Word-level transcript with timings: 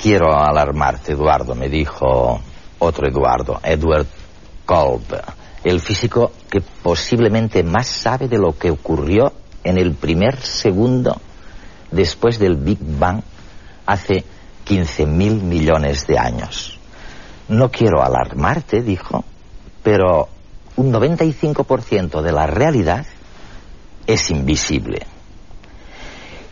quiero 0.00 0.32
alarmarte, 0.34 1.12
Eduardo, 1.12 1.54
me 1.54 1.68
dijo 1.68 2.40
otro 2.78 3.06
Eduardo, 3.06 3.60
Edward 3.62 4.06
Kolb, 4.64 5.02
el 5.62 5.80
físico 5.80 6.32
que 6.48 6.60
posiblemente 6.60 7.62
más 7.62 7.86
sabe 7.86 8.26
de 8.26 8.38
lo 8.38 8.56
que 8.56 8.70
ocurrió 8.70 9.32
en 9.62 9.76
el 9.76 9.94
primer 9.94 10.40
segundo 10.40 11.20
después 11.90 12.38
del 12.38 12.56
Big 12.56 12.78
Bang 12.80 13.20
hace 13.84 14.24
15 14.64 15.04
mil 15.04 15.34
millones 15.42 16.06
de 16.06 16.18
años. 16.18 16.78
No 17.48 17.70
quiero 17.70 18.02
alarmarte, 18.02 18.80
dijo, 18.80 19.24
pero 19.82 20.28
un 20.76 20.92
95% 20.92 22.22
de 22.22 22.32
la 22.32 22.46
realidad 22.46 23.04
es 24.06 24.30
invisible. 24.30 25.06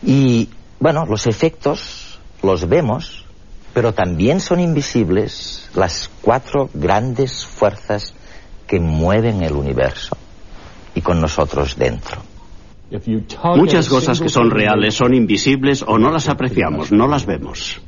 Y 0.03 0.49
bueno, 0.79 1.05
los 1.05 1.25
efectos 1.25 2.19
los 2.43 2.67
vemos, 2.67 3.25
pero 3.73 3.93
también 3.93 4.39
son 4.39 4.59
invisibles 4.59 5.69
las 5.75 6.09
cuatro 6.21 6.69
grandes 6.73 7.45
fuerzas 7.45 8.13
que 8.67 8.79
mueven 8.79 9.43
el 9.43 9.53
universo 9.53 10.17
y 10.95 11.01
con 11.01 11.21
nosotros 11.21 11.75
dentro. 11.77 12.21
Muchas 13.55 13.87
cosas 13.87 14.19
que 14.19 14.29
son 14.29 14.49
reales 14.49 14.95
son 14.95 15.13
invisibles 15.13 15.83
o 15.85 15.97
no 15.97 16.11
las 16.11 16.27
apreciamos, 16.27 16.91
no 16.91 17.07
las 17.07 17.25
vemos. 17.25 17.79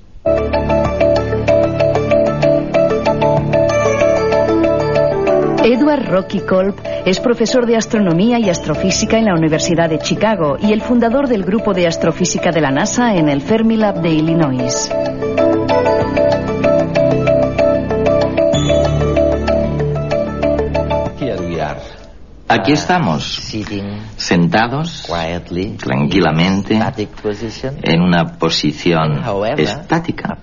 Edward 5.63 6.09
Rocky 6.09 6.39
Kolb 6.41 6.75
es 7.05 7.19
profesor 7.19 7.65
de 7.65 7.77
astronomía 7.77 8.39
y 8.39 8.49
astrofísica 8.49 9.17
en 9.17 9.25
la 9.25 9.33
Universidad 9.33 9.89
de 9.89 9.99
Chicago 9.99 10.57
y 10.59 10.73
el 10.73 10.81
fundador 10.81 11.27
del 11.27 11.43
grupo 11.43 11.73
de 11.73 11.87
astrofísica 11.87 12.51
de 12.51 12.61
la 12.61 12.71
NASA 12.71 13.15
en 13.15 13.29
el 13.29 13.41
Fermilab 13.41 14.01
de 14.01 14.09
Illinois. 14.09 14.91
Aquí 22.47 22.73
estamos, 22.73 23.41
sentados 24.17 25.09
tranquilamente 25.77 26.77
en 27.83 28.01
una 28.01 28.37
posición 28.37 29.21
estática. 29.57 30.37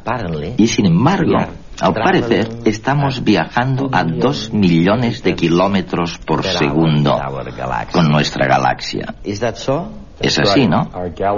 y 0.57 0.67
sin 0.67 0.87
embargo, 0.87 1.37
al 1.81 1.93
parecer, 1.93 2.49
estamos 2.65 3.23
viajando 3.23 3.91
a 3.93 4.05
dos 4.05 4.53
millones 4.53 5.23
de 5.23 5.35
kilómetros 5.35 6.19
por 6.19 6.45
segundo 6.45 7.21
con 7.93 8.09
nuestra 8.09 8.47
galaxia. 8.47 9.15
Es 10.21 10.39
así, 10.39 10.67
¿no? 10.67 10.91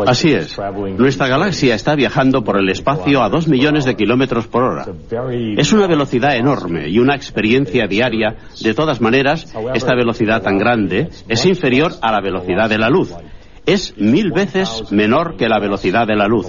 Así 0.07 0.33
es. 0.33 0.59
Nuestra 0.97 1.29
galaxia 1.29 1.75
está 1.75 1.95
viajando 1.95 2.43
por 2.43 2.59
el 2.59 2.69
espacio 2.71 3.23
a 3.23 3.29
dos 3.29 3.47
millones 3.47 3.85
de 3.85 3.95
kilómetros 3.95 4.47
por 4.47 4.63
hora. 4.63 4.87
Es 5.57 5.73
una 5.73 5.87
velocidad 5.87 6.37
enorme 6.37 6.89
y 6.89 6.99
una 6.99 7.15
experiencia 7.15 7.87
diaria. 7.87 8.37
De 8.61 8.75
todas 8.75 9.01
maneras, 9.01 9.55
esta 9.75 9.95
velocidad 9.95 10.43
tan 10.43 10.59
grande 10.59 11.09
es 11.29 11.45
inferior 11.47 11.93
a 12.01 12.13
la 12.13 12.21
velocidad 12.21 12.69
de 12.69 12.79
la 12.79 12.89
luz. 12.89 13.13
Es 13.67 13.97
mil 13.99 14.33
veces 14.33 14.91
menor 14.91 15.37
que 15.37 15.49
la 15.49 15.61
velocidad 15.61 16.07
de 16.07 16.17
la 16.17 16.27
luz. 16.27 16.47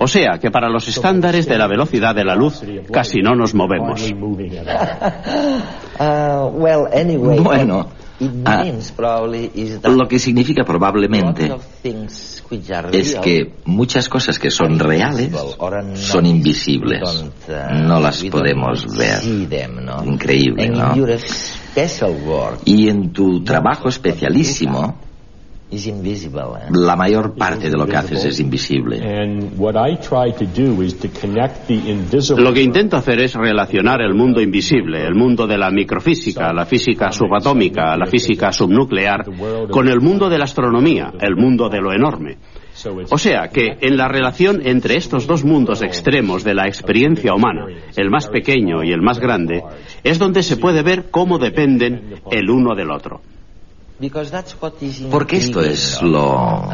O 0.00 0.06
sea 0.08 0.38
que 0.38 0.50
para 0.50 0.68
los 0.68 0.88
estándares 0.88 1.46
de 1.46 1.56
la 1.56 1.68
velocidad 1.68 2.14
de 2.14 2.24
la 2.24 2.34
luz 2.34 2.60
casi 2.92 3.20
no 3.22 3.34
nos 3.34 3.54
movemos. 3.54 4.12
Bueno, 7.42 7.88
Ah, 8.44 8.64
lo 9.88 10.06
que 10.08 10.18
significa 10.20 10.64
probablemente 10.64 11.50
es 12.92 13.14
que 13.20 13.54
muchas 13.64 14.08
cosas 14.08 14.38
que 14.38 14.50
son 14.50 14.78
reales 14.78 15.32
son 15.94 16.26
invisibles. 16.26 17.02
No 17.72 17.98
las 18.00 18.22
podemos 18.24 18.86
ver. 18.96 19.20
Increíble, 20.04 20.68
¿no? 20.68 20.94
Y 22.64 22.88
en 22.88 23.12
tu 23.12 23.42
trabajo 23.42 23.88
especialísimo, 23.88 24.96
la 26.70 26.96
mayor 26.96 27.34
parte 27.34 27.70
de 27.70 27.76
lo 27.76 27.86
que 27.86 27.96
haces 27.96 28.24
es 28.24 28.40
invisible. 28.40 28.98
Lo 32.36 32.52
que 32.52 32.62
intento 32.62 32.96
hacer 32.96 33.20
es 33.20 33.34
relacionar 33.34 34.00
el 34.00 34.14
mundo 34.14 34.40
invisible, 34.40 35.04
el 35.04 35.14
mundo 35.14 35.46
de 35.46 35.58
la 35.58 35.70
microfísica, 35.70 36.52
la 36.52 36.66
física 36.66 37.12
subatómica, 37.12 37.96
la 37.96 38.06
física 38.06 38.52
subnuclear, 38.52 39.24
con 39.70 39.88
el 39.88 40.00
mundo 40.00 40.28
de 40.28 40.38
la 40.38 40.44
astronomía, 40.44 41.12
el 41.20 41.36
mundo 41.36 41.68
de 41.68 41.80
lo 41.80 41.92
enorme. 41.92 42.38
O 43.10 43.18
sea 43.18 43.48
que 43.48 43.76
en 43.80 43.96
la 43.96 44.08
relación 44.08 44.60
entre 44.64 44.96
estos 44.96 45.26
dos 45.26 45.44
mundos 45.44 45.82
extremos 45.82 46.42
de 46.42 46.54
la 46.54 46.66
experiencia 46.66 47.32
humana, 47.32 47.66
el 47.96 48.10
más 48.10 48.28
pequeño 48.28 48.82
y 48.82 48.92
el 48.92 49.00
más 49.00 49.20
grande, 49.20 49.62
es 50.02 50.18
donde 50.18 50.42
se 50.42 50.56
puede 50.56 50.82
ver 50.82 51.10
cómo 51.10 51.38
dependen 51.38 52.14
el 52.30 52.50
uno 52.50 52.74
del 52.74 52.90
otro. 52.90 53.20
Porque 55.10 55.36
esto 55.36 55.60
es 55.60 56.02
lo, 56.02 56.68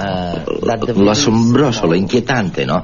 lo 0.97 1.11
asombroso, 1.11 1.87
lo 1.87 1.95
inquietante, 1.95 2.65
¿no? 2.65 2.83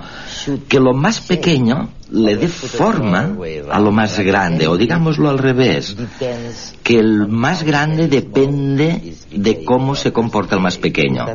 Que 0.68 0.78
lo 0.78 0.92
más 0.92 1.20
pequeño 1.20 1.88
le 2.10 2.36
dé 2.36 2.48
forma 2.48 3.34
a 3.70 3.80
lo 3.80 3.92
más 3.92 4.18
grande, 4.20 4.68
o 4.68 4.76
digámoslo 4.76 5.30
al 5.30 5.38
revés, 5.38 5.96
que 6.82 6.98
el 6.98 7.28
más 7.28 7.62
grande 7.62 8.08
depende 8.08 9.14
de 9.30 9.64
cómo 9.64 9.94
se 9.94 10.12
comporta 10.12 10.56
el 10.56 10.62
más 10.62 10.76
pequeño. 10.76 11.26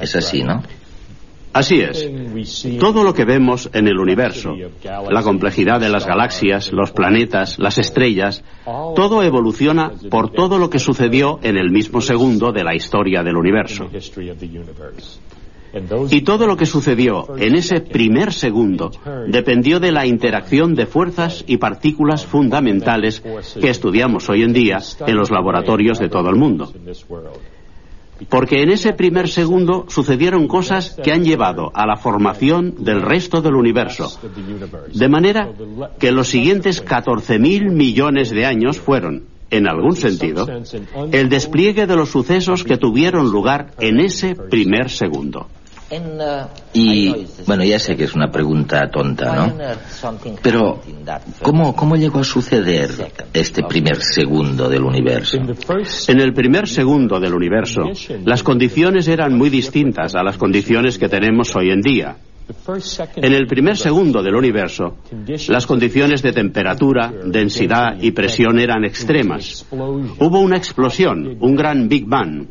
Es 0.00 0.16
así, 0.16 0.42
¿no? 0.42 0.62
Así 1.52 1.80
es. 1.80 2.08
Todo 2.78 3.04
lo 3.04 3.12
que 3.12 3.24
vemos 3.24 3.68
en 3.72 3.86
el 3.86 3.98
universo, 3.98 4.54
la 5.10 5.22
complejidad 5.22 5.80
de 5.80 5.90
las 5.90 6.06
galaxias, 6.06 6.72
los 6.72 6.92
planetas, 6.92 7.58
las 7.58 7.78
estrellas, 7.78 8.42
todo 8.64 9.22
evoluciona 9.22 9.92
por 10.10 10.30
todo 10.30 10.58
lo 10.58 10.70
que 10.70 10.78
sucedió 10.78 11.38
en 11.42 11.56
el 11.56 11.70
mismo 11.70 12.00
segundo 12.00 12.52
de 12.52 12.64
la 12.64 12.74
historia 12.74 13.22
del 13.22 13.36
universo. 13.36 13.88
Y 16.10 16.20
todo 16.20 16.46
lo 16.46 16.56
que 16.56 16.66
sucedió 16.66 17.34
en 17.36 17.54
ese 17.54 17.80
primer 17.80 18.32
segundo 18.32 18.90
dependió 19.28 19.80
de 19.80 19.90
la 19.90 20.06
interacción 20.06 20.74
de 20.74 20.86
fuerzas 20.86 21.44
y 21.46 21.56
partículas 21.56 22.26
fundamentales 22.26 23.22
que 23.58 23.70
estudiamos 23.70 24.28
hoy 24.28 24.42
en 24.42 24.52
día 24.52 24.78
en 25.06 25.16
los 25.16 25.30
laboratorios 25.30 25.98
de 25.98 26.08
todo 26.08 26.28
el 26.28 26.36
mundo. 26.36 26.70
Porque 28.28 28.62
en 28.62 28.70
ese 28.70 28.92
primer 28.92 29.28
segundo 29.28 29.86
sucedieron 29.88 30.46
cosas 30.46 30.96
que 31.02 31.12
han 31.12 31.24
llevado 31.24 31.70
a 31.74 31.86
la 31.86 31.96
formación 31.96 32.84
del 32.84 33.02
resto 33.02 33.42
del 33.42 33.54
universo. 33.54 34.18
De 34.94 35.08
manera 35.08 35.50
que 35.98 36.12
los 36.12 36.28
siguientes 36.28 36.84
14.000 36.84 37.70
millones 37.72 38.30
de 38.30 38.46
años 38.46 38.78
fueron, 38.78 39.24
en 39.50 39.68
algún 39.68 39.96
sentido, 39.96 40.46
el 41.10 41.28
despliegue 41.28 41.86
de 41.86 41.96
los 41.96 42.10
sucesos 42.10 42.64
que 42.64 42.76
tuvieron 42.76 43.30
lugar 43.30 43.72
en 43.80 44.00
ese 44.00 44.34
primer 44.34 44.88
segundo. 44.88 45.48
Y 46.72 47.26
bueno, 47.46 47.64
ya 47.64 47.78
sé 47.78 47.96
que 47.96 48.04
es 48.04 48.14
una 48.14 48.30
pregunta 48.30 48.88
tonta, 48.90 49.34
¿no? 49.34 49.54
Pero 50.42 50.80
¿cómo, 51.42 51.76
cómo 51.76 51.96
llegó 51.96 52.20
a 52.20 52.24
suceder 52.24 52.90
este 53.32 53.62
primer 53.64 54.00
segundo 54.02 54.68
del 54.68 54.82
universo? 54.82 55.38
En 56.08 56.20
el 56.20 56.32
primer 56.32 56.68
segundo 56.68 57.20
del 57.20 57.34
universo, 57.34 57.82
las 58.24 58.42
condiciones 58.42 59.06
eran 59.08 59.36
muy 59.36 59.50
distintas 59.50 60.14
a 60.14 60.22
las 60.22 60.38
condiciones 60.38 60.98
que 60.98 61.08
tenemos 61.08 61.54
hoy 61.56 61.70
en 61.70 61.82
día. 61.82 62.16
En 63.16 63.32
el 63.32 63.46
primer 63.46 63.76
segundo 63.76 64.22
del 64.22 64.34
universo, 64.34 64.96
las 65.48 65.66
condiciones 65.66 66.22
de 66.22 66.32
temperatura, 66.32 67.12
densidad 67.24 67.96
y 68.00 68.10
presión 68.10 68.58
eran 68.58 68.84
extremas. 68.84 69.66
Hubo 69.70 70.40
una 70.40 70.56
explosión, 70.56 71.36
un 71.40 71.54
gran 71.54 71.88
Big 71.88 72.06
Bang, 72.06 72.46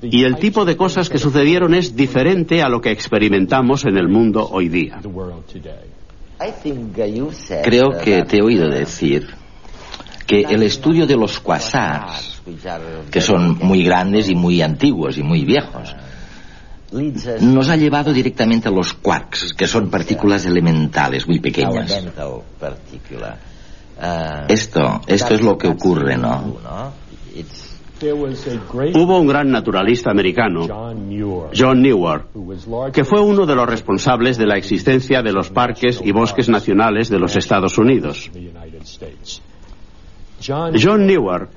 y 0.00 0.24
el 0.24 0.36
tipo 0.36 0.64
de 0.64 0.76
cosas 0.76 1.10
que 1.10 1.18
sucedieron 1.18 1.74
es 1.74 1.94
diferente 1.94 2.62
a 2.62 2.70
lo 2.70 2.80
que 2.80 2.90
experimentamos 2.90 3.84
en 3.84 3.98
el 3.98 4.08
mundo 4.08 4.48
hoy 4.50 4.68
día. 4.70 5.00
Creo 7.62 7.90
que 8.02 8.22
te 8.24 8.38
he 8.38 8.42
oído 8.42 8.68
decir 8.68 9.28
que 10.26 10.40
el 10.40 10.62
estudio 10.62 11.06
de 11.06 11.16
los 11.16 11.38
quasars, 11.38 12.40
que 13.10 13.20
son 13.20 13.58
muy 13.58 13.84
grandes 13.84 14.30
y 14.30 14.34
muy 14.34 14.62
antiguos 14.62 15.18
y 15.18 15.22
muy 15.22 15.44
viejos, 15.44 15.94
nos 17.40 17.68
ha 17.68 17.76
llevado 17.76 18.12
directamente 18.12 18.68
a 18.68 18.70
los 18.70 18.94
quarks, 18.94 19.52
que 19.52 19.66
son 19.66 19.90
partículas 19.90 20.46
elementales 20.46 21.28
muy 21.28 21.40
pequeñas. 21.40 21.90
Esto, 24.48 25.02
esto 25.06 25.34
es 25.34 25.42
lo 25.42 25.58
que 25.58 25.68
ocurre, 25.68 26.16
¿no? 26.16 26.56
Hubo 28.02 29.20
un 29.20 29.26
gran 29.26 29.50
naturalista 29.50 30.10
americano, 30.10 30.66
John 31.54 31.82
Newar, 31.82 32.26
que 32.92 33.04
fue 33.04 33.20
uno 33.20 33.46
de 33.46 33.54
los 33.54 33.66
responsables 33.66 34.36
de 34.38 34.46
la 34.46 34.56
existencia 34.56 35.22
de 35.22 35.32
los 35.32 35.50
parques 35.50 36.00
y 36.04 36.10
bosques 36.10 36.48
nacionales 36.48 37.08
de 37.08 37.18
los 37.18 37.36
Estados 37.36 37.78
Unidos. 37.78 38.30
John 40.44 41.06
Newar 41.06 41.48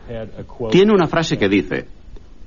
tiene 0.70 0.92
una 0.94 1.08
frase 1.08 1.38
que 1.38 1.50
dice, 1.50 1.88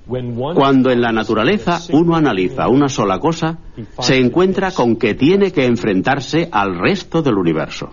Cuando 0.09 0.91
en 0.91 1.03
la 1.03 1.13
naturaleza 1.13 1.81
uno 1.93 2.17
analiza 2.17 2.69
una 2.69 2.89
sola 2.89 3.19
cosa, 3.19 3.59
se 4.01 4.17
encuentra 4.17 4.71
con 4.71 4.97
que 4.97 5.15
tiene 5.15 5.53
que 5.53 5.67
enfrentarse 5.67 6.49
al 6.51 6.79
resto 6.79 7.21
del 7.21 7.35
universo. 7.35 7.91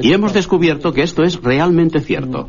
Y 0.00 0.12
hemos 0.12 0.32
descubierto 0.32 0.92
que 0.92 1.02
esto 1.02 1.24
es 1.24 1.40
realmente 1.42 2.00
cierto. 2.00 2.48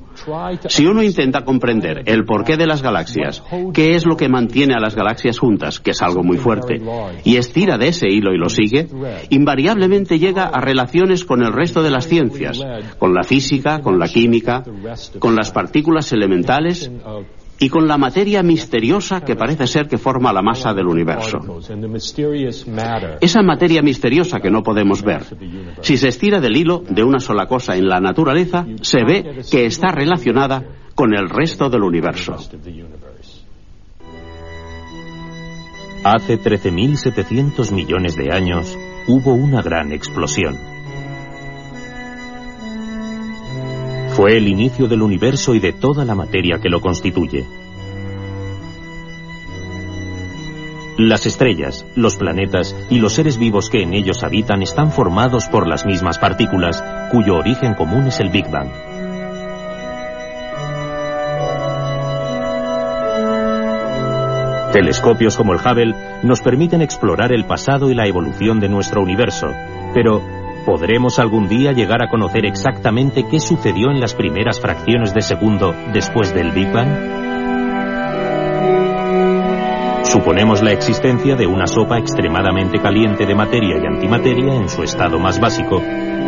Si 0.67 0.85
uno 0.85 1.03
intenta 1.03 1.43
comprender 1.43 2.03
el 2.05 2.23
porqué 2.23 2.55
de 2.55 2.65
las 2.65 2.81
galaxias, 2.81 3.43
qué 3.73 3.95
es 3.95 4.05
lo 4.05 4.15
que 4.15 4.29
mantiene 4.29 4.73
a 4.73 4.79
las 4.79 4.95
galaxias 4.95 5.37
juntas, 5.37 5.81
que 5.81 5.91
es 5.91 6.01
algo 6.01 6.23
muy 6.23 6.37
fuerte, 6.37 6.81
y 7.25 7.35
estira 7.35 7.77
de 7.77 7.89
ese 7.89 8.07
hilo 8.07 8.33
y 8.33 8.37
lo 8.37 8.47
sigue, 8.49 8.87
invariablemente 9.29 10.17
llega 10.17 10.45
a 10.45 10.61
relaciones 10.61 11.25
con 11.25 11.43
el 11.43 11.51
resto 11.51 11.83
de 11.83 11.91
las 11.91 12.07
ciencias, 12.07 12.63
con 12.97 13.13
la 13.13 13.23
física, 13.23 13.81
con 13.81 13.99
la 13.99 14.07
química, 14.07 14.63
con 15.19 15.35
las 15.35 15.51
partículas 15.51 16.13
elementales 16.13 16.89
y 17.59 17.69
con 17.69 17.87
la 17.87 17.97
materia 17.97 18.41
misteriosa 18.41 19.21
que 19.21 19.35
parece 19.35 19.67
ser 19.67 19.87
que 19.87 19.97
forma 19.97 20.31
la 20.31 20.41
masa 20.41 20.73
del 20.73 20.87
universo. 20.87 21.39
Esa 23.19 23.41
materia 23.41 23.81
misteriosa 23.81 24.39
que 24.39 24.49
no 24.49 24.63
podemos 24.63 25.03
ver, 25.03 25.23
si 25.81 25.97
se 25.97 26.07
estira 26.07 26.39
del 26.39 26.55
hilo 26.55 26.83
de 26.89 27.03
una 27.03 27.19
sola 27.19 27.45
cosa 27.47 27.75
en 27.75 27.87
la 27.87 27.99
naturaleza, 27.99 28.65
se 28.81 29.03
ve 29.03 29.41
que 29.51 29.65
está 29.65 29.91
relacionada 29.91 30.63
con 30.95 31.13
el 31.13 31.29
resto 31.29 31.69
del 31.69 31.83
universo. 31.83 32.35
Hace 36.03 36.39
13.700 36.39 37.73
millones 37.73 38.15
de 38.15 38.33
años 38.33 38.77
hubo 39.07 39.33
una 39.33 39.61
gran 39.61 39.91
explosión. 39.91 40.78
Fue 44.19 44.35
el 44.35 44.49
inicio 44.49 44.89
del 44.89 45.01
universo 45.01 45.55
y 45.55 45.61
de 45.61 45.71
toda 45.71 46.03
la 46.03 46.13
materia 46.13 46.59
que 46.59 46.67
lo 46.67 46.81
constituye. 46.81 47.45
Las 50.97 51.25
estrellas, 51.25 51.85
los 51.95 52.17
planetas 52.17 52.75
y 52.89 52.99
los 52.99 53.13
seres 53.13 53.37
vivos 53.37 53.69
que 53.69 53.81
en 53.81 53.93
ellos 53.93 54.25
habitan 54.25 54.61
están 54.61 54.91
formados 54.91 55.47
por 55.47 55.69
las 55.69 55.85
mismas 55.85 56.17
partículas, 56.17 56.83
cuyo 57.13 57.37
origen 57.37 57.75
común 57.75 58.07
es 58.07 58.19
el 58.19 58.29
Big 58.29 58.51
Bang. 58.51 58.67
Telescopios 64.73 65.37
como 65.37 65.53
el 65.53 65.59
Hubble 65.59 65.95
nos 66.23 66.41
permiten 66.41 66.81
explorar 66.81 67.31
el 67.31 67.45
pasado 67.45 67.89
y 67.89 67.95
la 67.95 68.05
evolución 68.05 68.59
de 68.59 68.67
nuestro 68.67 69.01
universo, 69.01 69.47
pero 69.93 70.38
¿podremos 70.69 71.17
algún 71.17 71.47
día 71.47 71.71
llegar 71.71 72.03
a 72.03 72.09
conocer 72.09 72.45
exactamente 72.45 73.25
qué 73.27 73.39
sucedió 73.39 73.89
en 73.89 73.99
las 73.99 74.13
primeras 74.13 74.59
fracciones 74.59 75.15
de 75.15 75.23
segundo 75.23 75.73
después 75.91 76.31
del 76.31 76.51
Big 76.51 76.71
Bang? 76.71 76.89
Suponemos 80.03 80.61
la 80.61 80.71
existencia 80.71 81.35
de 81.35 81.47
una 81.47 81.65
sopa 81.65 81.97
extremadamente 81.97 82.77
caliente 82.77 83.25
de 83.25 83.33
materia 83.33 83.77
y 83.81 83.87
antimateria 83.87 84.53
en 84.53 84.69
su 84.69 84.83
estado 84.83 85.17
más 85.17 85.39
básico, 85.39 85.81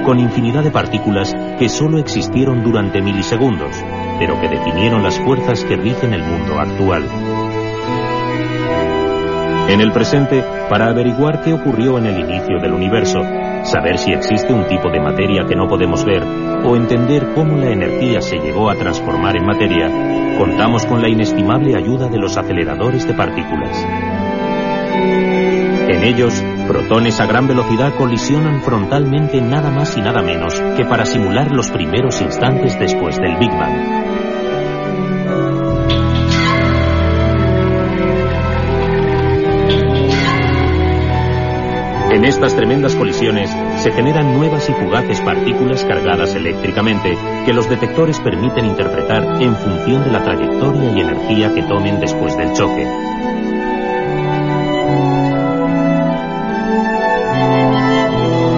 con 0.08 0.20
infinidad 0.20 0.64
de 0.64 0.72
partículas 0.72 1.36
que 1.60 1.70
solo 1.70 2.00
existieron 2.00 2.64
durante 2.64 3.00
milisegundos, 3.00 3.76
pero 4.18 4.42
que 4.42 4.50
definieron 4.50 5.04
las 5.04 5.20
fuerzas 5.20 5.64
que 5.66 5.76
rigen 5.76 6.16
el 6.16 6.24
mundo 6.24 6.60
actual. 6.60 7.04
En 9.70 9.82
el 9.82 9.92
presente, 9.92 10.44
para 10.68 10.88
averiguar 10.88 11.44
qué 11.44 11.54
ocurrió 11.54 12.00
en 12.00 12.08
el 12.08 12.20
inicio 12.22 12.60
del 12.60 12.74
universo, 12.74 13.20
saber 13.63 13.98
si 13.98 14.12
existe 14.12 14.54
un 14.54 14.68
tipo 14.68 14.90
de 14.90 15.00
materia 15.00 15.46
que 15.46 15.56
no 15.56 15.68
podemos 15.68 16.04
ver 16.06 16.24
o 16.63 16.75
entender 16.75 17.34
cómo 17.34 17.58
la 17.58 17.72
energía 17.72 18.22
se 18.22 18.38
llegó 18.38 18.69
a 18.69 18.75
transformar 18.75 19.36
en 19.36 19.46
materia, 19.46 20.38
contamos 20.38 20.86
con 20.86 21.02
la 21.02 21.10
inestimable 21.10 21.75
ayuda 21.75 22.08
de 22.08 22.18
los 22.18 22.38
aceleradores 22.38 23.08
de 23.08 23.13
partículas. 23.13 23.86
En 25.88 26.04
ellos, 26.04 26.44
protones 26.68 27.19
a 27.19 27.25
gran 27.25 27.48
velocidad 27.48 27.94
colisionan 27.96 28.62
frontalmente 28.62 29.42
nada 29.42 29.72
más 29.72 29.98
y 29.98 30.02
nada 30.02 30.22
menos 30.22 30.60
que 30.78 30.86
para 30.86 31.06
simular 31.06 31.52
los 31.52 31.69
primeros 31.69 32.22
instantes 32.22 32.80
después 32.80 33.18
del 33.18 33.36
Big 33.38 33.52
Bang. 33.52 34.00
Estas 42.31 42.56
tremendas 42.56 42.95
colisiones 42.95 43.50
se 43.75 43.92
generan 43.92 44.33
nuevas 44.33 44.69
y 44.69 44.74
fugaces 44.74 45.19
partículas 45.19 45.83
cargadas 45.83 46.33
eléctricamente 46.33 47.18
que 47.45 47.54
los 47.54 47.69
detectores 47.69 48.22
permiten 48.22 48.66
interpretar 48.66 49.42
en 49.42 49.54
función 49.57 50.06
de 50.06 50.12
la 50.12 50.24
trayectoria 50.24 50.92
y 50.92 51.01
energía 51.01 51.54
que 51.54 51.63
tomen 51.63 52.00
después 52.00 52.38
del 52.38 52.54
choque. 52.54 52.88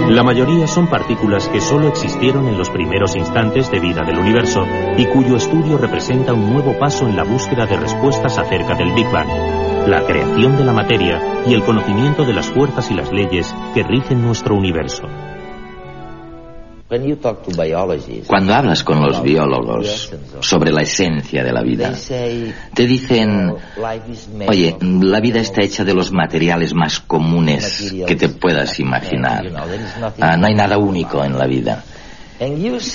La 0.09 0.21
mayoría 0.21 0.67
son 0.67 0.85
partículas 0.85 1.47
que 1.47 1.59
solo 1.59 1.87
existieron 1.87 2.47
en 2.47 2.59
los 2.59 2.69
primeros 2.69 3.15
instantes 3.15 3.71
de 3.71 3.79
vida 3.79 4.03
del 4.03 4.19
universo 4.19 4.67
y 4.95 5.07
cuyo 5.07 5.35
estudio 5.35 5.79
representa 5.79 6.35
un 6.35 6.53
nuevo 6.53 6.77
paso 6.77 7.07
en 7.07 7.15
la 7.15 7.23
búsqueda 7.23 7.65
de 7.65 7.77
respuestas 7.77 8.37
acerca 8.37 8.75
del 8.75 8.91
Big 8.91 9.09
Bang, 9.11 9.27
la 9.87 10.05
creación 10.05 10.55
de 10.57 10.63
la 10.63 10.71
materia 10.71 11.21
y 11.45 11.53
el 11.53 11.63
conocimiento 11.63 12.23
de 12.25 12.33
las 12.33 12.47
fuerzas 12.47 12.89
y 12.89 12.93
las 12.93 13.11
leyes 13.11 13.53
que 13.73 13.83
rigen 13.83 14.21
nuestro 14.21 14.55
universo. 14.55 15.03
Cuando 18.27 18.53
hablas 18.53 18.83
con 18.83 19.01
los 19.01 19.21
biólogos 19.23 20.11
sobre 20.41 20.71
la 20.71 20.83
esencia 20.83 21.43
de 21.43 21.51
la 21.51 21.63
vida, 21.63 21.93
te 22.73 22.85
dicen, 22.85 23.55
oye, 24.47 24.77
la 24.79 25.19
vida 25.19 25.39
está 25.39 25.63
hecha 25.63 25.83
de 25.83 25.93
los 25.95 26.11
materiales 26.11 26.73
más 26.73 26.99
comunes 26.99 27.93
que 28.05 28.15
te 28.15 28.29
puedas 28.29 28.79
imaginar. 28.79 29.43
Ah, 30.19 30.37
no 30.37 30.45
hay 30.45 30.53
nada 30.53 30.77
único 30.77 31.23
en 31.23 31.37
la 31.37 31.47
vida. 31.47 31.83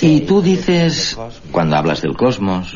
Y 0.01 0.21
tú 0.21 0.41
dices, 0.41 1.17
cuando 1.51 1.75
hablas 1.75 2.01
del 2.01 2.15
cosmos, 2.15 2.73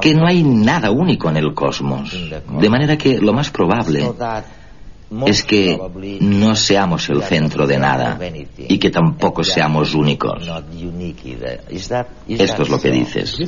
que 0.00 0.14
no 0.14 0.26
hay 0.26 0.42
nada 0.42 0.90
único 0.90 1.30
en 1.30 1.36
el 1.36 1.54
cosmos. 1.54 2.16
De 2.60 2.68
manera 2.68 2.96
que 2.96 3.18
lo 3.18 3.32
más 3.32 3.50
probable 3.50 4.12
es 5.26 5.44
que 5.44 5.78
no 6.20 6.54
seamos 6.56 7.08
el 7.10 7.22
centro 7.22 7.66
de 7.66 7.78
nada 7.78 8.18
y 8.56 8.78
que 8.78 8.90
tampoco 8.90 9.44
seamos 9.44 9.94
únicos. 9.94 10.48
Esto 12.28 12.62
es 12.62 12.68
lo 12.68 12.80
que 12.80 12.90
dices. 12.90 13.38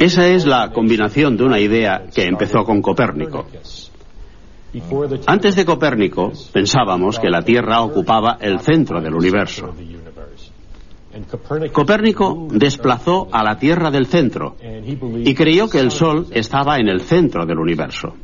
Esa 0.00 0.26
es 0.26 0.46
la 0.46 0.70
combinación 0.72 1.36
de 1.36 1.44
una 1.44 1.60
idea 1.60 2.06
que 2.12 2.24
empezó 2.24 2.64
con 2.64 2.80
Copérnico. 2.80 3.46
Antes 5.26 5.56
de 5.56 5.64
Copérnico 5.64 6.32
pensábamos 6.52 7.18
que 7.18 7.30
la 7.30 7.42
Tierra 7.42 7.80
ocupaba 7.80 8.36
el 8.40 8.60
centro 8.60 9.00
del 9.00 9.14
universo. 9.14 9.74
Copérnico 11.72 12.48
desplazó 12.50 13.28
a 13.32 13.42
la 13.42 13.58
Tierra 13.58 13.90
del 13.90 14.06
centro 14.06 14.56
y 14.60 15.34
creyó 15.34 15.68
que 15.68 15.80
el 15.80 15.90
Sol 15.90 16.26
estaba 16.32 16.78
en 16.78 16.88
el 16.88 17.00
centro 17.02 17.46
del 17.46 17.58
universo. 17.58 18.14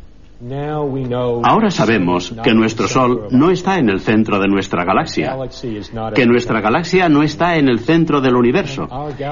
Ahora 0.44 1.70
sabemos 1.70 2.34
que 2.42 2.52
nuestro 2.52 2.88
Sol 2.88 3.28
no 3.30 3.50
está 3.50 3.78
en 3.78 3.88
el 3.88 4.00
centro 4.00 4.40
de 4.40 4.48
nuestra 4.48 4.84
galaxia, 4.84 5.36
que 6.14 6.26
nuestra 6.26 6.60
galaxia 6.60 7.08
no 7.08 7.22
está 7.22 7.56
en 7.56 7.68
el 7.68 7.78
centro 7.78 8.20
del 8.20 8.34
universo 8.34 8.88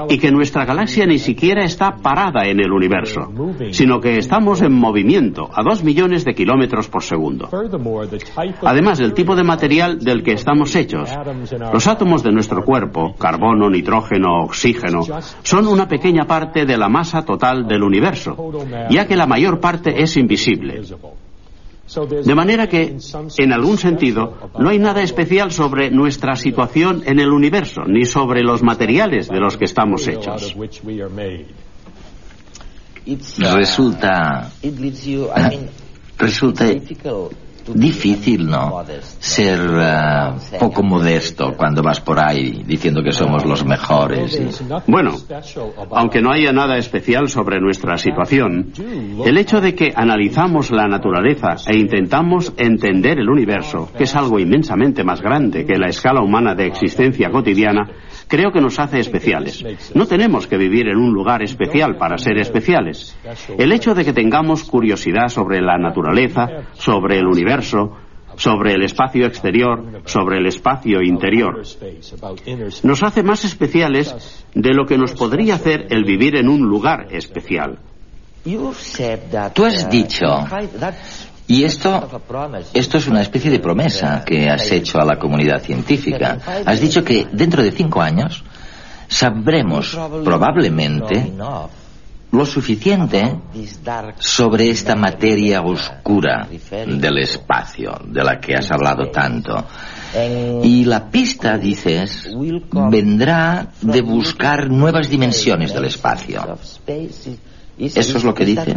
y 0.07 0.17
que 0.17 0.31
nuestra 0.31 0.63
galaxia 0.63 1.05
ni 1.05 1.19
siquiera 1.19 1.65
está 1.65 1.97
parada 1.97 2.45
en 2.45 2.61
el 2.61 2.71
universo, 2.71 3.29
sino 3.71 3.99
que 3.99 4.19
estamos 4.19 4.61
en 4.61 4.71
movimiento 4.71 5.49
a 5.53 5.63
dos 5.63 5.83
millones 5.83 6.23
de 6.23 6.33
kilómetros 6.33 6.87
por 6.87 7.03
segundo. 7.03 7.49
Además, 8.61 8.99
del 8.99 9.13
tipo 9.13 9.35
de 9.35 9.43
material 9.43 9.99
del 9.99 10.23
que 10.23 10.31
estamos 10.31 10.73
hechos, 10.75 11.09
los 11.73 11.87
átomos 11.87 12.23
de 12.23 12.31
nuestro 12.31 12.63
cuerpo, 12.63 13.15
carbono, 13.19 13.69
nitrógeno, 13.69 14.45
oxígeno, 14.45 15.01
son 15.43 15.67
una 15.67 15.89
pequeña 15.89 16.23
parte 16.23 16.65
de 16.65 16.77
la 16.77 16.87
masa 16.87 17.25
total 17.25 17.67
del 17.67 17.83
universo, 17.83 18.37
ya 18.89 19.05
que 19.05 19.17
la 19.17 19.27
mayor 19.27 19.59
parte 19.59 20.01
es 20.01 20.15
invisible. 20.15 20.81
De 22.23 22.35
manera 22.35 22.67
que, 22.67 22.97
en 23.37 23.51
algún 23.51 23.77
sentido, 23.77 24.51
no 24.57 24.69
hay 24.69 24.79
nada 24.79 25.01
especial 25.01 25.51
sobre 25.51 25.91
nuestra 25.91 26.35
situación 26.35 27.03
en 27.05 27.19
el 27.19 27.29
universo, 27.29 27.81
ni 27.85 28.05
sobre 28.05 28.43
los 28.43 28.63
materiales 28.63 29.27
de 29.27 29.39
los 29.39 29.57
que 29.57 29.65
estamos 29.65 30.07
hechos. 30.07 30.55
Resulta... 33.37 34.51
Resulta 36.17 36.65
difícil, 37.73 38.47
¿no? 38.47 38.83
Ser 39.19 39.59
eh, 39.59 40.57
poco 40.59 40.83
modesto 40.83 41.53
cuando 41.55 41.81
vas 41.81 42.01
por 42.01 42.19
ahí 42.19 42.63
diciendo 42.65 43.01
que 43.03 43.11
somos 43.11 43.45
los 43.45 43.65
mejores. 43.65 44.63
Bueno, 44.87 45.15
aunque 45.91 46.21
no 46.21 46.31
haya 46.31 46.51
nada 46.51 46.77
especial 46.77 47.27
sobre 47.29 47.59
nuestra 47.59 47.97
situación, 47.97 48.73
el 49.25 49.37
hecho 49.37 49.61
de 49.61 49.75
que 49.75 49.91
analizamos 49.95 50.71
la 50.71 50.87
naturaleza 50.87 51.55
e 51.67 51.77
intentamos 51.77 52.53
entender 52.57 53.19
el 53.19 53.29
universo, 53.29 53.89
que 53.97 54.03
es 54.03 54.15
algo 54.15 54.39
inmensamente 54.39 55.03
más 55.03 55.21
grande 55.21 55.65
que 55.65 55.77
la 55.77 55.87
escala 55.87 56.21
humana 56.21 56.55
de 56.55 56.67
existencia 56.67 57.29
cotidiana, 57.29 57.89
creo 58.27 58.51
que 58.51 58.61
nos 58.61 58.79
hace 58.79 58.99
especiales. 58.99 59.63
No 59.93 60.05
tenemos 60.05 60.47
que 60.47 60.57
vivir 60.57 60.87
en 60.87 60.97
un 60.97 61.13
lugar 61.13 61.41
especial 61.43 61.97
para 61.97 62.17
ser 62.17 62.37
especiales. 62.37 63.17
El 63.57 63.71
hecho 63.71 63.93
de 63.93 64.05
que 64.05 64.13
tengamos 64.13 64.63
curiosidad 64.63 65.29
sobre 65.29 65.61
la 65.61 65.77
naturaleza, 65.77 66.47
sobre 66.73 67.19
el 67.19 67.27
universo, 67.27 67.97
sobre 68.35 68.73
el 68.73 68.83
espacio 68.83 69.25
exterior, 69.25 70.01
sobre 70.05 70.37
el 70.37 70.47
espacio 70.47 71.01
interior. 71.01 71.61
Nos 72.83 73.03
hace 73.03 73.23
más 73.23 73.45
especiales 73.45 74.45
de 74.53 74.73
lo 74.73 74.85
que 74.85 74.97
nos 74.97 75.13
podría 75.13 75.55
hacer 75.55 75.87
el 75.89 76.03
vivir 76.03 76.35
en 76.35 76.49
un 76.49 76.61
lugar 76.61 77.07
especial. 77.11 77.79
Tú 79.53 79.65
has 79.65 79.89
dicho, 79.89 80.25
y 81.47 81.63
esto, 81.63 82.21
esto 82.73 82.97
es 82.97 83.07
una 83.07 83.21
especie 83.21 83.51
de 83.51 83.59
promesa 83.59 84.23
que 84.25 84.49
has 84.49 84.71
hecho 84.71 84.99
a 84.99 85.05
la 85.05 85.17
comunidad 85.17 85.61
científica. 85.61 86.37
Has 86.65 86.79
dicho 86.79 87.03
que 87.03 87.27
dentro 87.31 87.61
de 87.61 87.71
cinco 87.71 88.01
años 88.01 88.43
sabremos 89.07 89.97
probablemente 90.23 91.33
lo 92.31 92.45
suficiente 92.45 93.35
sobre 94.19 94.69
esta 94.69 94.95
materia 94.95 95.61
oscura 95.61 96.47
del 96.47 97.17
espacio 97.17 97.99
de 98.05 98.23
la 98.23 98.39
que 98.39 98.55
has 98.55 98.71
hablado 98.71 99.09
tanto. 99.11 99.65
Y 100.63 100.85
la 100.85 101.09
pista, 101.09 101.57
dices, 101.57 102.29
vendrá 102.89 103.67
de 103.81 104.01
buscar 104.01 104.69
nuevas 104.69 105.09
dimensiones 105.09 105.73
del 105.73 105.85
espacio. 105.85 106.57
¿Eso 107.81 108.17
es 108.17 108.23
lo 108.23 108.33
que 108.33 108.45
dices? 108.45 108.75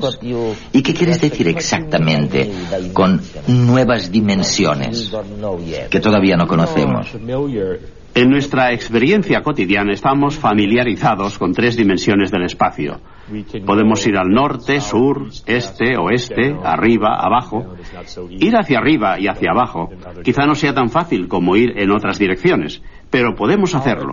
¿Y 0.72 0.82
qué 0.82 0.94
quieres 0.94 1.20
decir 1.20 1.48
exactamente 1.48 2.50
con 2.92 3.20
nuevas 3.48 4.10
dimensiones 4.10 5.12
que 5.90 6.00
todavía 6.00 6.36
no 6.36 6.46
conocemos? 6.46 7.08
En 8.14 8.30
nuestra 8.30 8.72
experiencia 8.72 9.42
cotidiana 9.42 9.92
estamos 9.92 10.36
familiarizados 10.36 11.36
con 11.36 11.52
tres 11.52 11.76
dimensiones 11.76 12.30
del 12.30 12.44
espacio. 12.44 13.00
Podemos 13.64 14.06
ir 14.06 14.16
al 14.16 14.28
norte, 14.28 14.80
sur, 14.80 15.28
este, 15.46 15.96
oeste, 15.96 16.56
arriba, 16.62 17.16
abajo. 17.18 17.74
Ir 18.30 18.56
hacia 18.56 18.78
arriba 18.78 19.18
y 19.18 19.28
hacia 19.28 19.50
abajo 19.52 19.90
quizá 20.22 20.46
no 20.46 20.54
sea 20.54 20.74
tan 20.74 20.90
fácil 20.90 21.28
como 21.28 21.56
ir 21.56 21.78
en 21.78 21.90
otras 21.90 22.18
direcciones, 22.18 22.82
pero 23.10 23.34
podemos 23.34 23.74
hacerlo. 23.74 24.12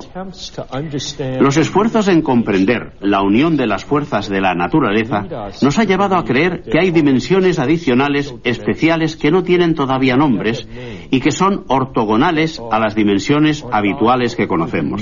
Los 1.40 1.58
esfuerzos 1.58 2.08
en 2.08 2.22
comprender 2.22 2.94
la 3.02 3.22
unión 3.22 3.58
de 3.58 3.68
las 3.68 3.84
fuerzas 3.84 4.30
de 4.30 4.42
la 4.42 4.54
naturaleza 4.54 5.26
nos 5.62 5.80
ha 5.80 5.84
llevado 5.84 6.16
a 6.16 6.24
creer 6.24 6.64
que 6.64 6.80
hay 6.80 6.92
dimensiones 6.92 7.60
adicionales 7.60 8.34
especiales 8.44 9.16
que 9.16 9.32
no 9.32 9.44
tienen 9.44 9.76
todavía 9.76 10.16
nombres 10.16 10.68
y 11.10 11.20
que 11.20 11.32
son 11.32 11.66
ortogonales 11.68 12.62
a 12.72 12.80
las 12.80 12.96
dimensiones 12.96 13.66
habituales 13.72 14.36
que 14.36 14.48
conocemos. 14.48 15.02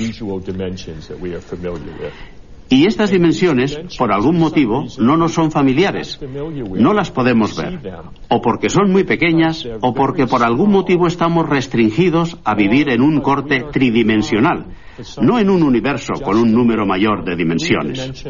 Y 2.72 2.86
estas 2.86 3.10
dimensiones, 3.10 3.80
por 3.98 4.12
algún 4.12 4.38
motivo, 4.38 4.86
no 4.98 5.16
nos 5.16 5.32
son 5.32 5.50
familiares. 5.50 6.20
No 6.76 6.94
las 6.94 7.10
podemos 7.10 7.56
ver. 7.56 7.80
O 8.28 8.40
porque 8.40 8.70
son 8.70 8.92
muy 8.92 9.02
pequeñas, 9.02 9.66
o 9.80 9.92
porque 9.92 10.28
por 10.28 10.44
algún 10.44 10.70
motivo 10.70 11.08
estamos 11.08 11.48
restringidos 11.48 12.38
a 12.44 12.54
vivir 12.54 12.88
en 12.90 13.02
un 13.02 13.20
corte 13.20 13.64
tridimensional, 13.72 14.66
no 15.20 15.40
en 15.40 15.50
un 15.50 15.64
universo 15.64 16.12
con 16.22 16.38
un 16.38 16.52
número 16.52 16.86
mayor 16.86 17.24
de 17.24 17.34
dimensiones. 17.34 18.24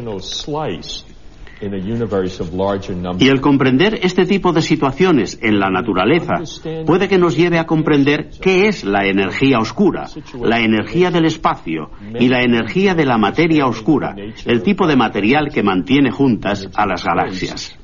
Y 3.19 3.27
el 3.29 3.39
comprender 3.41 3.99
este 4.01 4.25
tipo 4.25 4.51
de 4.51 4.61
situaciones 4.61 5.39
en 5.41 5.59
la 5.59 5.69
naturaleza 5.69 6.41
puede 6.85 7.07
que 7.07 7.17
nos 7.17 7.37
lleve 7.37 7.59
a 7.59 7.65
comprender 7.65 8.29
qué 8.41 8.67
es 8.67 8.83
la 8.83 9.05
energía 9.05 9.59
oscura, 9.59 10.07
la 10.41 10.59
energía 10.59 11.11
del 11.11 11.25
espacio 11.25 11.91
y 12.19 12.27
la 12.27 12.41
energía 12.41 12.95
de 12.95 13.05
la 13.05 13.17
materia 13.17 13.67
oscura, 13.67 14.15
el 14.45 14.63
tipo 14.63 14.87
de 14.87 14.95
material 14.95 15.49
que 15.53 15.63
mantiene 15.63 16.11
juntas 16.11 16.67
a 16.75 16.85
las 16.85 17.03
galaxias. 17.03 17.77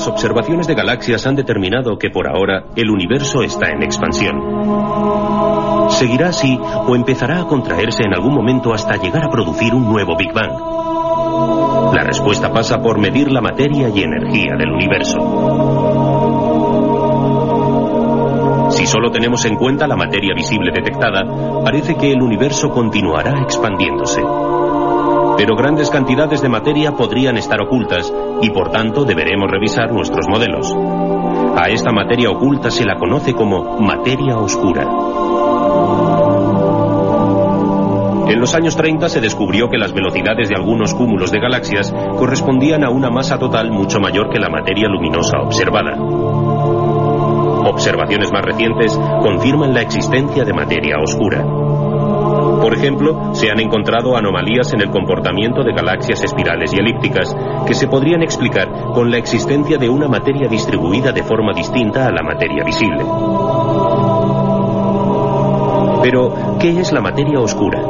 Las 0.00 0.08
observaciones 0.08 0.66
de 0.66 0.74
galaxias 0.74 1.26
han 1.26 1.36
determinado 1.36 1.98
que 1.98 2.08
por 2.08 2.26
ahora 2.26 2.64
el 2.74 2.88
universo 2.88 3.42
está 3.42 3.68
en 3.68 3.82
expansión. 3.82 4.40
¿Seguirá 5.90 6.30
así 6.30 6.58
o 6.58 6.96
empezará 6.96 7.42
a 7.42 7.46
contraerse 7.46 8.04
en 8.04 8.14
algún 8.14 8.34
momento 8.34 8.72
hasta 8.72 8.96
llegar 8.96 9.26
a 9.26 9.28
producir 9.28 9.74
un 9.74 9.92
nuevo 9.92 10.16
Big 10.16 10.32
Bang? 10.32 10.58
La 11.94 12.02
respuesta 12.02 12.50
pasa 12.50 12.80
por 12.80 12.98
medir 12.98 13.30
la 13.30 13.42
materia 13.42 13.90
y 13.90 14.02
energía 14.02 14.56
del 14.56 14.72
universo. 14.72 15.18
Si 18.70 18.86
solo 18.86 19.10
tenemos 19.10 19.44
en 19.44 19.56
cuenta 19.56 19.86
la 19.86 19.96
materia 19.96 20.32
visible 20.34 20.72
detectada, 20.74 21.26
parece 21.62 21.96
que 21.96 22.10
el 22.10 22.22
universo 22.22 22.70
continuará 22.70 23.42
expandiéndose 23.42 24.22
pero 25.40 25.56
grandes 25.56 25.88
cantidades 25.88 26.42
de 26.42 26.50
materia 26.50 26.92
podrían 26.92 27.38
estar 27.38 27.62
ocultas 27.62 28.12
y 28.42 28.50
por 28.50 28.70
tanto 28.70 29.06
deberemos 29.06 29.50
revisar 29.50 29.90
nuestros 29.90 30.28
modelos. 30.28 30.70
A 31.56 31.70
esta 31.70 31.92
materia 31.92 32.28
oculta 32.28 32.70
se 32.70 32.84
la 32.84 32.96
conoce 32.96 33.32
como 33.32 33.80
materia 33.80 34.36
oscura. 34.36 34.82
En 38.28 38.38
los 38.38 38.54
años 38.54 38.76
30 38.76 39.08
se 39.08 39.22
descubrió 39.22 39.70
que 39.70 39.78
las 39.78 39.94
velocidades 39.94 40.50
de 40.50 40.56
algunos 40.56 40.92
cúmulos 40.92 41.32
de 41.32 41.40
galaxias 41.40 41.90
correspondían 42.18 42.84
a 42.84 42.90
una 42.90 43.08
masa 43.08 43.38
total 43.38 43.70
mucho 43.70 43.98
mayor 43.98 44.28
que 44.28 44.38
la 44.38 44.50
materia 44.50 44.88
luminosa 44.90 45.38
observada. 45.40 45.96
Observaciones 47.64 48.30
más 48.30 48.44
recientes 48.44 49.00
confirman 49.22 49.72
la 49.72 49.80
existencia 49.80 50.44
de 50.44 50.52
materia 50.52 50.96
oscura. 51.02 51.69
Por 52.60 52.74
ejemplo, 52.74 53.34
se 53.34 53.50
han 53.50 53.58
encontrado 53.58 54.16
anomalías 54.16 54.72
en 54.74 54.82
el 54.82 54.90
comportamiento 54.90 55.62
de 55.62 55.72
galaxias 55.72 56.22
espirales 56.22 56.72
y 56.74 56.78
elípticas 56.78 57.34
que 57.66 57.74
se 57.74 57.88
podrían 57.88 58.22
explicar 58.22 58.70
con 58.92 59.10
la 59.10 59.18
existencia 59.18 59.78
de 59.78 59.88
una 59.88 60.08
materia 60.08 60.46
distribuida 60.46 61.10
de 61.12 61.22
forma 61.22 61.52
distinta 61.54 62.06
a 62.06 62.12
la 62.12 62.22
materia 62.22 62.62
visible. 62.62 63.04
Pero, 66.02 66.58
¿qué 66.58 66.80
es 66.80 66.92
la 66.92 67.00
materia 67.00 67.40
oscura? 67.40 67.82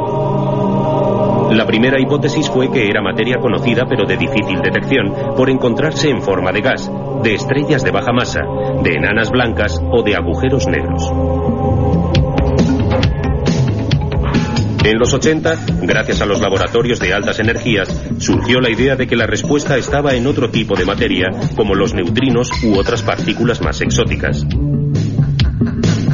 La 1.51 1.65
primera 1.65 1.99
hipótesis 1.99 2.49
fue 2.49 2.71
que 2.71 2.87
era 2.87 3.01
materia 3.01 3.37
conocida 3.41 3.85
pero 3.85 4.05
de 4.05 4.15
difícil 4.15 4.61
detección 4.61 5.13
por 5.35 5.49
encontrarse 5.49 6.09
en 6.09 6.21
forma 6.21 6.51
de 6.53 6.61
gas, 6.61 6.89
de 7.23 7.33
estrellas 7.33 7.83
de 7.83 7.91
baja 7.91 8.13
masa, 8.13 8.41
de 8.81 8.91
enanas 8.91 9.29
blancas 9.31 9.81
o 9.91 10.01
de 10.01 10.15
agujeros 10.15 10.65
negros. 10.67 11.11
En 14.83 14.97
los 14.97 15.13
80, 15.13 15.65
gracias 15.83 16.21
a 16.21 16.25
los 16.25 16.41
laboratorios 16.41 16.99
de 16.99 17.13
altas 17.13 17.39
energías, 17.39 17.87
surgió 18.17 18.59
la 18.59 18.71
idea 18.71 18.95
de 18.95 19.05
que 19.05 19.15
la 19.15 19.27
respuesta 19.27 19.77
estaba 19.77 20.15
en 20.15 20.25
otro 20.25 20.49
tipo 20.49 20.75
de 20.75 20.85
materia, 20.85 21.27
como 21.55 21.75
los 21.75 21.93
neutrinos 21.93 22.49
u 22.63 22.79
otras 22.79 23.03
partículas 23.03 23.61
más 23.61 23.79
exóticas. 23.81 24.43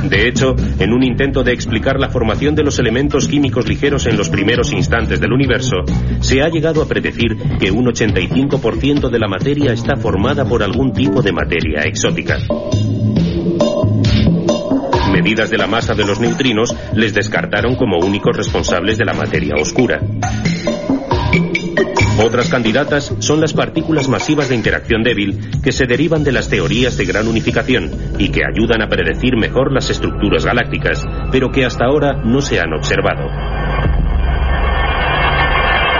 De 0.10 0.28
hecho, 0.28 0.56
en 0.80 0.94
un 0.94 1.04
intento 1.04 1.44
de 1.44 1.54
explicar 1.54 1.98
la 1.98 2.10
formación 2.10 2.56
de 2.56 2.64
los 2.64 2.78
elementos 2.78 3.28
químicos 3.28 3.68
ligeros 3.68 4.06
en 4.06 4.18
los 4.18 4.30
primeros 4.30 4.74
instantes 4.74 5.22
del 5.22 5.32
universo, 5.32 5.78
se 6.20 6.42
ha 6.42 6.50
llegado 6.50 6.82
a 6.82 6.88
predecir 6.88 7.38
que 7.60 7.72
un 7.72 7.86
85% 7.86 9.10
de 9.10 9.20
la 9.20 9.28
materia 9.30 9.72
está 9.72 9.96
formada 9.96 10.44
por 10.44 10.62
algún 10.62 10.92
tipo 10.92 11.22
de 11.22 11.32
materia 11.32 11.84
exótica 11.84 12.38
medidas 15.18 15.50
de 15.50 15.58
la 15.58 15.66
masa 15.66 15.96
de 15.96 16.06
los 16.06 16.20
neutrinos 16.20 16.76
les 16.94 17.12
descartaron 17.12 17.76
como 17.76 17.98
únicos 17.98 18.38
responsables 18.38 19.00
de 19.00 19.06
la 19.06 19.14
materia 19.14 19.56
oscura. 19.60 20.00
Otras 22.24 22.50
candidatas 22.50 23.16
son 23.18 23.42
las 23.42 23.54
partículas 23.54 24.10
masivas 24.10 24.50
de 24.50 24.56
interacción 24.56 25.02
débil 25.02 25.50
que 25.64 25.72
se 25.72 25.88
derivan 25.88 26.24
de 26.24 26.34
las 26.34 26.50
teorías 26.50 26.98
de 26.98 27.06
gran 27.06 27.28
unificación 27.28 27.90
y 28.20 28.30
que 28.30 28.42
ayudan 28.46 28.84
a 28.84 28.90
predecir 28.90 29.36
mejor 29.38 29.74
las 29.74 29.90
estructuras 29.90 30.46
galácticas, 30.46 31.04
pero 31.32 31.50
que 31.50 31.66
hasta 31.66 31.86
ahora 31.86 32.22
no 32.24 32.40
se 32.42 32.60
han 32.60 32.74
observado. 32.74 33.26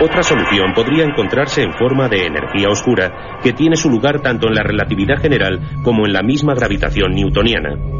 Otra 0.00 0.22
solución 0.22 0.74
podría 0.76 1.02
encontrarse 1.04 1.62
en 1.62 1.72
forma 1.72 2.08
de 2.08 2.26
energía 2.26 2.68
oscura, 2.70 3.40
que 3.42 3.52
tiene 3.52 3.74
su 3.74 3.90
lugar 3.90 4.20
tanto 4.20 4.46
en 4.46 4.54
la 4.54 4.62
relatividad 4.62 5.20
general 5.20 5.58
como 5.82 6.06
en 6.06 6.12
la 6.12 6.22
misma 6.22 6.54
gravitación 6.54 7.14
newtoniana. 7.14 7.98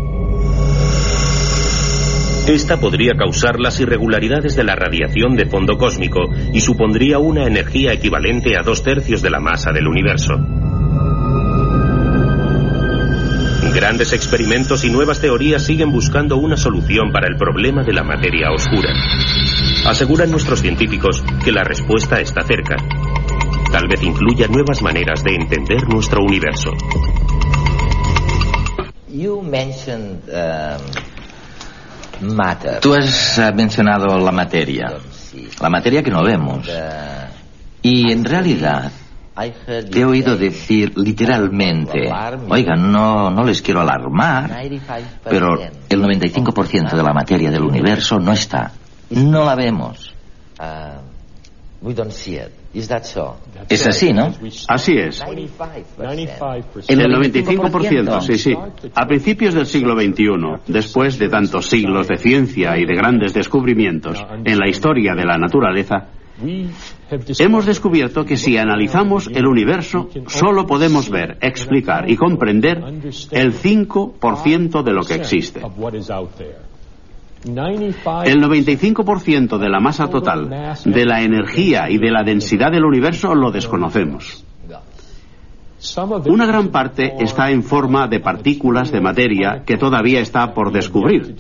Esta 2.49 2.81
podría 2.81 3.13
causar 3.15 3.61
las 3.61 3.79
irregularidades 3.79 4.57
de 4.57 4.65
la 4.65 4.75
radiación 4.75 5.37
de 5.37 5.45
fondo 5.45 5.77
cósmico 5.77 6.31
y 6.51 6.63
supondría 6.63 7.19
una 7.19 7.45
energía 7.45 7.93
equivalente 7.93 8.57
a 8.57 8.63
dos 8.63 8.83
tercios 8.83 9.21
de 9.21 9.29
la 9.29 9.39
masa 9.39 9.71
del 9.71 9.87
universo. 9.87 10.33
Grandes 13.75 14.15
experimentos 14.15 14.83
y 14.87 14.91
nuevas 14.91 15.21
teorías 15.21 15.63
siguen 15.67 15.93
buscando 15.93 16.39
una 16.39 16.57
solución 16.57 17.13
para 17.13 17.29
el 17.29 17.37
problema 17.37 17.85
de 17.85 17.93
la 17.93 18.03
materia 18.03 18.51
oscura. 18.51 18.95
Aseguran 19.85 20.31
nuestros 20.31 20.63
científicos 20.63 21.23
que 21.45 21.53
la 21.53 21.65
respuesta 21.65 22.19
está 22.19 22.43
cerca. 22.45 22.77
tal 23.71 23.89
vez 23.89 24.03
incluya 24.03 24.49
nuevas 24.49 24.81
maneras 24.81 25.23
de 25.23 25.35
entender 25.35 25.87
nuestro 25.87 26.23
universo. 26.23 26.71
Tú 32.81 32.95
has 32.95 33.41
mencionado 33.55 34.19
la 34.19 34.33
materia, 34.33 34.97
la 35.61 35.71
materia 35.71 36.03
que 36.03 36.11
no 36.11 36.23
vemos. 36.23 36.69
Y 37.83 38.11
en 38.11 38.25
realidad 38.25 38.91
te 39.91 40.01
he 40.01 40.05
oído 40.05 40.37
decir 40.37 40.93
literalmente, 40.97 42.11
oiga, 42.49 42.75
no, 42.75 43.31
no 43.31 43.45
les 43.45 43.63
quiero 43.63 43.81
alarmar, 43.81 44.51
pero 45.23 45.61
el 45.89 46.03
95% 46.03 46.97
de 46.97 47.03
la 47.03 47.13
materia 47.13 47.51
del 47.51 47.63
universo 47.63 48.19
no 48.19 48.33
está. 48.33 48.73
No 49.11 49.45
la 49.45 49.55
vemos. 49.55 50.15
Es 53.69 53.87
así, 53.87 54.13
¿no? 54.13 54.33
Así 54.69 54.93
es. 54.93 55.23
El 56.89 57.01
95%, 57.01 58.21
sí, 58.21 58.39
sí. 58.39 58.55
A 58.95 59.07
principios 59.07 59.55
del 59.55 59.67
siglo 59.67 59.95
XXI, 59.95 60.63
después 60.67 61.19
de 61.19 61.29
tantos 61.29 61.67
siglos 61.67 62.09
de 62.09 62.19
ciencia 62.19 62.77
y 62.77 62.85
de 62.85 62.95
grandes 62.95 63.33
descubrimientos 63.33 64.23
en 64.45 64.59
la 64.59 64.69
historia 64.69 65.15
de 65.15 65.25
la 65.25 65.39
naturaleza, 65.39 66.09
hemos 67.39 67.67
descubierto 67.67 68.25
que 68.25 68.37
si 68.37 68.57
analizamos 68.59 69.29
el 69.33 69.47
universo, 69.47 70.09
solo 70.27 70.67
podemos 70.67 71.11
ver, 71.11 71.39
explicar 71.41 72.09
y 72.11 72.17
comprender 72.17 72.79
el 73.31 73.55
5% 73.55 74.83
de 74.83 74.93
lo 74.93 75.03
que 75.03 75.15
existe. 75.15 75.63
El 77.45 78.43
95% 78.43 79.59
de 79.59 79.69
la 79.69 79.81
masa 79.81 80.09
total, 80.09 80.75
de 80.85 81.05
la 81.05 81.23
energía 81.23 81.89
y 81.89 81.99
de 81.99 82.11
la 82.11 82.25
densidad 82.25 82.73
del 82.73 82.85
universo 82.85 83.35
lo 83.35 83.51
desconocemos. 83.51 84.45
Una 86.27 86.45
gran 86.45 86.69
parte 86.69 87.15
está 87.21 87.51
en 87.51 87.63
forma 87.63 88.09
de 88.09 88.19
partículas 88.19 88.91
de 88.91 89.01
materia 89.01 89.63
que 89.65 89.77
todavía 89.77 90.21
está 90.21 90.53
por 90.53 90.73
descubrir, 90.73 91.37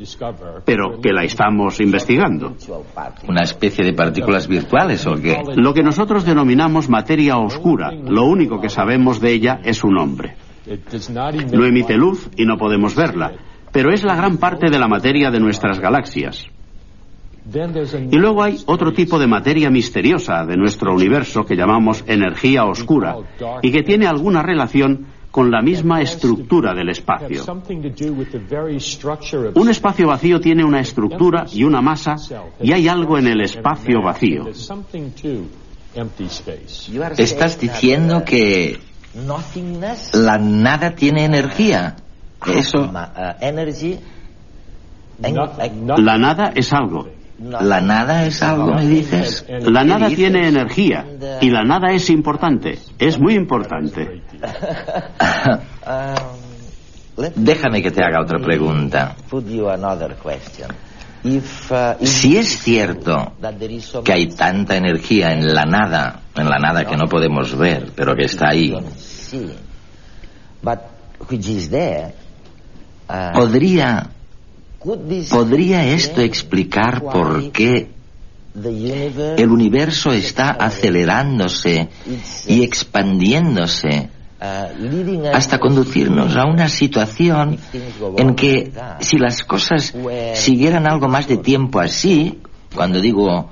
pero 0.64 1.00
que 1.00 1.12
la 1.12 1.24
estamos 1.24 1.80
investigando. 1.80 2.54
¿Una 3.26 3.42
especie 3.42 3.84
de 3.84 3.94
partículas 3.94 4.46
virtuales 4.46 5.04
o 5.08 5.16
qué? 5.16 5.42
Lo 5.56 5.74
que 5.74 5.82
nosotros 5.82 6.24
denominamos 6.24 6.88
materia 6.88 7.36
oscura, 7.36 7.90
lo 7.90 8.26
único 8.26 8.60
que 8.60 8.68
sabemos 8.68 9.20
de 9.20 9.32
ella 9.32 9.60
es 9.64 9.78
su 9.78 9.90
nombre. 9.90 10.36
No 11.52 11.64
emite 11.64 11.96
luz 11.96 12.30
y 12.36 12.44
no 12.44 12.56
podemos 12.58 12.94
verla, 12.94 13.32
pero 13.72 13.92
es 13.92 14.04
la 14.04 14.16
gran 14.16 14.38
parte 14.38 14.70
de 14.70 14.78
la 14.78 14.88
materia 14.88 15.30
de 15.30 15.40
nuestras 15.40 15.80
galaxias. 15.80 16.46
Y 18.10 18.16
luego 18.16 18.42
hay 18.42 18.58
otro 18.66 18.92
tipo 18.92 19.18
de 19.18 19.26
materia 19.26 19.70
misteriosa 19.70 20.44
de 20.44 20.56
nuestro 20.56 20.92
universo 20.92 21.44
que 21.44 21.56
llamamos 21.56 22.04
energía 22.06 22.64
oscura 22.64 23.16
y 23.62 23.72
que 23.72 23.82
tiene 23.82 24.06
alguna 24.06 24.42
relación 24.42 25.06
con 25.30 25.50
la 25.50 25.62
misma 25.62 26.02
estructura 26.02 26.74
del 26.74 26.90
espacio. 26.90 27.44
Un 29.54 29.68
espacio 29.68 30.08
vacío 30.08 30.40
tiene 30.40 30.64
una 30.64 30.80
estructura 30.80 31.46
y 31.52 31.64
una 31.64 31.80
masa 31.80 32.16
y 32.60 32.72
hay 32.72 32.88
algo 32.88 33.18
en 33.18 33.28
el 33.28 33.40
espacio 33.40 34.02
vacío. 34.02 34.46
Estás 37.16 37.60
diciendo 37.60 38.24
que 38.24 38.78
la 40.12 40.38
nada 40.38 40.94
tiene 40.94 41.24
energía. 41.24 41.96
Eso. 42.46 42.90
La 45.20 46.18
nada 46.18 46.52
es 46.54 46.72
algo. 46.72 47.08
La 47.38 47.80
nada 47.80 48.26
es 48.26 48.42
algo, 48.42 48.74
me 48.74 48.84
dices. 48.86 49.46
La 49.48 49.84
nada 49.84 50.08
tiene 50.08 50.48
energía 50.48 51.06
y 51.40 51.50
la 51.50 51.62
nada 51.62 51.92
es 51.92 52.10
importante, 52.10 52.78
es 52.98 53.18
muy 53.20 53.34
importante. 53.34 54.22
Déjame 57.36 57.82
que 57.82 57.90
te 57.90 58.04
haga 58.04 58.22
otra 58.22 58.38
pregunta. 58.40 59.16
Si 62.02 62.36
es 62.36 62.58
cierto 62.60 63.32
que 64.04 64.12
hay 64.12 64.28
tanta 64.28 64.76
energía 64.76 65.32
en 65.32 65.52
la 65.52 65.64
nada, 65.64 66.22
en 66.34 66.48
la 66.48 66.58
nada 66.58 66.84
que 66.84 66.96
no 66.96 67.06
podemos 67.06 67.56
ver, 67.56 67.92
pero 67.94 68.14
que 68.14 68.24
está 68.24 68.50
ahí, 68.50 68.72
podría 73.34 74.10
¿Podría 75.30 75.84
esto 75.86 76.20
explicar 76.20 77.02
por 77.02 77.50
qué 77.50 77.90
el 78.54 79.50
universo 79.50 80.12
está 80.12 80.50
acelerándose 80.50 81.88
y 82.46 82.62
expandiéndose 82.62 84.08
hasta 85.32 85.58
conducirnos 85.58 86.36
a 86.36 86.44
una 86.44 86.68
situación 86.68 87.58
en 88.16 88.34
que 88.36 88.72
si 89.00 89.18
las 89.18 89.42
cosas 89.42 89.92
siguieran 90.34 90.86
algo 90.86 91.08
más 91.08 91.26
de 91.26 91.38
tiempo 91.38 91.80
así, 91.80 92.38
cuando 92.72 93.00
digo 93.00 93.50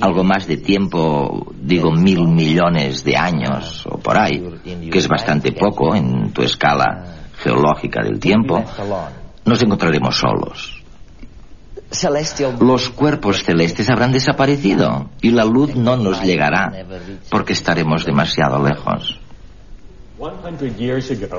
algo 0.00 0.22
más 0.22 0.46
de 0.46 0.58
tiempo, 0.58 1.52
digo 1.60 1.90
mil 1.90 2.28
millones 2.28 3.02
de 3.02 3.16
años 3.16 3.84
o 3.86 3.98
por 3.98 4.16
ahí, 4.16 4.44
que 4.90 4.98
es 4.98 5.08
bastante 5.08 5.50
poco 5.52 5.96
en 5.96 6.32
tu 6.32 6.42
escala 6.42 7.17
geológica 7.38 8.02
del 8.02 8.18
tiempo, 8.18 8.64
nos 9.44 9.62
encontraremos 9.62 10.16
solos. 10.16 10.82
Los 12.60 12.90
cuerpos 12.90 13.42
celestes 13.42 13.88
habrán 13.88 14.12
desaparecido 14.12 15.08
y 15.22 15.30
la 15.30 15.44
luz 15.44 15.74
no 15.74 15.96
nos 15.96 16.22
llegará 16.22 16.84
porque 17.30 17.54
estaremos 17.54 18.04
demasiado 18.04 18.62
lejos. 18.62 19.18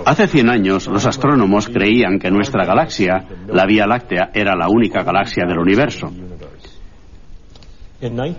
Hace 0.06 0.28
100 0.28 0.50
años 0.50 0.88
los 0.88 1.06
astrónomos 1.06 1.68
creían 1.68 2.18
que 2.18 2.32
nuestra 2.32 2.66
galaxia, 2.66 3.26
la 3.48 3.66
Vía 3.66 3.86
Láctea, 3.86 4.32
era 4.34 4.56
la 4.56 4.70
única 4.70 5.04
galaxia 5.04 5.46
del 5.46 5.60
universo. 5.60 6.10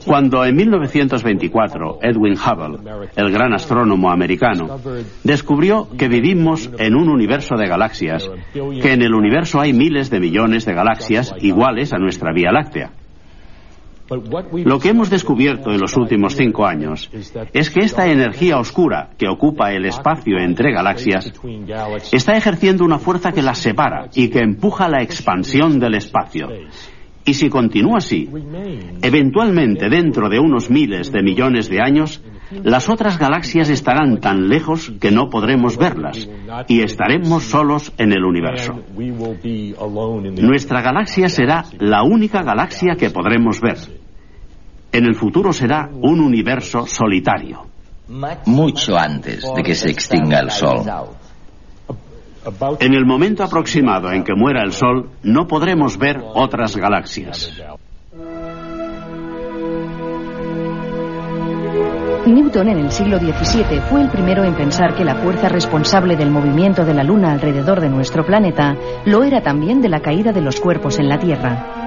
Cuando 0.06 0.44
en 0.44 0.56
1924 0.56 1.98
Edwin 2.02 2.34
Hubble, 2.34 2.78
el 3.14 3.30
gran 3.30 3.52
astrónomo 3.52 4.10
americano, 4.10 4.78
descubrió 5.22 5.88
que 5.98 6.08
vivimos 6.08 6.70
en 6.78 6.94
un 6.94 7.10
universo 7.10 7.56
de 7.56 7.68
galaxias, 7.68 8.30
que 8.52 8.92
en 8.92 9.02
el 9.02 9.14
universo 9.14 9.60
hay 9.60 9.74
miles 9.74 10.08
de 10.08 10.20
millones 10.20 10.64
de 10.64 10.74
galaxias 10.74 11.34
iguales 11.40 11.92
a 11.92 11.98
nuestra 11.98 12.32
Vía 12.32 12.52
Láctea. 12.52 12.92
Lo 14.64 14.80
que 14.80 14.88
hemos 14.88 15.08
descubierto 15.08 15.70
en 15.70 15.78
los 15.78 15.96
últimos 15.96 16.34
cinco 16.34 16.66
años 16.66 17.10
es 17.52 17.70
que 17.70 17.80
esta 17.80 18.10
energía 18.10 18.58
oscura 18.58 19.10
que 19.16 19.28
ocupa 19.28 19.72
el 19.72 19.84
espacio 19.84 20.38
entre 20.38 20.72
galaxias 20.72 21.32
está 22.10 22.36
ejerciendo 22.36 22.84
una 22.84 22.98
fuerza 22.98 23.30
que 23.30 23.42
las 23.42 23.58
separa 23.58 24.08
y 24.14 24.28
que 24.28 24.40
empuja 24.40 24.88
la 24.88 25.02
expansión 25.02 25.78
del 25.78 25.94
espacio 25.94 26.48
y 27.24 27.34
si 27.34 27.48
continúa 27.48 27.98
así, 27.98 28.28
eventualmente 29.02 29.88
dentro 29.88 30.28
de 30.28 30.38
unos 30.38 30.70
miles 30.70 31.12
de 31.12 31.22
millones 31.22 31.68
de 31.68 31.80
años, 31.80 32.22
las 32.64 32.88
otras 32.88 33.18
galaxias 33.18 33.68
estarán 33.68 34.18
tan 34.20 34.48
lejos 34.48 34.92
que 35.00 35.10
no 35.10 35.30
podremos 35.30 35.76
verlas 35.76 36.28
y 36.66 36.82
estaremos 36.82 37.44
solos 37.44 37.92
en 37.98 38.12
el 38.12 38.24
universo. 38.24 38.80
Nuestra 40.40 40.82
galaxia 40.82 41.28
será 41.28 41.64
la 41.78 42.02
única 42.02 42.42
galaxia 42.42 42.96
que 42.96 43.10
podremos 43.10 43.60
ver. 43.60 43.78
En 44.92 45.04
el 45.04 45.14
futuro 45.14 45.52
será 45.52 45.88
un 45.92 46.20
universo 46.20 46.86
solitario. 46.86 47.66
Mucho 48.46 48.98
antes 48.98 49.44
de 49.54 49.62
que 49.62 49.74
se 49.76 49.90
extinga 49.90 50.40
el 50.40 50.50
Sol. 50.50 50.82
En 52.80 52.94
el 52.94 53.04
momento 53.04 53.44
aproximado 53.44 54.10
en 54.12 54.24
que 54.24 54.34
muera 54.34 54.62
el 54.62 54.72
Sol, 54.72 55.10
no 55.22 55.46
podremos 55.46 55.98
ver 55.98 56.20
otras 56.34 56.76
galaxias. 56.76 57.52
Newton 62.26 62.68
en 62.68 62.78
el 62.78 62.90
siglo 62.90 63.18
XVII 63.18 63.80
fue 63.88 64.02
el 64.02 64.08
primero 64.10 64.44
en 64.44 64.54
pensar 64.54 64.94
que 64.94 65.04
la 65.04 65.16
fuerza 65.16 65.48
responsable 65.48 66.16
del 66.16 66.30
movimiento 66.30 66.84
de 66.84 66.94
la 66.94 67.02
Luna 67.02 67.32
alrededor 67.32 67.80
de 67.80 67.88
nuestro 67.88 68.24
planeta 68.24 68.76
lo 69.04 69.24
era 69.24 69.42
también 69.42 69.80
de 69.80 69.88
la 69.88 70.00
caída 70.00 70.32
de 70.32 70.42
los 70.42 70.60
cuerpos 70.60 70.98
en 70.98 71.08
la 71.08 71.18
Tierra. 71.18 71.80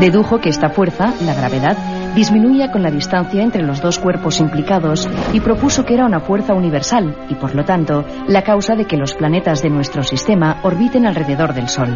Dedujo 0.00 0.40
que 0.40 0.50
esta 0.50 0.68
fuerza, 0.68 1.14
la 1.24 1.34
gravedad, 1.34 1.76
disminuía 2.16 2.72
con 2.72 2.82
la 2.82 2.90
distancia 2.90 3.42
entre 3.42 3.62
los 3.62 3.82
dos 3.82 3.98
cuerpos 3.98 4.40
implicados 4.40 5.06
y 5.34 5.40
propuso 5.40 5.84
que 5.84 5.94
era 5.94 6.06
una 6.06 6.18
fuerza 6.18 6.54
universal 6.54 7.14
y, 7.28 7.34
por 7.34 7.54
lo 7.54 7.64
tanto, 7.64 8.06
la 8.26 8.42
causa 8.42 8.74
de 8.74 8.86
que 8.86 8.96
los 8.96 9.14
planetas 9.14 9.62
de 9.62 9.68
nuestro 9.68 10.02
sistema 10.02 10.58
orbiten 10.62 11.06
alrededor 11.06 11.52
del 11.52 11.68
Sol. 11.68 11.94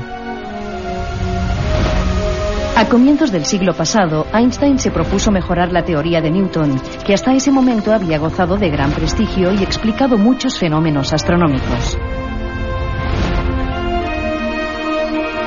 A 2.76 2.84
comienzos 2.86 3.32
del 3.32 3.46
siglo 3.46 3.72
pasado, 3.72 4.26
Einstein 4.32 4.78
se 4.78 4.90
propuso 4.90 5.30
mejorar 5.30 5.72
la 5.72 5.84
teoría 5.84 6.20
de 6.20 6.30
Newton, 6.30 6.80
que 7.04 7.14
hasta 7.14 7.34
ese 7.34 7.50
momento 7.50 7.92
había 7.92 8.18
gozado 8.18 8.56
de 8.56 8.70
gran 8.70 8.90
prestigio 8.92 9.52
y 9.52 9.62
explicado 9.62 10.18
muchos 10.18 10.58
fenómenos 10.58 11.12
astronómicos. 11.12 11.98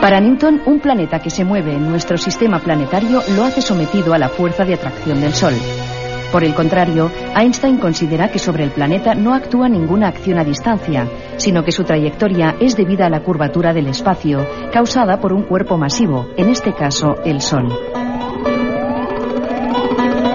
Para 0.03 0.19
Newton, 0.19 0.61
un 0.65 0.81
planeta 0.81 1.19
que 1.19 1.29
se 1.29 1.45
mueve 1.45 1.75
en 1.75 1.89
nuestro 1.89 2.17
sistema 2.17 2.59
planetario 2.59 3.21
lo 3.37 3.45
hace 3.45 3.61
sometido 3.61 4.13
a 4.13 4.17
la 4.17 4.27
fuerza 4.27 4.65
de 4.65 4.73
atracción 4.73 5.21
del 5.21 5.33
Sol. 5.33 5.53
Por 6.29 6.43
el 6.43 6.53
contrario, 6.53 7.09
Einstein 7.33 7.77
considera 7.77 8.29
que 8.29 8.37
sobre 8.37 8.65
el 8.65 8.71
planeta 8.71 9.15
no 9.15 9.33
actúa 9.33 9.69
ninguna 9.69 10.09
acción 10.09 10.39
a 10.39 10.43
distancia, 10.43 11.07
sino 11.37 11.63
que 11.63 11.71
su 11.71 11.85
trayectoria 11.85 12.57
es 12.59 12.75
debida 12.75 13.05
a 13.05 13.09
la 13.09 13.21
curvatura 13.21 13.71
del 13.71 13.87
espacio, 13.87 14.45
causada 14.73 15.21
por 15.21 15.31
un 15.31 15.43
cuerpo 15.43 15.77
masivo, 15.77 16.27
en 16.35 16.49
este 16.49 16.73
caso 16.73 17.15
el 17.23 17.39
Sol. 17.39 17.69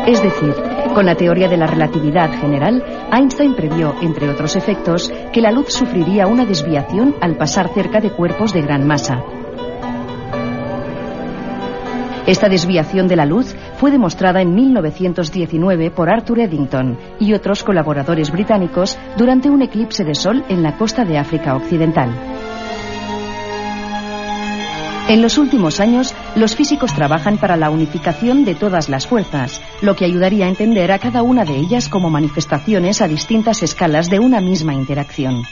Es 0.07 0.23
decir, 0.23 0.55
con 0.95 1.05
la 1.05 1.15
teoría 1.15 1.49
de 1.49 1.59
la 1.59 1.67
relatividad 1.67 2.31
general, 2.41 2.83
Einstein 3.13 3.55
previó, 3.55 3.95
entre 4.01 4.31
otros 4.31 4.57
efectos, 4.57 5.13
que 5.31 5.43
la 5.43 5.53
luz 5.53 5.75
sufriría 5.75 6.27
una 6.27 6.47
desviación 6.47 7.17
al 7.21 7.37
pasar 7.37 7.69
cerca 7.75 8.01
de 8.01 8.13
cuerpos 8.13 8.55
de 8.55 8.63
gran 8.63 8.87
masa. 8.87 9.23
Esta 12.29 12.51
desviación 12.51 13.09
de 13.09 13.17
la 13.17 13.25
luz 13.25 13.57
fue 13.79 13.91
demostrada 13.91 14.43
en 14.43 14.55
1919 14.55 15.91
por 15.91 16.11
Arthur 16.11 16.41
Eddington 16.41 16.99
y 17.19 17.33
otros 17.33 17.65
colaboradores 17.65 18.31
británicos 18.31 18.99
durante 19.17 19.49
un 19.49 19.63
eclipse 19.63 20.05
de 20.05 20.15
sol 20.15 20.45
en 20.51 20.63
la 20.63 20.77
costa 20.77 21.07
de 21.07 21.17
África 21.17 21.57
Occidental. 21.57 22.11
En 25.09 25.23
los 25.23 25.39
últimos 25.39 25.81
años, 25.81 26.15
los 26.37 26.55
físicos 26.55 26.93
trabajan 26.93 27.39
para 27.39 27.57
la 27.57 27.71
unificación 27.71 28.45
de 28.45 28.55
todas 28.55 28.91
las 28.91 29.07
fuerzas, 29.07 29.63
lo 29.81 29.97
que 29.97 30.05
ayudaría 30.05 30.45
a 30.45 30.51
entender 30.51 30.93
a 30.93 30.99
cada 30.99 31.23
una 31.23 31.47
de 31.47 31.57
ellas 31.57 31.89
como 31.89 32.11
manifestaciones 32.11 33.01
a 33.01 33.09
distintas 33.09 33.63
escalas 33.63 34.11
de 34.11 34.19
una 34.19 34.43
misma 34.43 34.75
interacción. 34.75 35.45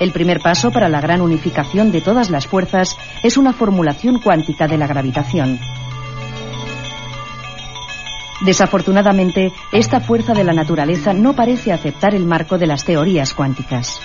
El 0.00 0.12
primer 0.12 0.40
paso 0.40 0.70
para 0.70 0.88
la 0.88 1.02
gran 1.02 1.20
unificación 1.20 1.92
de 1.92 2.00
todas 2.00 2.30
las 2.30 2.46
fuerzas 2.46 2.96
es 3.22 3.36
una 3.36 3.52
formulación 3.52 4.18
cuántica 4.18 4.66
de 4.66 4.78
la 4.78 4.86
gravitación. 4.86 5.58
Desafortunadamente, 8.44 9.52
esta 9.72 10.00
fuerza 10.00 10.34
de 10.34 10.44
la 10.44 10.52
naturaleza 10.52 11.12
no 11.12 11.34
parece 11.34 11.72
aceptar 11.72 12.14
el 12.14 12.26
marco 12.26 12.58
de 12.58 12.66
las 12.66 12.84
teorías 12.84 13.32
cuánticas. 13.32 14.00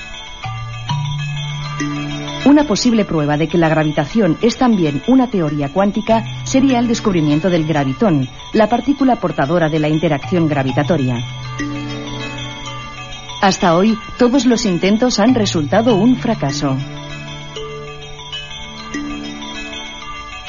Una 2.45 2.63
posible 2.63 3.05
prueba 3.05 3.37
de 3.37 3.47
que 3.47 3.57
la 3.57 3.69
gravitación 3.69 4.37
es 4.41 4.57
también 4.57 5.03
una 5.07 5.29
teoría 5.29 5.69
cuántica 5.69 6.23
sería 6.43 6.79
el 6.79 6.87
descubrimiento 6.87 7.49
del 7.49 7.67
gravitón, 7.67 8.27
la 8.53 8.67
partícula 8.67 9.17
portadora 9.17 9.69
de 9.69 9.79
la 9.79 9.89
interacción 9.89 10.47
gravitatoria. 10.47 11.17
Hasta 13.41 13.75
hoy, 13.75 13.97
todos 14.17 14.45
los 14.45 14.65
intentos 14.65 15.19
han 15.19 15.35
resultado 15.35 15.95
un 15.95 16.15
fracaso. 16.15 16.77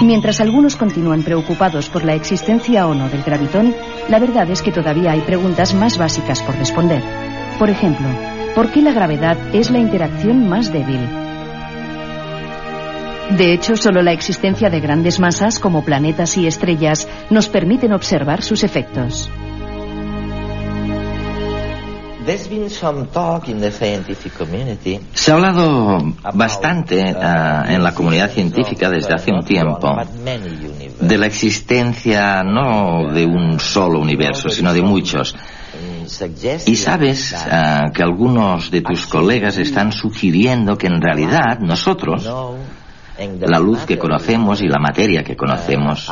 Mientras 0.00 0.40
algunos 0.40 0.76
continúan 0.76 1.22
preocupados 1.22 1.88
por 1.88 2.04
la 2.04 2.14
existencia 2.14 2.86
o 2.86 2.94
no 2.94 3.08
del 3.08 3.22
gravitón, 3.22 3.74
la 4.08 4.18
verdad 4.18 4.50
es 4.50 4.62
que 4.62 4.72
todavía 4.72 5.12
hay 5.12 5.20
preguntas 5.20 5.74
más 5.74 5.98
básicas 5.98 6.42
por 6.42 6.56
responder. 6.56 7.02
Por 7.58 7.70
ejemplo, 7.70 8.08
¿por 8.54 8.70
qué 8.70 8.82
la 8.82 8.92
gravedad 8.92 9.36
es 9.52 9.70
la 9.70 9.78
interacción 9.78 10.48
más 10.48 10.72
débil? 10.72 11.00
De 13.36 13.54
hecho, 13.54 13.76
solo 13.76 14.02
la 14.02 14.12
existencia 14.12 14.68
de 14.68 14.80
grandes 14.80 15.20
masas 15.20 15.58
como 15.58 15.84
planetas 15.84 16.36
y 16.36 16.46
estrellas 16.46 17.08
nos 17.30 17.48
permiten 17.48 17.92
observar 17.92 18.42
sus 18.42 18.64
efectos. 18.64 19.30
Se 25.12 25.32
ha 25.32 25.34
hablado 25.34 25.98
bastante 26.34 27.00
uh, 27.00 27.70
en 27.70 27.82
la 27.82 27.94
comunidad 27.94 28.30
científica 28.30 28.88
desde 28.88 29.14
hace 29.14 29.32
un 29.32 29.44
tiempo 29.44 29.96
de 31.00 31.18
la 31.18 31.26
existencia 31.26 32.42
no 32.42 33.12
de 33.12 33.26
un 33.26 33.58
solo 33.58 33.98
universo, 33.98 34.48
sino 34.48 34.72
de 34.72 34.82
muchos. 34.82 35.34
Y 36.66 36.76
sabes 36.76 37.32
uh, 37.32 37.92
que 37.92 38.02
algunos 38.02 38.70
de 38.70 38.82
tus 38.82 39.06
colegas 39.06 39.58
están 39.58 39.92
sugiriendo 39.92 40.76
que 40.76 40.86
en 40.86 41.00
realidad 41.00 41.58
nosotros 41.60 42.28
la 43.40 43.58
luz 43.58 43.84
que 43.84 43.98
conocemos 43.98 44.62
y 44.62 44.68
la 44.68 44.78
materia 44.78 45.22
que 45.22 45.36
conocemos, 45.36 46.10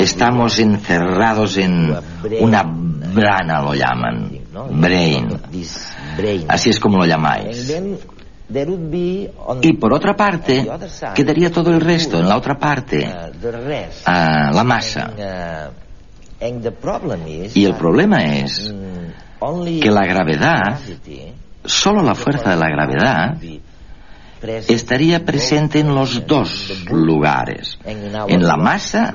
estamos 0.00 0.58
encerrados 0.58 1.56
en 1.56 1.94
una 2.40 2.64
brana, 2.64 3.62
lo 3.62 3.74
llaman, 3.74 4.31
brain. 4.52 5.40
Así 6.48 6.70
es 6.70 6.80
como 6.80 6.98
lo 6.98 7.06
llamáis. 7.06 7.72
Y 9.62 9.72
por 9.74 9.92
otra 9.94 10.14
parte, 10.14 10.68
quedaría 11.14 11.50
todo 11.50 11.70
el 11.70 11.80
resto 11.80 12.18
en 12.18 12.28
la 12.28 12.36
otra 12.36 12.58
parte, 12.58 13.06
a 14.04 14.50
la 14.52 14.64
masa. 14.64 15.12
Y 17.54 17.64
el 17.64 17.74
problema 17.74 18.24
es 18.24 18.72
que 19.80 19.90
la 19.90 20.04
gravedad, 20.04 20.80
solo 21.64 22.02
la 22.02 22.14
fuerza 22.14 22.50
de 22.50 22.56
la 22.56 22.68
gravedad, 22.68 23.38
estaría 24.68 25.24
presente 25.24 25.78
en 25.80 25.94
los 25.94 26.26
dos 26.26 26.84
lugares, 26.90 27.78
en 27.84 28.42
la 28.42 28.56
masa 28.56 29.14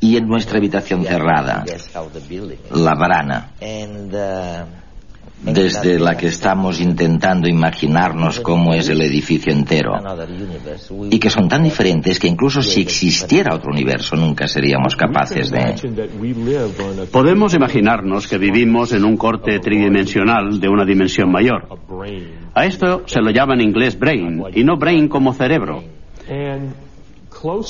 y 0.00 0.16
en 0.16 0.28
nuestra 0.28 0.58
habitación 0.58 1.04
cerrada, 1.04 1.64
la 2.70 2.94
brana 2.94 3.52
desde 5.42 5.98
la 5.98 6.16
que 6.16 6.26
estamos 6.26 6.80
intentando 6.80 7.48
imaginarnos 7.48 8.40
cómo 8.40 8.74
es 8.74 8.88
el 8.88 9.00
edificio 9.00 9.52
entero, 9.52 9.92
y 11.10 11.18
que 11.18 11.30
son 11.30 11.48
tan 11.48 11.62
diferentes 11.62 12.18
que 12.18 12.26
incluso 12.26 12.60
si 12.60 12.80
existiera 12.80 13.54
otro 13.54 13.70
universo 13.70 14.16
nunca 14.16 14.46
seríamos 14.46 14.96
capaces 14.96 15.50
de... 15.50 15.74
Podemos 17.12 17.54
imaginarnos 17.54 18.26
que 18.26 18.38
vivimos 18.38 18.92
en 18.92 19.04
un 19.04 19.16
corte 19.16 19.58
tridimensional 19.60 20.60
de 20.60 20.68
una 20.68 20.84
dimensión 20.84 21.30
mayor. 21.30 21.68
A 22.54 22.66
esto 22.66 23.02
se 23.06 23.20
lo 23.20 23.30
llama 23.30 23.54
en 23.54 23.60
inglés 23.62 23.98
brain, 23.98 24.42
y 24.54 24.64
no 24.64 24.76
brain 24.76 25.08
como 25.08 25.32
cerebro. 25.32 25.84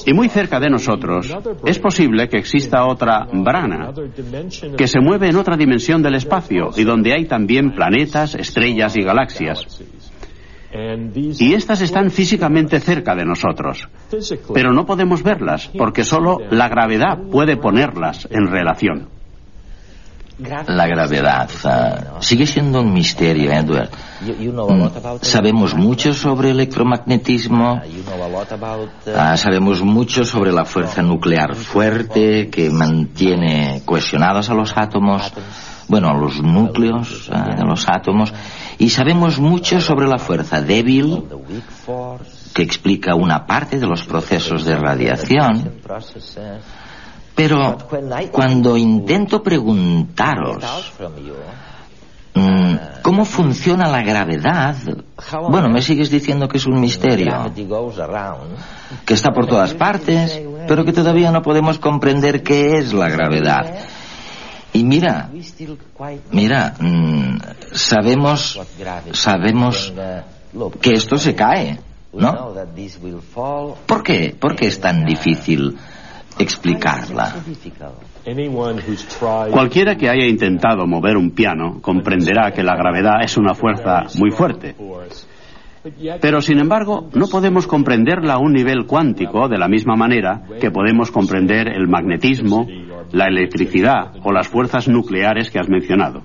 Y 0.07 0.13
muy 0.13 0.29
cerca 0.29 0.61
de 0.61 0.71
nosotros 0.71 1.35
es 1.65 1.79
posible 1.79 2.29
que 2.29 2.39
exista 2.39 2.87
otra 2.87 3.27
brana 3.33 3.93
que 4.77 4.87
se 4.87 5.01
mueve 5.01 5.29
en 5.29 5.37
otra 5.37 5.57
dimensión 5.57 6.03
del 6.03 6.15
espacio 6.15 6.71
y 6.77 6.85
donde 6.85 7.13
hay 7.13 7.27
también 7.27 7.73
planetas, 7.73 8.35
estrellas 8.35 8.97
y 8.97 9.03
galaxias. 9.03 9.67
Y 11.39 11.55
estas 11.55 11.81
están 11.81 12.11
físicamente 12.11 12.79
cerca 12.81 13.15
de 13.15 13.25
nosotros, 13.25 13.89
pero 14.53 14.73
no 14.73 14.85
podemos 14.85 15.23
verlas 15.23 15.71
porque 15.77 16.05
solo 16.05 16.39
la 16.51 16.69
gravedad 16.69 17.19
puede 17.31 17.57
ponerlas 17.57 18.29
en 18.31 18.47
relación. 18.47 19.18
La 20.39 20.87
gravedad 20.87 21.51
uh, 21.65 22.23
sigue 22.23 22.47
siendo 22.47 22.81
un 22.81 22.93
misterio, 22.93 23.51
Edward. 23.51 23.91
Sabemos 25.23 25.75
mucho 25.75 26.13
sobre 26.13 26.51
electromagnetismo, 26.51 27.81
uh, 27.83 29.37
sabemos 29.37 29.83
mucho 29.83 30.25
sobre 30.25 30.53
la 30.53 30.65
fuerza 30.65 31.03
nuclear 31.03 31.57
fuerte 31.57 32.51
que 32.51 32.71
mantiene 32.71 33.83
cohesionados 33.85 34.49
a 34.49 34.55
los 34.55 34.77
átomos, 34.77 35.33
bueno, 35.89 36.11
a 36.11 36.15
los 36.15 36.41
núcleos 36.41 37.29
uh, 37.31 37.57
de 37.57 37.65
los 37.65 37.89
átomos, 37.89 38.33
y 38.79 38.91
sabemos 38.91 39.41
mucho 39.41 39.81
sobre 39.81 40.07
la 40.07 40.19
fuerza 40.19 40.63
débil 40.63 41.25
que 42.55 42.63
explica 42.63 43.17
una 43.17 43.45
parte 43.45 43.81
de 43.81 43.87
los 43.89 44.05
procesos 44.05 44.65
de 44.65 44.77
radiación. 44.77 45.73
Pero 47.39 47.79
cuando 48.33 48.77
intento 48.77 49.41
preguntaros 49.45 50.93
mm, 52.35 52.75
cómo 53.01 53.25
funciona 53.25 53.87
la 53.87 54.03
gravedad, 54.03 54.75
bueno, 55.49 55.69
me 55.69 55.81
sigues 55.81 56.11
diciendo 56.11 56.49
que 56.49 56.57
es 56.57 56.67
un 56.67 56.81
misterio, 56.81 57.49
que 59.07 59.15
está 59.15 59.31
por 59.31 59.47
todas 59.47 59.73
partes, 59.75 60.43
pero 60.67 60.85
que 60.85 60.93
todavía 60.93 61.31
no 61.31 61.41
podemos 61.41 61.79
comprender 61.79 62.43
qué 62.43 62.79
es 62.79 62.93
la 62.93 63.09
gravedad. 63.09 63.73
Y 64.73 64.83
mira, 64.83 65.31
mira, 66.33 66.75
mm, 66.81 67.39
sabemos, 67.71 68.61
sabemos 69.13 69.93
que 70.81 70.95
esto 70.95 71.17
se 71.17 71.37
cae, 71.37 71.79
¿no? 72.13 72.53
¿Por 73.87 74.03
qué? 74.03 74.37
¿Por 74.37 74.57
qué 74.57 74.67
es 74.67 74.81
tan 74.81 75.05
difícil? 75.05 75.79
Explicarla. 76.39 77.35
Cualquiera 79.51 79.97
que 79.97 80.09
haya 80.09 80.27
intentado 80.27 80.87
mover 80.87 81.17
un 81.17 81.31
piano 81.31 81.81
comprenderá 81.81 82.53
que 82.53 82.63
la 82.63 82.77
gravedad 82.77 83.23
es 83.23 83.37
una 83.37 83.55
fuerza 83.55 84.05
muy 84.19 84.31
fuerte. 84.31 84.75
Pero, 86.21 86.41
sin 86.41 86.59
embargo, 86.59 87.09
no 87.15 87.29
podemos 87.29 87.67
comprenderla 87.67 88.35
a 88.35 88.39
un 88.39 88.53
nivel 88.53 88.87
cuántico 88.87 89.49
de 89.49 89.59
la 89.59 89.69
misma 89.69 89.97
manera 89.97 90.43
que 90.61 90.71
podemos 90.71 91.11
comprender 91.11 91.69
el 91.69 91.89
magnetismo, 91.89 92.67
la 93.13 93.27
electricidad 93.27 94.13
o 94.23 94.33
las 94.33 94.49
fuerzas 94.49 94.89
nucleares 94.89 95.51
que 95.51 95.59
has 95.59 95.69
mencionado. 95.69 96.23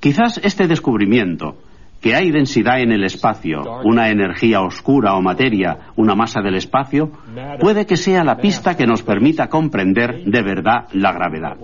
Quizás 0.00 0.40
este 0.42 0.68
descubrimiento 0.68 1.56
que 2.00 2.14
hay 2.14 2.30
densidad 2.30 2.80
en 2.80 2.92
el 2.92 3.04
espacio, 3.04 3.62
una 3.84 4.10
energía 4.10 4.60
oscura 4.60 5.14
o 5.14 5.22
materia, 5.22 5.92
una 5.96 6.14
masa 6.14 6.40
del 6.40 6.56
espacio, 6.56 7.10
puede 7.58 7.86
que 7.86 7.96
sea 7.96 8.22
la 8.22 8.36
pista 8.36 8.76
que 8.76 8.86
nos 8.86 9.02
permita 9.02 9.48
comprender 9.48 10.24
de 10.24 10.42
verdad 10.42 10.88
la 10.92 11.12
gravedad. 11.12 11.56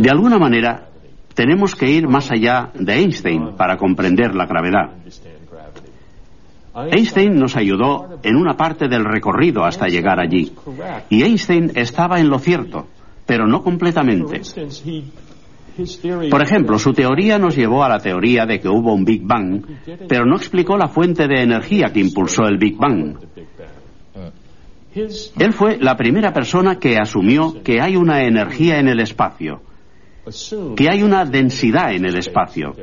De 0.00 0.10
alguna 0.10 0.38
manera, 0.38 0.88
tenemos 1.34 1.74
que 1.74 1.90
ir 1.90 2.08
más 2.08 2.30
allá 2.30 2.70
de 2.74 2.94
Einstein 2.94 3.56
para 3.56 3.76
comprender 3.76 4.34
la 4.34 4.46
gravedad. 4.46 4.90
Einstein 6.74 7.34
nos 7.34 7.56
ayudó 7.56 8.20
en 8.22 8.36
una 8.36 8.56
parte 8.56 8.88
del 8.88 9.04
recorrido 9.04 9.64
hasta 9.64 9.86
llegar 9.86 10.20
allí. 10.20 10.52
Y 11.08 11.22
Einstein 11.22 11.72
estaba 11.74 12.20
en 12.20 12.28
lo 12.28 12.38
cierto, 12.38 12.86
pero 13.26 13.46
no 13.46 13.62
completamente. 13.62 14.40
Por 16.30 16.42
ejemplo, 16.42 16.78
su 16.78 16.92
teoría 16.92 17.38
nos 17.38 17.56
llevó 17.56 17.84
a 17.84 17.88
la 17.88 17.98
teoría 17.98 18.46
de 18.46 18.60
que 18.60 18.68
hubo 18.68 18.92
un 18.94 19.04
Big 19.04 19.22
Bang, 19.24 19.62
pero 20.08 20.24
no 20.24 20.36
explicó 20.36 20.76
la 20.76 20.88
fuente 20.88 21.26
de 21.26 21.42
energía 21.42 21.92
que 21.92 22.00
impulsó 22.00 22.44
el 22.44 22.58
Big 22.58 22.76
Bang. 22.76 23.16
Él 24.94 25.52
fue 25.52 25.78
la 25.78 25.96
primera 25.96 26.32
persona 26.32 26.78
que 26.78 26.96
asumió 26.96 27.62
que 27.62 27.80
hay 27.80 27.96
una 27.96 28.24
energía 28.24 28.78
en 28.78 28.88
el 28.88 29.00
espacio, 29.00 29.62
que 30.76 30.88
hay 30.90 31.02
una 31.02 31.24
densidad 31.24 31.92
en 31.92 32.04
el 32.04 32.16
espacio, 32.16 32.74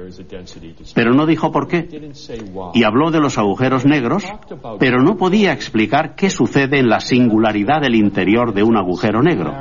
pero 0.96 1.14
no 1.14 1.26
dijo 1.26 1.52
por 1.52 1.68
qué. 1.68 1.88
Y 2.74 2.84
habló 2.84 3.12
de 3.12 3.20
los 3.20 3.38
agujeros 3.38 3.86
negros, 3.86 4.24
pero 4.80 5.02
no 5.02 5.18
podía 5.18 5.52
explicar 5.52 6.16
qué 6.16 6.30
sucede 6.30 6.80
en 6.80 6.88
la 6.88 7.02
singularidad 7.02 7.82
del 7.82 7.96
interior 7.96 8.54
de 8.54 8.64
un 8.64 8.78
agujero 8.78 9.22
negro. 9.22 9.54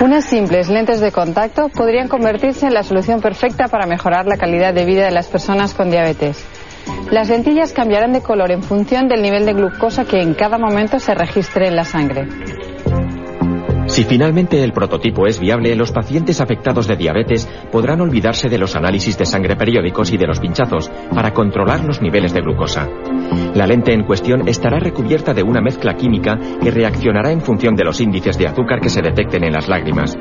Unas 0.00 0.24
simples 0.24 0.68
lentes 0.68 1.00
de 1.00 1.12
contacto 1.12 1.68
podrían 1.68 2.08
convertirse 2.08 2.66
en 2.66 2.74
la 2.74 2.82
solución 2.82 3.20
perfecta 3.20 3.68
para 3.68 3.86
mejorar 3.86 4.26
la 4.26 4.36
calidad 4.36 4.72
de 4.72 4.84
vida 4.84 5.04
de 5.04 5.10
las 5.10 5.26
personas 5.26 5.74
con 5.74 5.90
diabetes. 5.90 6.44
Las 7.10 7.28
lentillas 7.28 7.72
cambiarán 7.72 8.12
de 8.12 8.22
color 8.22 8.52
en 8.52 8.62
función 8.62 9.08
del 9.08 9.22
nivel 9.22 9.44
de 9.44 9.54
glucosa 9.54 10.04
que 10.04 10.22
en 10.22 10.34
cada 10.34 10.56
momento 10.56 10.98
se 10.98 11.14
registre 11.14 11.68
en 11.68 11.76
la 11.76 11.84
sangre. 11.84 12.28
Si 13.88 14.04
finalmente 14.04 14.62
el 14.62 14.72
prototipo 14.72 15.26
es 15.26 15.40
viable, 15.40 15.74
los 15.74 15.92
pacientes 15.92 16.40
afectados 16.40 16.86
de 16.86 16.96
diabetes 16.96 17.48
podrán 17.72 18.00
olvidarse 18.02 18.48
de 18.48 18.58
los 18.58 18.76
análisis 18.76 19.16
de 19.16 19.24
sangre 19.24 19.56
periódicos 19.56 20.12
y 20.12 20.18
de 20.18 20.26
los 20.26 20.40
pinchazos 20.40 20.90
para 21.12 21.32
controlar 21.32 21.84
los 21.84 22.00
niveles 22.02 22.34
de 22.34 22.42
glucosa. 22.42 22.86
La 23.54 23.66
lente 23.66 23.92
en 23.92 24.04
cuestión 24.04 24.46
estará 24.46 24.78
recubierta 24.78 25.32
de 25.32 25.42
una 25.42 25.62
mezcla 25.62 25.94
química 25.94 26.38
que 26.62 26.70
reaccionará 26.70 27.32
en 27.32 27.40
función 27.40 27.74
de 27.74 27.84
los 27.84 28.00
índices 28.00 28.38
de 28.38 28.46
azúcar 28.46 28.80
que 28.80 28.90
se 28.90 29.02
detecten 29.02 29.44
en 29.44 29.54
las 29.54 29.68
lágrimas. 29.68 30.16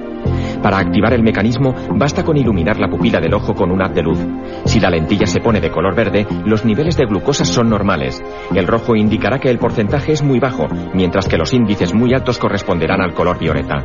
Para 0.61 0.79
activar 0.79 1.13
el 1.13 1.23
mecanismo 1.23 1.75
basta 1.95 2.23
con 2.23 2.37
iluminar 2.37 2.79
la 2.79 2.89
pupila 2.89 3.19
del 3.19 3.33
ojo 3.33 3.53
con 3.53 3.71
un 3.71 3.81
haz 3.81 3.93
de 3.93 4.01
luz. 4.01 4.19
Si 4.65 4.79
la 4.79 4.89
lentilla 4.89 5.27
se 5.27 5.39
pone 5.39 5.61
de 5.61 5.69
color 5.69 5.95
verde, 5.95 6.25
los 6.45 6.65
niveles 6.65 6.97
de 6.97 7.05
glucosa 7.05 7.45
son 7.45 7.69
normales. 7.69 8.21
El 8.53 8.67
rojo 8.67 8.95
indicará 8.95 9.39
que 9.39 9.49
el 9.49 9.59
porcentaje 9.59 10.13
es 10.13 10.23
muy 10.23 10.39
bajo, 10.39 10.67
mientras 10.93 11.27
que 11.27 11.37
los 11.37 11.53
índices 11.53 11.93
muy 11.93 12.13
altos 12.13 12.37
corresponderán 12.37 13.01
al 13.01 13.13
color 13.13 13.37
violeta. 13.39 13.83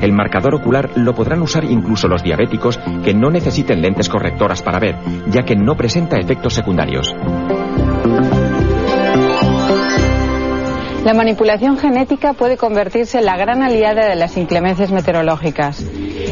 El 0.00 0.12
marcador 0.12 0.54
ocular 0.54 0.90
lo 0.96 1.14
podrán 1.14 1.42
usar 1.42 1.64
incluso 1.64 2.08
los 2.08 2.22
diabéticos 2.22 2.78
que 3.04 3.14
no 3.14 3.30
necesiten 3.30 3.80
lentes 3.80 4.08
correctoras 4.08 4.62
para 4.62 4.80
ver, 4.80 4.96
ya 5.28 5.44
que 5.44 5.56
no 5.56 5.76
presenta 5.76 6.18
efectos 6.18 6.54
secundarios. 6.54 7.14
La 11.04 11.14
manipulación 11.14 11.78
genética 11.78 12.32
puede 12.32 12.56
convertirse 12.56 13.18
en 13.18 13.24
la 13.24 13.36
gran 13.36 13.62
aliada 13.62 14.08
de 14.08 14.14
las 14.14 14.36
inclemencias 14.36 14.92
meteorológicas. 14.92 15.84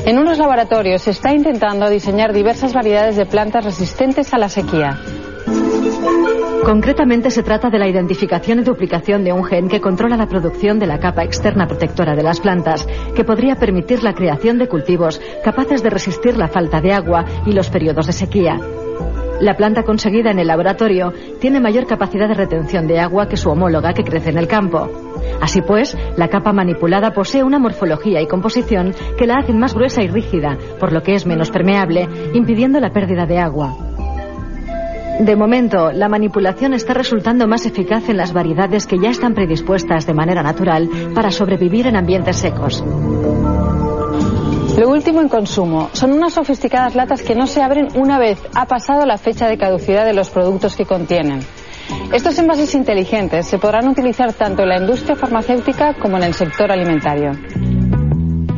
En 0.06 0.18
unos 0.18 0.38
laboratorios 0.38 1.02
se 1.02 1.10
está 1.10 1.32
intentando 1.32 1.90
diseñar 1.90 2.32
diversas 2.32 2.72
variedades 2.72 3.16
de 3.16 3.26
plantas 3.26 3.64
resistentes 3.64 4.32
a 4.32 4.38
la 4.38 4.48
sequía. 4.48 4.98
Concretamente 6.70 7.32
se 7.32 7.42
trata 7.42 7.68
de 7.68 7.80
la 7.80 7.88
identificación 7.88 8.60
y 8.60 8.62
duplicación 8.62 9.24
de 9.24 9.32
un 9.32 9.42
gen 9.42 9.66
que 9.66 9.80
controla 9.80 10.16
la 10.16 10.28
producción 10.28 10.78
de 10.78 10.86
la 10.86 11.00
capa 11.00 11.24
externa 11.24 11.66
protectora 11.66 12.14
de 12.14 12.22
las 12.22 12.38
plantas, 12.38 12.86
que 13.16 13.24
podría 13.24 13.56
permitir 13.56 14.04
la 14.04 14.14
creación 14.14 14.56
de 14.56 14.68
cultivos 14.68 15.20
capaces 15.42 15.82
de 15.82 15.90
resistir 15.90 16.36
la 16.36 16.46
falta 16.46 16.80
de 16.80 16.92
agua 16.92 17.24
y 17.44 17.54
los 17.54 17.68
periodos 17.70 18.06
de 18.06 18.12
sequía. 18.12 18.60
La 19.40 19.56
planta 19.56 19.82
conseguida 19.82 20.30
en 20.30 20.38
el 20.38 20.46
laboratorio 20.46 21.12
tiene 21.40 21.58
mayor 21.58 21.88
capacidad 21.88 22.28
de 22.28 22.34
retención 22.34 22.86
de 22.86 23.00
agua 23.00 23.26
que 23.26 23.36
su 23.36 23.50
homóloga 23.50 23.92
que 23.92 24.04
crece 24.04 24.30
en 24.30 24.38
el 24.38 24.46
campo. 24.46 24.88
Así 25.40 25.62
pues, 25.62 25.98
la 26.16 26.28
capa 26.28 26.52
manipulada 26.52 27.12
posee 27.12 27.42
una 27.42 27.58
morfología 27.58 28.22
y 28.22 28.28
composición 28.28 28.94
que 29.18 29.26
la 29.26 29.38
hacen 29.38 29.58
más 29.58 29.74
gruesa 29.74 30.04
y 30.04 30.08
rígida, 30.08 30.56
por 30.78 30.92
lo 30.92 31.02
que 31.02 31.14
es 31.14 31.26
menos 31.26 31.50
permeable, 31.50 32.08
impidiendo 32.32 32.78
la 32.78 32.92
pérdida 32.92 33.26
de 33.26 33.38
agua. 33.38 33.89
De 35.20 35.36
momento, 35.36 35.92
la 35.92 36.08
manipulación 36.08 36.72
está 36.72 36.94
resultando 36.94 37.46
más 37.46 37.66
eficaz 37.66 38.08
en 38.08 38.16
las 38.16 38.32
variedades 38.32 38.86
que 38.86 38.98
ya 38.98 39.10
están 39.10 39.34
predispuestas 39.34 40.06
de 40.06 40.14
manera 40.14 40.42
natural 40.42 40.88
para 41.14 41.30
sobrevivir 41.30 41.86
en 41.86 41.96
ambientes 41.96 42.36
secos. 42.36 42.82
Lo 44.78 44.88
último 44.88 45.20
en 45.20 45.28
consumo 45.28 45.90
son 45.92 46.12
unas 46.12 46.32
sofisticadas 46.32 46.94
latas 46.94 47.20
que 47.20 47.34
no 47.34 47.46
se 47.46 47.60
abren 47.60 47.88
una 47.96 48.18
vez 48.18 48.40
ha 48.54 48.64
pasado 48.64 49.04
la 49.04 49.18
fecha 49.18 49.46
de 49.46 49.58
caducidad 49.58 50.06
de 50.06 50.14
los 50.14 50.30
productos 50.30 50.74
que 50.74 50.86
contienen. 50.86 51.40
Estos 52.14 52.38
envases 52.38 52.74
inteligentes 52.74 53.46
se 53.46 53.58
podrán 53.58 53.88
utilizar 53.88 54.32
tanto 54.32 54.62
en 54.62 54.70
la 54.70 54.78
industria 54.78 55.16
farmacéutica 55.16 55.96
como 56.00 56.16
en 56.16 56.22
el 56.22 56.32
sector 56.32 56.72
alimentario. 56.72 57.32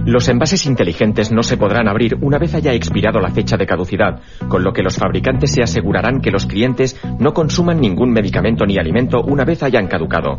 Los 0.05 0.29
envases 0.29 0.67
inteligentes 0.67 1.31
no 1.31 1.45
se 1.45 1.57
podrán 1.57 1.87
abrir 1.87 2.17
una 2.21 2.37
vez 2.37 2.55
haya 2.55 2.73
expirado 2.73 3.21
la 3.21 3.31
fecha 3.31 3.57
de 3.57 3.67
caducidad, 3.67 4.21
con 4.49 4.65
lo 4.65 4.73
que 4.73 4.83
los 4.83 4.97
fabricantes 4.97 5.53
se 5.53 5.63
asegurarán 5.63 6.21
que 6.21 6.33
los 6.33 6.47
clientes 6.47 7.01
no 7.21 7.33
consuman 7.33 7.81
ningún 7.81 8.11
medicamento 8.11 8.67
ni 8.67 8.79
alimento 8.79 9.23
una 9.23 9.45
vez 9.45 9.63
hayan 9.63 9.87
caducado. 9.87 10.39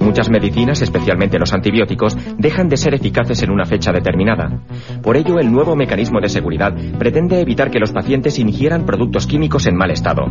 Muchas 0.00 0.28
medicinas, 0.28 0.82
especialmente 0.82 1.38
los 1.38 1.52
antibióticos, 1.52 2.16
dejan 2.36 2.68
de 2.68 2.76
ser 2.76 2.94
eficaces 2.94 3.42
en 3.42 3.50
una 3.50 3.64
fecha 3.64 3.92
determinada. 3.92 4.60
Por 5.02 5.16
ello, 5.16 5.38
el 5.38 5.52
nuevo 5.52 5.76
mecanismo 5.76 6.20
de 6.20 6.28
seguridad 6.28 6.74
pretende 6.98 7.40
evitar 7.40 7.70
que 7.70 7.78
los 7.78 7.92
pacientes 7.92 8.38
ingieran 8.38 8.86
productos 8.86 9.26
químicos 9.26 9.66
en 9.66 9.76
mal 9.76 9.90
estado. 9.90 10.24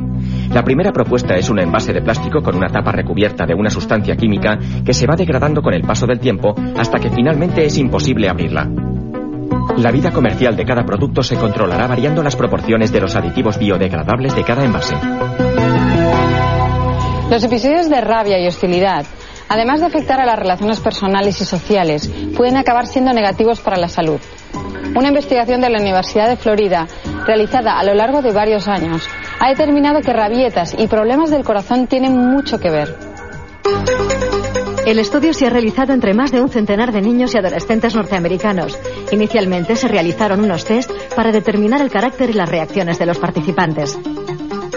La 0.54 0.64
primera 0.64 0.92
propuesta 0.92 1.36
es 1.36 1.50
un 1.50 1.60
envase 1.60 1.94
de 1.94 2.02
plástico 2.02 2.42
con 2.42 2.56
una 2.56 2.68
tapa 2.68 2.92
recubierta 2.92 3.46
de 3.46 3.54
una 3.54 3.70
sustancia 3.70 4.16
química 4.16 4.58
que 4.86 4.94
se 4.94 5.08
va 5.08 5.16
degradando 5.16 5.62
con 5.62 5.74
el 5.74 5.84
paso 5.84 6.06
del 6.06 6.20
tiempo 6.20 6.56
hasta 6.78 7.00
que 7.00 7.10
finalmente 7.10 7.66
es 7.66 7.78
imposible 7.78 8.30
abrirla. 8.30 8.65
La 9.78 9.92
vida 9.92 10.12
comercial 10.12 10.56
de 10.56 10.66
cada 10.66 10.86
producto 10.86 11.22
se 11.22 11.36
controlará 11.36 11.88
variando 11.88 12.24
las 12.24 12.36
proporciones 12.36 12.92
de 12.94 13.02
los 13.02 13.16
aditivos 13.16 13.58
biodegradables 13.58 14.34
de 14.34 14.44
cada 14.44 14.64
envase. 14.64 14.96
Los 17.30 17.44
episodios 17.44 17.90
de 17.90 18.00
rabia 18.00 18.40
y 18.40 18.48
hostilidad, 18.48 19.06
además 19.50 19.82
de 19.82 19.88
afectar 19.88 20.22
a 20.22 20.26
las 20.26 20.40
relaciones 20.40 20.80
personales 20.80 21.42
y 21.42 21.46
sociales, 21.46 22.10
pueden 22.38 22.56
acabar 22.56 22.88
siendo 22.88 23.12
negativos 23.12 23.60
para 23.60 23.78
la 23.78 23.90
salud. 23.90 24.20
Una 24.96 25.10
investigación 25.10 25.60
de 25.60 25.70
la 25.70 25.82
Universidad 25.82 26.30
de 26.30 26.38
Florida, 26.38 26.88
realizada 27.26 27.78
a 27.78 27.84
lo 27.84 27.94
largo 27.94 28.22
de 28.22 28.32
varios 28.32 28.70
años, 28.70 29.08
ha 29.42 29.50
determinado 29.50 30.00
que 30.00 30.14
rabietas 30.14 30.74
y 30.78 30.88
problemas 30.88 31.32
del 31.32 31.44
corazón 31.44 31.88
tienen 31.88 32.16
mucho 32.16 32.60
que 32.60 32.70
ver. 32.70 32.96
El 34.86 35.00
estudio 35.00 35.34
se 35.34 35.48
ha 35.48 35.50
realizado 35.50 35.94
entre 35.94 36.14
más 36.14 36.32
de 36.32 36.42
un 36.42 36.50
centenar 36.50 36.92
de 36.92 37.02
niños 37.02 37.34
y 37.34 37.40
adolescentes 37.40 37.96
norteamericanos. 37.96 38.78
Inicialmente 39.12 39.76
se 39.76 39.88
realizaron 39.88 40.42
unos 40.42 40.64
test 40.64 40.92
para 41.16 41.32
determinar 41.32 41.82
el 41.82 41.90
carácter 41.90 42.30
y 42.30 42.34
las 42.34 42.48
reacciones 42.48 43.00
de 43.00 43.08
los 43.08 43.18
participantes. 43.18 43.98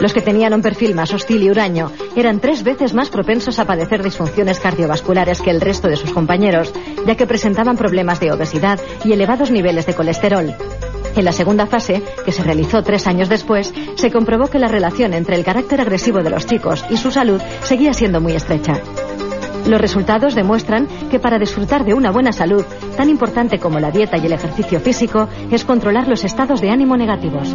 Los 0.01 0.15
que 0.15 0.23
tenían 0.23 0.55
un 0.55 0.63
perfil 0.63 0.95
más 0.95 1.13
hostil 1.13 1.43
y 1.43 1.51
huraño 1.51 1.93
eran 2.17 2.41
tres 2.41 2.63
veces 2.63 2.95
más 2.95 3.11
propensos 3.11 3.59
a 3.59 3.67
padecer 3.67 4.03
disfunciones 4.03 4.61
cardiovasculares 4.61 5.43
que 5.43 5.51
el 5.51 5.61
resto 5.61 5.89
de 5.89 5.97
sus 5.97 6.13
compañeros, 6.13 6.73
ya 7.07 7.15
que 7.15 7.27
presentaban 7.27 7.77
problemas 7.77 8.19
de 8.19 8.33
obesidad 8.33 8.81
y 9.05 9.13
elevados 9.13 9.51
niveles 9.51 9.85
de 9.85 9.95
colesterol. 9.95 10.55
En 11.17 11.25
la 11.25 11.33
segunda 11.33 11.67
fase, 11.67 12.03
que 12.25 12.33
se 12.33 12.43
realizó 12.43 12.83
tres 12.83 13.07
años 13.07 13.29
después, 13.29 13.75
se 13.97 14.11
comprobó 14.11 14.49
que 14.49 14.59
la 14.59 14.69
relación 14.69 15.13
entre 15.13 15.37
el 15.37 15.45
carácter 15.45 15.83
agresivo 15.83 16.23
de 16.23 16.31
los 16.31 16.47
chicos 16.47 16.83
y 16.89 16.97
su 16.97 17.11
salud 17.11 17.43
seguía 17.63 17.93
siendo 17.93 18.23
muy 18.23 18.33
estrecha. 18.33 18.81
Los 19.69 19.83
resultados 19.83 20.35
demuestran 20.35 20.89
que 21.11 21.21
para 21.21 21.39
disfrutar 21.39 21.85
de 21.85 21.93
una 21.93 22.11
buena 22.11 22.33
salud, 22.33 22.65
tan 22.97 23.11
importante 23.11 23.59
como 23.59 23.79
la 23.79 23.91
dieta 23.91 24.17
y 24.17 24.25
el 24.25 24.33
ejercicio 24.33 24.81
físico, 24.81 25.29
es 25.51 25.67
controlar 25.67 26.09
los 26.09 26.25
estados 26.25 26.63
de 26.63 26.71
ánimo 26.71 26.97
negativos. 26.97 27.55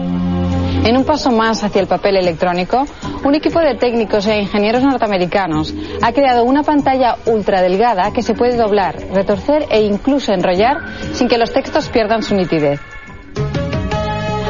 En 0.85 0.95
un 0.95 1.05
paso 1.05 1.31
más 1.31 1.63
hacia 1.63 1.81
el 1.81 1.87
papel 1.87 2.17
electrónico, 2.17 2.85
un 3.23 3.33
equipo 3.33 3.59
de 3.61 3.75
técnicos 3.75 4.27
e 4.27 4.37
ingenieros 4.37 4.83
norteamericanos 4.83 5.73
ha 6.03 6.11
creado 6.11 6.43
una 6.43 6.61
pantalla 6.61 7.15
ultra 7.25 7.63
delgada 7.63 8.11
que 8.13 8.21
se 8.21 8.35
puede 8.35 8.57
doblar, 8.57 8.95
retorcer 9.11 9.65
e 9.71 9.81
incluso 9.81 10.33
enrollar 10.33 10.77
sin 11.13 11.27
que 11.27 11.39
los 11.39 11.51
textos 11.51 11.89
pierdan 11.89 12.21
su 12.21 12.35
nitidez. 12.35 12.92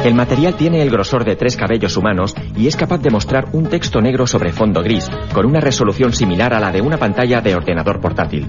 El 0.04 0.14
material 0.14 0.54
tiene 0.54 0.82
el 0.82 0.90
grosor 0.90 1.24
de 1.24 1.34
tres 1.34 1.56
cabellos 1.56 1.96
humanos 1.96 2.34
y 2.54 2.66
es 2.66 2.76
capaz 2.76 2.98
de 2.98 3.08
mostrar 3.08 3.46
un 3.52 3.70
texto 3.70 4.02
negro 4.02 4.26
sobre 4.26 4.52
fondo 4.52 4.82
gris, 4.82 5.10
con 5.32 5.46
una 5.46 5.60
resolución 5.60 6.12
similar 6.12 6.52
a 6.52 6.60
la 6.60 6.70
de 6.70 6.82
una 6.82 6.98
pantalla 6.98 7.40
de 7.40 7.54
ordenador 7.54 8.02
portátil. 8.02 8.46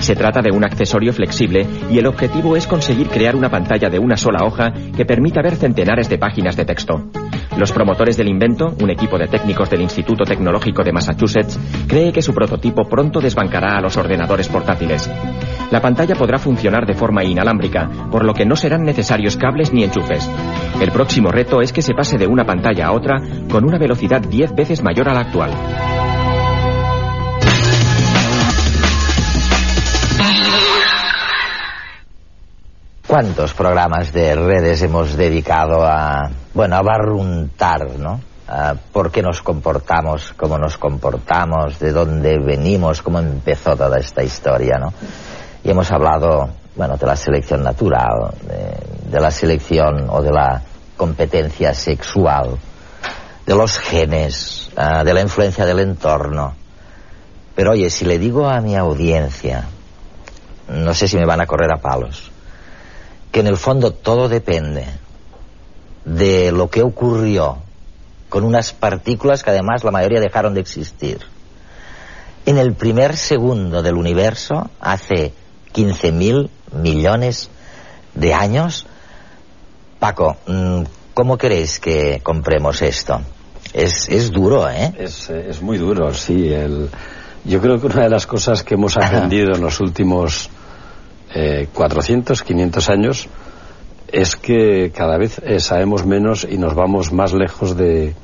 Se 0.00 0.16
trata 0.16 0.40
de 0.40 0.50
un 0.50 0.64
accesorio 0.64 1.12
flexible 1.12 1.66
y 1.90 1.98
el 1.98 2.06
objetivo 2.06 2.56
es 2.56 2.66
conseguir 2.66 3.08
crear 3.08 3.36
una 3.36 3.50
pantalla 3.50 3.90
de 3.90 3.98
una 3.98 4.16
sola 4.16 4.46
hoja 4.46 4.72
que 4.96 5.04
permita 5.04 5.42
ver 5.42 5.56
centenares 5.56 6.08
de 6.08 6.16
páginas 6.16 6.56
de 6.56 6.64
texto. 6.64 7.10
Los 7.56 7.70
promotores 7.70 8.16
del 8.16 8.28
invento, 8.28 8.74
un 8.82 8.90
equipo 8.90 9.16
de 9.16 9.28
técnicos 9.28 9.70
del 9.70 9.82
Instituto 9.82 10.24
Tecnológico 10.24 10.82
de 10.82 10.92
Massachusetts, 10.92 11.58
cree 11.86 12.12
que 12.12 12.20
su 12.20 12.34
prototipo 12.34 12.82
pronto 12.88 13.20
desbancará 13.20 13.76
a 13.76 13.80
los 13.80 13.96
ordenadores 13.96 14.48
portátiles. 14.48 15.08
La 15.70 15.80
pantalla 15.80 16.16
podrá 16.16 16.38
funcionar 16.38 16.84
de 16.84 16.94
forma 16.94 17.22
inalámbrica, 17.22 17.88
por 18.10 18.24
lo 18.24 18.34
que 18.34 18.44
no 18.44 18.56
serán 18.56 18.82
necesarios 18.82 19.36
cables 19.36 19.72
ni 19.72 19.84
enchufes. 19.84 20.28
El 20.80 20.90
próximo 20.90 21.30
reto 21.30 21.60
es 21.60 21.72
que 21.72 21.82
se 21.82 21.94
pase 21.94 22.18
de 22.18 22.26
una 22.26 22.44
pantalla 22.44 22.86
a 22.86 22.92
otra 22.92 23.20
con 23.48 23.64
una 23.64 23.78
velocidad 23.78 24.20
10 24.20 24.54
veces 24.54 24.82
mayor 24.82 25.08
a 25.08 25.14
la 25.14 25.20
actual. 25.20 25.52
¿Cuántos 33.14 33.54
programas 33.54 34.12
de 34.12 34.34
redes 34.34 34.82
hemos 34.82 35.16
dedicado 35.16 35.84
a, 35.86 36.28
bueno, 36.52 36.74
a 36.74 36.82
barruntar, 36.82 37.90
¿no? 37.96 38.20
A 38.48 38.74
por 38.74 39.12
qué 39.12 39.22
nos 39.22 39.40
comportamos 39.40 40.32
como 40.32 40.58
nos 40.58 40.76
comportamos, 40.76 41.78
de 41.78 41.92
dónde 41.92 42.40
venimos, 42.40 43.02
cómo 43.02 43.20
empezó 43.20 43.76
toda 43.76 44.00
esta 44.00 44.24
historia, 44.24 44.78
¿no? 44.80 44.92
Y 45.62 45.70
hemos 45.70 45.92
hablado, 45.92 46.48
bueno, 46.74 46.96
de 46.96 47.06
la 47.06 47.14
selección 47.14 47.62
natural, 47.62 48.34
de, 48.48 49.12
de 49.12 49.20
la 49.20 49.30
selección 49.30 50.10
o 50.10 50.20
de 50.20 50.32
la 50.32 50.62
competencia 50.96 51.72
sexual, 51.72 52.58
de 53.46 53.54
los 53.54 53.78
genes, 53.78 54.72
uh, 54.76 55.04
de 55.04 55.14
la 55.14 55.20
influencia 55.20 55.64
del 55.64 55.78
entorno. 55.78 56.52
Pero 57.54 57.70
oye, 57.70 57.90
si 57.90 58.06
le 58.06 58.18
digo 58.18 58.48
a 58.48 58.60
mi 58.60 58.74
audiencia, 58.74 59.66
no 60.66 60.92
sé 60.94 61.06
si 61.06 61.16
me 61.16 61.24
van 61.24 61.40
a 61.40 61.46
correr 61.46 61.70
a 61.72 61.80
palos, 61.80 62.32
que 63.34 63.40
en 63.40 63.48
el 63.48 63.56
fondo 63.56 63.90
todo 63.90 64.28
depende 64.28 64.86
de 66.04 66.52
lo 66.52 66.70
que 66.70 66.82
ocurrió 66.82 67.58
con 68.28 68.44
unas 68.44 68.72
partículas 68.72 69.42
que 69.42 69.50
además 69.50 69.82
la 69.82 69.90
mayoría 69.90 70.20
dejaron 70.20 70.54
de 70.54 70.60
existir. 70.60 71.18
En 72.46 72.58
el 72.58 72.74
primer 72.74 73.16
segundo 73.16 73.82
del 73.82 73.96
universo, 73.96 74.70
hace 74.78 75.32
15.000 75.74 76.48
millones 76.80 77.50
de 78.14 78.32
años, 78.32 78.86
Paco, 79.98 80.36
mm, 80.46 80.82
¿cómo 81.12 81.36
queréis 81.36 81.80
que 81.80 82.20
compremos 82.22 82.82
esto? 82.82 83.20
Es, 83.72 84.08
es 84.10 84.30
duro, 84.30 84.70
¿eh? 84.70 84.94
Es, 84.96 85.28
es, 85.28 85.60
muy 85.60 85.78
duro, 85.78 86.14
sí. 86.14 86.52
El, 86.52 86.88
yo 87.44 87.60
creo 87.60 87.80
que 87.80 87.88
una 87.88 88.04
de 88.04 88.10
las 88.10 88.28
cosas 88.28 88.62
que 88.62 88.74
hemos 88.74 88.96
aprendido 88.96 89.56
en 89.56 89.60
los 89.60 89.80
últimos 89.80 90.50
eh, 91.34 91.68
400, 91.72 92.42
500 92.42 92.88
años 92.88 93.28
es 94.12 94.36
que 94.36 94.92
cada 94.94 95.18
vez 95.18 95.40
eh, 95.44 95.58
sabemos 95.58 96.06
menos 96.06 96.46
y 96.48 96.56
nos 96.58 96.74
vamos 96.74 97.12
más 97.12 97.32
lejos 97.32 97.76
de, 97.76 98.14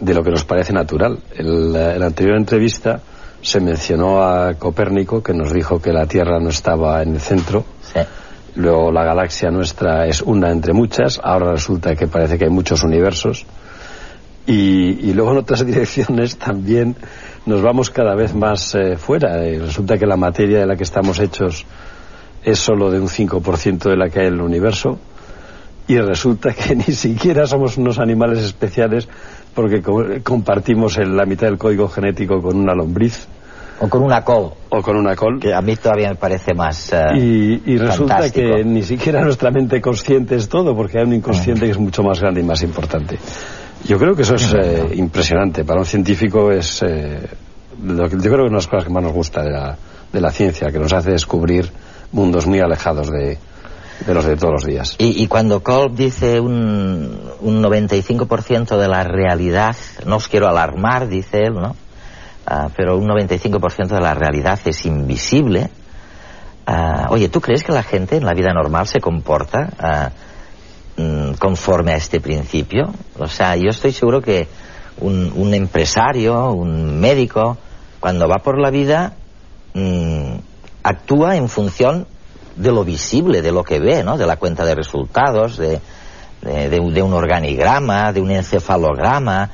de 0.00 0.14
lo 0.14 0.24
que 0.24 0.30
nos 0.30 0.44
parece 0.44 0.72
natural. 0.72 1.20
En 1.36 1.72
la, 1.72 1.94
en 1.94 2.00
la, 2.00 2.06
anterior 2.06 2.36
entrevista 2.36 3.00
se 3.40 3.60
mencionó 3.60 4.22
a 4.22 4.54
Copérnico 4.54 5.22
que 5.22 5.32
nos 5.32 5.52
dijo 5.52 5.80
que 5.80 5.92
la 5.92 6.06
Tierra 6.06 6.40
no 6.40 6.48
estaba 6.48 7.02
en 7.02 7.14
el 7.14 7.20
centro. 7.20 7.64
Sí. 7.92 8.00
Luego 8.56 8.90
la 8.90 9.04
galaxia 9.04 9.50
nuestra 9.50 10.06
es 10.06 10.20
una 10.20 10.50
entre 10.50 10.72
muchas. 10.72 11.20
Ahora 11.22 11.52
resulta 11.52 11.94
que 11.94 12.08
parece 12.08 12.36
que 12.38 12.44
hay 12.46 12.50
muchos 12.50 12.82
universos. 12.82 13.46
Y, 14.46 15.08
y 15.08 15.12
luego 15.12 15.30
en 15.30 15.38
otras 15.38 15.64
direcciones 15.66 16.36
también 16.36 16.96
nos 17.46 17.62
vamos 17.62 17.90
cada 17.90 18.16
vez 18.16 18.34
más 18.34 18.74
eh, 18.74 18.96
fuera. 18.96 19.46
Y 19.46 19.58
resulta 19.58 19.96
que 19.96 20.06
la 20.06 20.16
materia 20.16 20.58
de 20.58 20.66
la 20.66 20.74
que 20.74 20.82
estamos 20.82 21.20
hechos 21.20 21.64
es 22.44 22.58
solo 22.58 22.90
de 22.90 23.00
un 23.00 23.08
5% 23.08 23.88
de 23.88 23.96
la 23.96 24.08
que 24.08 24.20
hay 24.20 24.26
en 24.26 24.34
el 24.34 24.40
universo 24.40 24.98
y 25.86 25.98
resulta 25.98 26.52
que 26.52 26.74
ni 26.86 26.94
siquiera 26.94 27.46
somos 27.46 27.76
unos 27.76 27.98
animales 27.98 28.38
especiales 28.38 29.08
porque 29.54 29.82
co 29.82 30.04
compartimos 30.22 30.96
el, 30.98 31.16
la 31.16 31.26
mitad 31.26 31.46
del 31.46 31.58
código 31.58 31.88
genético 31.88 32.40
con 32.40 32.56
una 32.56 32.74
lombriz. 32.74 33.26
O 33.80 33.88
con 33.88 34.02
una 34.02 34.22
col. 34.22 34.52
O 34.70 34.80
con 34.80 34.96
una 34.96 35.16
col. 35.16 35.40
Que 35.40 35.52
a 35.52 35.60
mí 35.60 35.76
todavía 35.76 36.10
me 36.10 36.14
parece 36.14 36.54
más. 36.54 36.92
Uh, 36.92 37.16
y, 37.16 37.62
y, 37.66 37.78
resulta 37.78 38.14
fantástico. 38.14 38.56
que 38.56 38.64
ni 38.64 38.82
siquiera 38.82 39.22
nuestra 39.22 39.50
mente 39.50 39.80
consciente 39.80 40.36
es 40.36 40.48
todo, 40.48 40.74
porque 40.74 40.98
hay 40.98 41.04
un 41.04 41.14
inconsciente 41.14 41.66
que 41.66 41.72
es 41.72 41.78
mucho 41.78 42.02
más 42.02 42.20
grande 42.20 42.40
y 42.40 42.44
más 42.44 42.62
importante. 42.62 43.18
Yo 43.84 43.98
creo 43.98 44.14
que 44.14 44.22
eso 44.22 44.36
es 44.36 44.54
eh, 44.54 44.92
impresionante. 44.94 45.64
Para 45.64 45.80
un 45.80 45.86
científico 45.86 46.52
es. 46.52 46.82
Eh, 46.82 47.26
lo 47.84 48.08
que, 48.08 48.16
yo 48.16 48.30
creo 48.30 48.36
que 48.36 48.44
es 48.44 48.50
una 48.50 48.50
de 48.50 48.54
las 48.54 48.68
cosas 48.68 48.84
que 48.84 48.92
más 48.92 49.02
nos 49.02 49.12
gusta 49.12 49.42
de 49.42 49.50
la, 49.50 49.76
de 50.12 50.20
la 50.20 50.30
ciencia, 50.30 50.70
que 50.70 50.78
nos 50.78 50.92
hace 50.92 51.10
descubrir 51.10 51.68
mundos 52.12 52.46
muy 52.46 52.60
alejados 52.60 53.10
de, 53.10 53.38
los 54.06 54.24
de 54.24 54.36
todos 54.36 54.52
los 54.52 54.64
días. 54.64 54.94
Y, 54.98 55.26
cuando 55.26 55.62
Kolb 55.62 55.94
dice 55.94 56.38
un, 56.40 57.18
un 57.40 57.62
95% 57.62 58.76
de 58.76 58.88
la 58.88 59.04
realidad, 59.04 59.76
no 60.06 60.16
os 60.16 60.28
quiero 60.28 60.48
alarmar, 60.48 61.08
dice 61.08 61.38
él, 61.38 61.54
¿no? 61.54 61.74
Uh, 62.50 62.70
pero 62.76 62.98
un 62.98 63.08
95% 63.08 63.86
de 63.88 64.00
la 64.00 64.14
realidad 64.14 64.58
es 64.64 64.84
invisible. 64.84 65.70
Uh, 66.66 67.12
oye, 67.12 67.28
¿tú 67.28 67.40
crees 67.40 67.62
que 67.62 67.72
la 67.72 67.84
gente 67.84 68.16
en 68.16 68.24
la 68.24 68.32
vida 68.32 68.52
normal 68.52 68.88
se 68.88 69.00
comporta 69.00 70.12
uh, 70.98 71.36
conforme 71.38 71.92
a 71.92 71.96
este 71.96 72.20
principio? 72.20 72.92
O 73.18 73.28
sea, 73.28 73.56
yo 73.56 73.70
estoy 73.70 73.92
seguro 73.92 74.20
que 74.20 74.48
un, 75.00 75.32
un 75.36 75.54
empresario, 75.54 76.50
un 76.52 77.00
médico, 77.00 77.56
cuando 78.00 78.28
va 78.28 78.38
por 78.38 78.60
la 78.60 78.70
vida, 78.70 79.12
mmm, 79.74 80.34
actúa 80.82 81.36
en 81.36 81.48
función 81.48 82.06
de 82.56 82.72
lo 82.72 82.84
visible, 82.84 83.42
de 83.42 83.52
lo 83.52 83.64
que 83.64 83.78
ve, 83.78 84.02
¿no? 84.02 84.18
De 84.18 84.26
la 84.26 84.36
cuenta 84.36 84.64
de 84.64 84.74
resultados, 84.74 85.56
de, 85.56 85.80
un 86.42 87.12
organigrama, 87.14 88.12
de 88.12 88.20
un 88.20 88.30
encefalograma. 88.30 89.50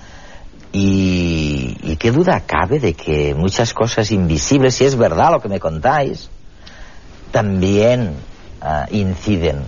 Y, 0.72 1.96
qué 1.98 2.12
duda 2.12 2.42
cabe 2.46 2.78
de 2.78 2.94
que 2.94 3.34
muchas 3.34 3.74
cosas 3.74 4.10
invisibles, 4.10 4.74
si 4.74 4.84
es 4.84 4.96
verdad 4.96 5.32
lo 5.32 5.40
que 5.40 5.48
me 5.48 5.60
contáis, 5.60 6.30
también 7.30 8.14
uh, 8.62 8.94
inciden 8.94 9.64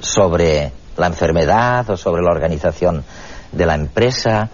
sobre 0.00 0.72
la 0.96 1.06
enfermedad 1.06 1.88
o 1.90 1.96
sobre 1.96 2.22
la 2.22 2.30
organización 2.30 3.04
de 3.52 3.66
la 3.66 3.74
empresa. 3.74 4.48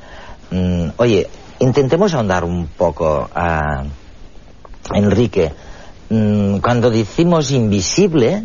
Mm, 0.50 0.88
oye, 0.96 1.28
intentemos 1.60 2.14
ahondar 2.14 2.44
un 2.44 2.66
poco, 2.66 3.28
uh, 3.34 4.94
Enrique, 4.94 5.52
mm, 6.14 6.58
cuando 6.58 6.90
decimos 6.90 7.50
invisible, 7.50 8.44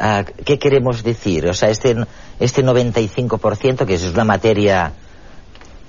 uh, 0.00 0.24
¿qué 0.44 0.58
queremos 0.58 1.02
decir? 1.02 1.46
O 1.48 1.54
sea, 1.54 1.70
este, 1.70 1.96
este 2.40 2.64
95% 2.64 3.84
que 3.84 3.94
es 3.94 4.04
una 4.04 4.24
materia 4.24 4.92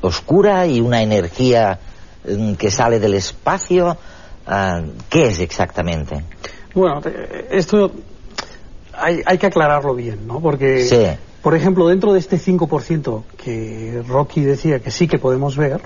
oscura 0.01 0.65
y 0.67 0.81
una 0.81 1.01
energía 1.01 1.79
mm, 2.27 2.53
que 2.53 2.71
sale 2.71 2.99
del 2.99 3.15
espacio, 3.15 3.97
uh, 4.47 4.87
¿qué 5.09 5.27
es 5.27 5.39
exactamente? 5.39 6.23
Bueno, 6.73 7.01
esto 7.51 7.91
hay, 8.93 9.21
hay, 9.25 9.37
que 9.37 9.47
aclararlo 9.47 9.95
bien, 9.95 10.27
¿no? 10.27 10.41
Porque, 10.41 10.83
sí. 10.83 11.05
por 11.41 11.55
ejemplo, 11.55 11.87
dentro 11.87 12.13
de 12.13 12.19
este 12.19 12.37
5% 12.37 13.23
que 13.37 14.03
Rocky 14.07 14.41
decía 14.41 14.79
que 14.79 14.91
sí 14.91 15.07
que 15.07 15.17
podemos 15.17 15.55
ver, 15.55 15.81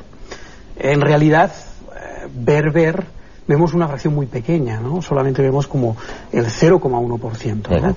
en 0.80 1.02
realidad, 1.02 1.52
eh, 1.96 2.28
ver, 2.34 2.72
ver, 2.72 3.06
vemos 3.50 3.74
una 3.74 3.88
fracción 3.88 4.14
muy 4.14 4.28
pequeña, 4.28 4.80
¿no? 4.80 5.02
Solamente 5.02 5.42
vemos 5.42 5.66
como 5.66 5.98
el 6.32 6.46
0,1%. 6.46 7.82
¿no? 7.82 7.96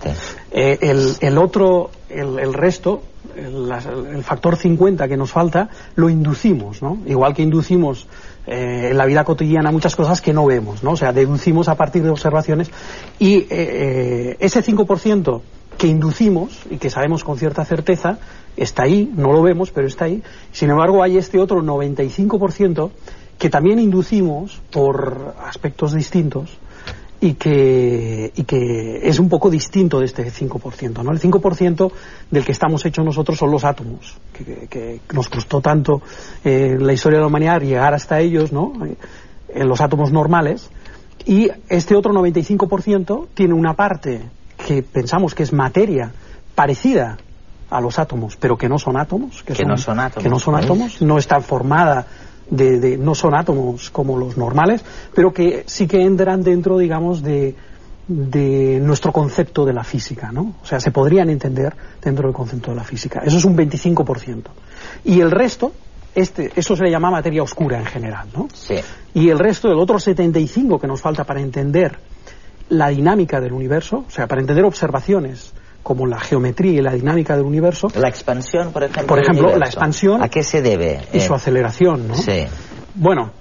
Eh, 0.51 0.79
el, 0.81 1.13
el, 1.21 1.37
otro, 1.37 1.91
el, 2.09 2.39
el 2.39 2.55
resto, 2.55 3.03
el, 3.37 3.71
el, 4.15 4.25
factor 4.25 4.57
50 4.57 5.07
que 5.07 5.17
nos 5.19 5.31
falta, 5.31 5.69
lo 5.95 6.09
inducimos, 6.09 6.81
¿no? 6.81 6.97
Igual 7.07 7.35
que 7.35 7.43
inducimos 7.43 8.07
eh, 8.47 8.89
en 8.93 8.97
la 8.97 9.05
vida 9.05 9.25
cotidiana 9.25 9.71
muchas 9.71 9.95
cosas 9.95 10.23
que 10.23 10.33
no 10.33 10.47
vemos, 10.47 10.83
¿no? 10.83 10.93
O 10.93 10.97
sea, 10.97 11.13
deducimos 11.13 11.69
a 11.69 11.75
partir 11.75 12.03
de 12.03 12.09
observaciones 12.09 12.71
y 13.19 13.41
eh, 13.41 13.47
eh, 13.51 14.37
ese 14.41 14.65
5% 14.65 15.43
que 15.77 15.87
inducimos 15.87 16.61
y 16.71 16.79
que 16.79 16.89
sabemos 16.89 17.25
con 17.25 17.37
cierta 17.37 17.63
certeza 17.67 18.19
está 18.57 18.85
ahí, 18.85 19.13
no 19.15 19.33
lo 19.33 19.43
vemos, 19.43 19.71
pero 19.71 19.87
está 19.87 20.07
ahí. 20.07 20.23
Sin 20.51 20.71
embargo, 20.71 21.03
hay 21.03 21.19
este 21.19 21.39
otro 21.39 21.63
95% 21.63 22.91
que 23.39 23.51
también 23.51 23.79
inducimos 23.79 24.61
por 24.71 25.35
aspectos 25.45 25.95
distintos 25.95 26.59
y 27.23 27.35
que, 27.35 28.33
y 28.35 28.43
que 28.43 29.09
es 29.09 29.21
un 29.21 29.29
poco 29.29 29.49
distinto 29.49 30.01
de 30.01 30.07
este 30.07 30.25
5%. 30.25 31.05
¿no? 31.05 31.13
El 31.13 31.21
5% 31.21 31.93
del 32.33 32.45
que 32.45 32.51
estamos 32.51 32.85
hechos 32.85 33.05
nosotros 33.05 33.39
son 33.39 33.53
los 33.53 33.65
átomos, 33.65 34.17
que, 34.33 34.67
que 34.69 35.01
nos 35.13 35.29
costó 35.29 35.61
tanto 35.61 36.03
eh, 36.45 36.73
en 36.73 36.85
la 36.85 36.93
historia 36.93 37.19
de 37.19 37.23
la 37.23 37.29
humanidad 37.29 37.61
llegar 37.61 37.95
hasta 37.95 38.19
ellos, 38.19 38.53
¿no? 38.53 38.73
en 39.55 39.69
los 39.69 39.81
átomos 39.81 40.11
normales, 40.11 40.69
y 41.25 41.49
este 41.69 41.95
otro 41.95 42.13
95% 42.13 43.29
tiene 43.35 43.55
una 43.55 43.75
parte 43.75 44.23
que 44.67 44.83
pensamos 44.83 45.33
que 45.37 45.45
es 45.45 45.53
materia 45.53 46.13
parecida 46.57 47.19
a 47.71 47.81
los 47.81 48.01
átomos, 48.01 48.37
pero 48.37 48.59
que 48.59 48.69
no 48.69 48.81
son 48.81 48.97
átomos, 48.97 49.45
que, 49.45 49.53
que 49.53 49.63
son, 49.63 49.69
no 49.69 49.77
son 49.79 50.01
átomos, 50.01 50.25
que 50.25 50.29
no 50.29 50.39
son 50.41 50.57
átomos, 50.57 51.01
no 51.01 51.19
está 51.19 51.41
formada 51.41 52.07
de, 52.53 52.79
de, 52.79 52.99
no 52.99 53.15
son 53.15 53.35
átomos 53.35 53.91
como 53.91 54.19
los 54.19 54.37
normales, 54.37 54.85
pero 55.15 55.33
que 55.33 55.65
sí 55.67 55.87
que 55.87 56.03
entran 56.03 56.43
dentro, 56.43 56.77
digamos, 56.77 57.23
de, 57.23 57.57
de 58.07 58.79
nuestro 58.81 59.11
concepto 59.11 59.65
de 59.65 59.73
la 59.73 59.85
física, 59.85 60.31
¿no? 60.31 60.57
O 60.63 60.67
sea, 60.67 60.79
se 60.79 60.91
podrían 60.91 61.31
entender 61.31 61.75
dentro 62.03 62.29
del 62.29 62.35
concepto 62.35 62.71
de 62.71 62.77
la 62.77 62.85
física. 62.85 63.23
Eso 63.25 63.39
es 63.39 63.45
un 63.47 63.57
25%. 63.57 64.43
Y 65.05 65.21
el 65.21 65.31
resto, 65.31 65.73
este, 66.15 66.53
eso 66.55 66.77
se 66.77 66.85
le 66.85 66.91
llama 66.91 67.11
materia 67.11 67.43
oscura 67.43 67.79
en 67.79 67.87
general, 67.87 68.29
¿no? 68.37 68.49
Sí. 68.53 68.77
Y 69.15 69.31
el 69.31 69.39
resto, 69.39 69.69
del 69.69 69.79
otro 69.79 69.99
75 69.99 70.79
que 70.79 70.87
nos 70.87 71.01
falta 71.01 71.25
para 71.25 71.41
entender 71.41 71.99
la 72.69 72.89
dinámica 72.89 73.41
del 73.41 73.55
universo, 73.55 74.05
o 74.07 74.11
sea, 74.11 74.27
para 74.27 74.43
entender 74.43 74.65
observaciones 74.65 75.55
como 75.83 76.07
la 76.07 76.21
geometría 76.21 76.73
y 76.73 76.81
la 76.83 76.93
dinámica 76.93 77.37
del 77.37 77.45
universo. 77.45 77.89
La 77.97 78.09
expansión, 78.09 78.73
por 78.73 78.85
ejemplo. 78.85 79.07
Por 79.07 79.19
ejemplo, 79.21 79.57
la 79.57 79.67
expansión 79.67 80.23
¿A 80.23 80.29
qué 80.29 80.43
se 80.43 80.63
debe? 80.63 81.01
y 81.13 81.21
su 81.21 81.33
Eh, 81.33 81.37
aceleración, 81.37 82.09
¿no? 82.09 82.15
Sí. 82.15 82.45
Bueno, 82.95 83.33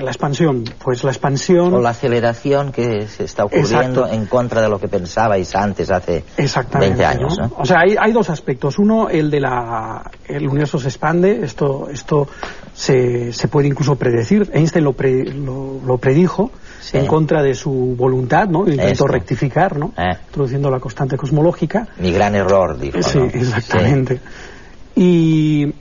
la 0.00 0.10
expansión, 0.10 0.64
pues 0.82 1.02
la 1.04 1.10
expansión. 1.10 1.74
O 1.74 1.80
la 1.80 1.90
aceleración 1.90 2.72
que 2.72 3.06
se 3.08 3.24
está 3.24 3.44
ocurriendo 3.44 4.02
Exacto. 4.06 4.08
en 4.08 4.26
contra 4.26 4.62
de 4.62 4.68
lo 4.68 4.78
que 4.78 4.88
pensabais 4.88 5.54
antes, 5.54 5.90
hace 5.90 6.24
Exactamente. 6.36 6.96
20 6.96 7.04
años. 7.04 7.38
¿no? 7.38 7.48
¿no? 7.48 7.54
O 7.58 7.64
sea, 7.64 7.80
hay, 7.80 7.96
hay 7.98 8.12
dos 8.12 8.30
aspectos. 8.30 8.78
Uno, 8.78 9.08
el 9.08 9.30
de 9.30 9.40
la. 9.40 10.10
El 10.26 10.48
universo 10.48 10.78
se 10.78 10.88
expande. 10.88 11.42
Esto, 11.44 11.88
esto 11.90 12.28
se, 12.72 13.32
se 13.32 13.48
puede 13.48 13.68
incluso 13.68 13.96
predecir. 13.96 14.50
Einstein 14.54 14.84
lo, 14.84 14.92
pre- 14.94 15.24
lo, 15.24 15.80
lo 15.84 15.98
predijo 15.98 16.50
Sí. 16.80 16.96
en 16.96 17.06
contra 17.06 17.42
de 17.44 17.54
su 17.54 17.94
voluntad, 17.96 18.48
¿no? 18.48 18.60
Intentó 18.66 18.82
Esto. 18.90 19.06
rectificar, 19.06 19.76
¿no? 19.78 19.92
Eh. 19.96 20.16
Introduciendo 20.26 20.68
la 20.68 20.80
constante 20.80 21.16
cosmológica. 21.16 21.86
Mi 21.98 22.10
gran 22.12 22.34
error, 22.34 22.76
dijo. 22.76 23.00
Sí, 23.02 23.18
¿no? 23.18 23.24
exactamente. 23.26 24.20
Y 24.94 25.72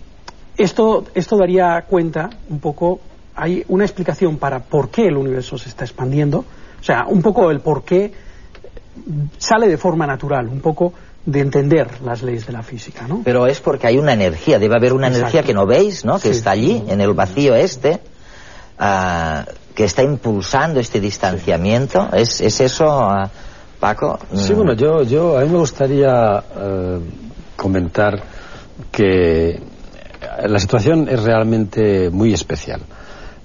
esto, 0.58 1.06
esto 1.16 1.38
daría 1.38 1.82
cuenta 1.88 2.30
un 2.50 2.60
poco, 2.60 3.00
hay 3.36 3.64
una 3.68 3.84
explicación 3.86 4.38
para 4.38 4.60
por 4.60 4.90
qué 4.90 5.08
el 5.08 5.18
universo 5.18 5.58
se 5.58 5.70
está 5.70 5.84
expandiendo, 5.86 6.40
o 6.80 6.84
sea, 6.84 7.06
un 7.08 7.22
poco 7.22 7.52
el 7.52 7.60
por 7.62 7.84
qué 7.84 8.12
sale 9.38 9.68
de 9.68 9.78
forma 9.78 10.06
natural, 10.06 10.48
un 10.48 10.60
poco 10.62 10.94
de 11.26 11.40
entender 11.40 12.02
las 12.04 12.24
leyes 12.24 12.48
de 12.48 12.54
la 12.54 12.64
física, 12.64 13.08
¿no? 13.08 13.22
Pero 13.24 13.46
es 13.48 13.60
porque 13.60 13.88
hay 13.88 13.98
una 13.98 14.14
energía, 14.14 14.58
debe 14.60 14.76
haber 14.76 14.94
una 14.94 15.08
Exacto. 15.08 15.22
energía 15.28 15.44
que 15.44 15.54
no 15.54 15.66
veis, 15.66 16.04
¿no? 16.04 16.16
Que 16.16 16.30
Sí. 16.34 16.38
está 16.40 16.52
allí, 16.52 16.84
en 16.88 17.00
el 17.00 17.14
vacío 17.14 17.56
este, 17.56 18.00
ah, 18.80 19.46
que 19.76 19.84
está 19.86 20.04
impulsando 20.04 20.80
este 20.80 21.00
distanciamiento. 21.00 22.10
¿Es, 22.14 22.42
es 22.42 22.60
eso, 22.60 22.90
ah, 22.90 23.30
Paco? 23.80 24.20
Sí, 24.34 24.54
Mm, 24.54 24.56
bueno, 24.58 24.74
yo, 24.74 25.04
yo 25.04 25.38
a 25.38 25.42
mí 25.42 25.50
me 25.50 25.58
gustaría 25.60 26.44
eh, 26.58 27.00
comentar 27.56 28.22
que 28.92 29.62
la 30.48 30.60
situación 30.60 31.08
es 31.10 31.22
realmente 31.24 32.10
muy 32.10 32.34
especial. 32.34 32.82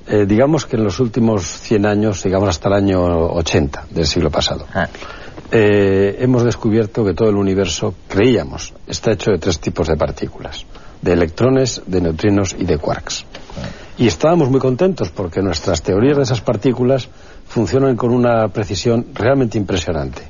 Eh, 0.08 0.24
digamos 0.26 0.66
que 0.66 0.76
en 0.76 0.84
los 0.84 1.00
últimos 1.00 1.44
100 1.44 1.86
años, 1.86 2.22
digamos 2.22 2.48
hasta 2.48 2.68
el 2.68 2.74
año 2.74 3.02
80 3.02 3.86
del 3.90 4.06
siglo 4.06 4.30
pasado, 4.30 4.64
ah, 4.72 4.88
eh, 5.50 6.16
hemos 6.20 6.44
descubierto 6.44 7.04
que 7.04 7.12
todo 7.14 7.28
el 7.28 7.36
universo, 7.36 7.94
creíamos, 8.08 8.72
está 8.86 9.12
hecho 9.12 9.32
de 9.32 9.38
tres 9.38 9.58
tipos 9.58 9.88
de 9.88 9.96
partículas, 9.96 10.64
de 11.02 11.12
electrones, 11.12 11.82
de 11.86 12.00
neutrinos 12.00 12.54
y 12.58 12.64
de 12.64 12.78
quarks. 12.78 13.24
Y 13.98 14.06
estábamos 14.06 14.50
muy 14.50 14.60
contentos 14.60 15.10
porque 15.10 15.40
nuestras 15.40 15.82
teorías 15.82 16.16
de 16.16 16.22
esas 16.22 16.40
partículas 16.40 17.08
funcionan 17.48 17.96
con 17.96 18.12
una 18.12 18.48
precisión 18.48 19.06
realmente 19.14 19.58
impresionante. 19.58 20.22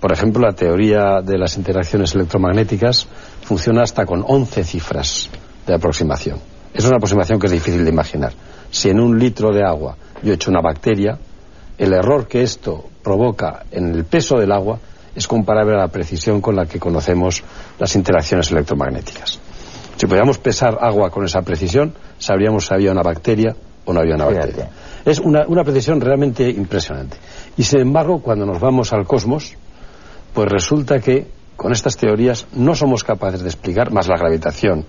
Por 0.00 0.12
ejemplo, 0.12 0.42
la 0.42 0.52
teoría 0.52 1.20
de 1.22 1.38
las 1.38 1.56
interacciones 1.56 2.14
electromagnéticas 2.14 3.06
funciona 3.42 3.82
hasta 3.82 4.06
con 4.06 4.24
11 4.26 4.64
cifras 4.64 5.28
de 5.66 5.74
aproximación. 5.74 6.38
Es 6.72 6.84
una 6.84 6.96
aproximación 6.96 7.38
que 7.38 7.46
es 7.46 7.52
difícil 7.52 7.84
de 7.84 7.90
imaginar. 7.90 8.32
Si 8.72 8.88
en 8.88 8.98
un 8.98 9.18
litro 9.18 9.52
de 9.52 9.62
agua 9.62 9.96
yo 10.22 10.32
echo 10.32 10.50
una 10.50 10.62
bacteria, 10.62 11.18
el 11.76 11.92
error 11.92 12.26
que 12.26 12.42
esto 12.42 12.84
provoca 13.04 13.64
en 13.70 13.94
el 13.94 14.04
peso 14.04 14.38
del 14.38 14.50
agua 14.50 14.78
es 15.14 15.28
comparable 15.28 15.74
a 15.74 15.80
la 15.80 15.88
precisión 15.88 16.40
con 16.40 16.56
la 16.56 16.64
que 16.64 16.80
conocemos 16.80 17.44
las 17.78 17.94
interacciones 17.96 18.50
electromagnéticas. 18.50 19.38
Si 19.96 20.06
pudiéramos 20.06 20.38
pesar 20.38 20.78
agua 20.80 21.10
con 21.10 21.24
esa 21.24 21.42
precisión, 21.42 21.92
sabríamos 22.18 22.66
si 22.66 22.74
había 22.74 22.92
una 22.92 23.02
bacteria 23.02 23.54
o 23.84 23.92
no 23.92 24.00
había 24.00 24.14
una 24.14 24.24
bacteria. 24.24 24.70
Es 25.04 25.20
una, 25.20 25.44
una 25.46 25.64
precisión 25.64 26.00
realmente 26.00 26.48
impresionante. 26.48 27.18
Y 27.58 27.64
sin 27.64 27.80
embargo, 27.80 28.22
cuando 28.22 28.46
nos 28.46 28.58
vamos 28.58 28.92
al 28.94 29.06
cosmos, 29.06 29.54
pues 30.32 30.48
resulta 30.48 30.98
que 30.98 31.26
con 31.56 31.72
estas 31.72 31.98
teorías 31.98 32.46
no 32.54 32.74
somos 32.74 33.04
capaces 33.04 33.42
de 33.42 33.48
explicar, 33.48 33.92
más 33.92 34.08
la 34.08 34.16
gravitación 34.16 34.86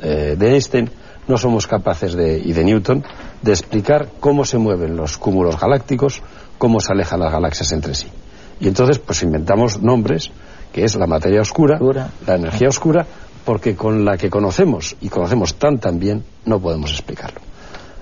eh, 0.00 0.36
de 0.38 0.52
Einstein, 0.52 0.90
no 1.28 1.38
somos 1.38 1.66
capaces 1.66 2.14
de, 2.14 2.38
y 2.38 2.52
de 2.52 2.64
Newton, 2.64 3.04
de 3.42 3.52
explicar 3.52 4.08
cómo 4.20 4.44
se 4.44 4.58
mueven 4.58 4.96
los 4.96 5.16
cúmulos 5.18 5.58
galácticos, 5.58 6.22
cómo 6.58 6.80
se 6.80 6.92
alejan 6.92 7.20
las 7.20 7.32
galaxias 7.32 7.72
entre 7.72 7.94
sí. 7.94 8.08
Y 8.60 8.68
entonces, 8.68 8.98
pues 8.98 9.22
inventamos 9.22 9.82
nombres, 9.82 10.30
que 10.72 10.84
es 10.84 10.94
la 10.96 11.06
materia 11.06 11.40
oscura, 11.40 11.74
Oscura. 11.74 12.10
la 12.26 12.36
energía 12.36 12.68
oscura, 12.68 13.06
porque 13.44 13.74
con 13.74 14.04
la 14.04 14.16
que 14.16 14.30
conocemos 14.30 14.96
y 15.00 15.08
conocemos 15.08 15.54
tan 15.54 15.78
tan 15.78 15.98
bien, 15.98 16.24
no 16.46 16.60
podemos 16.60 16.90
explicarlo. 16.92 17.40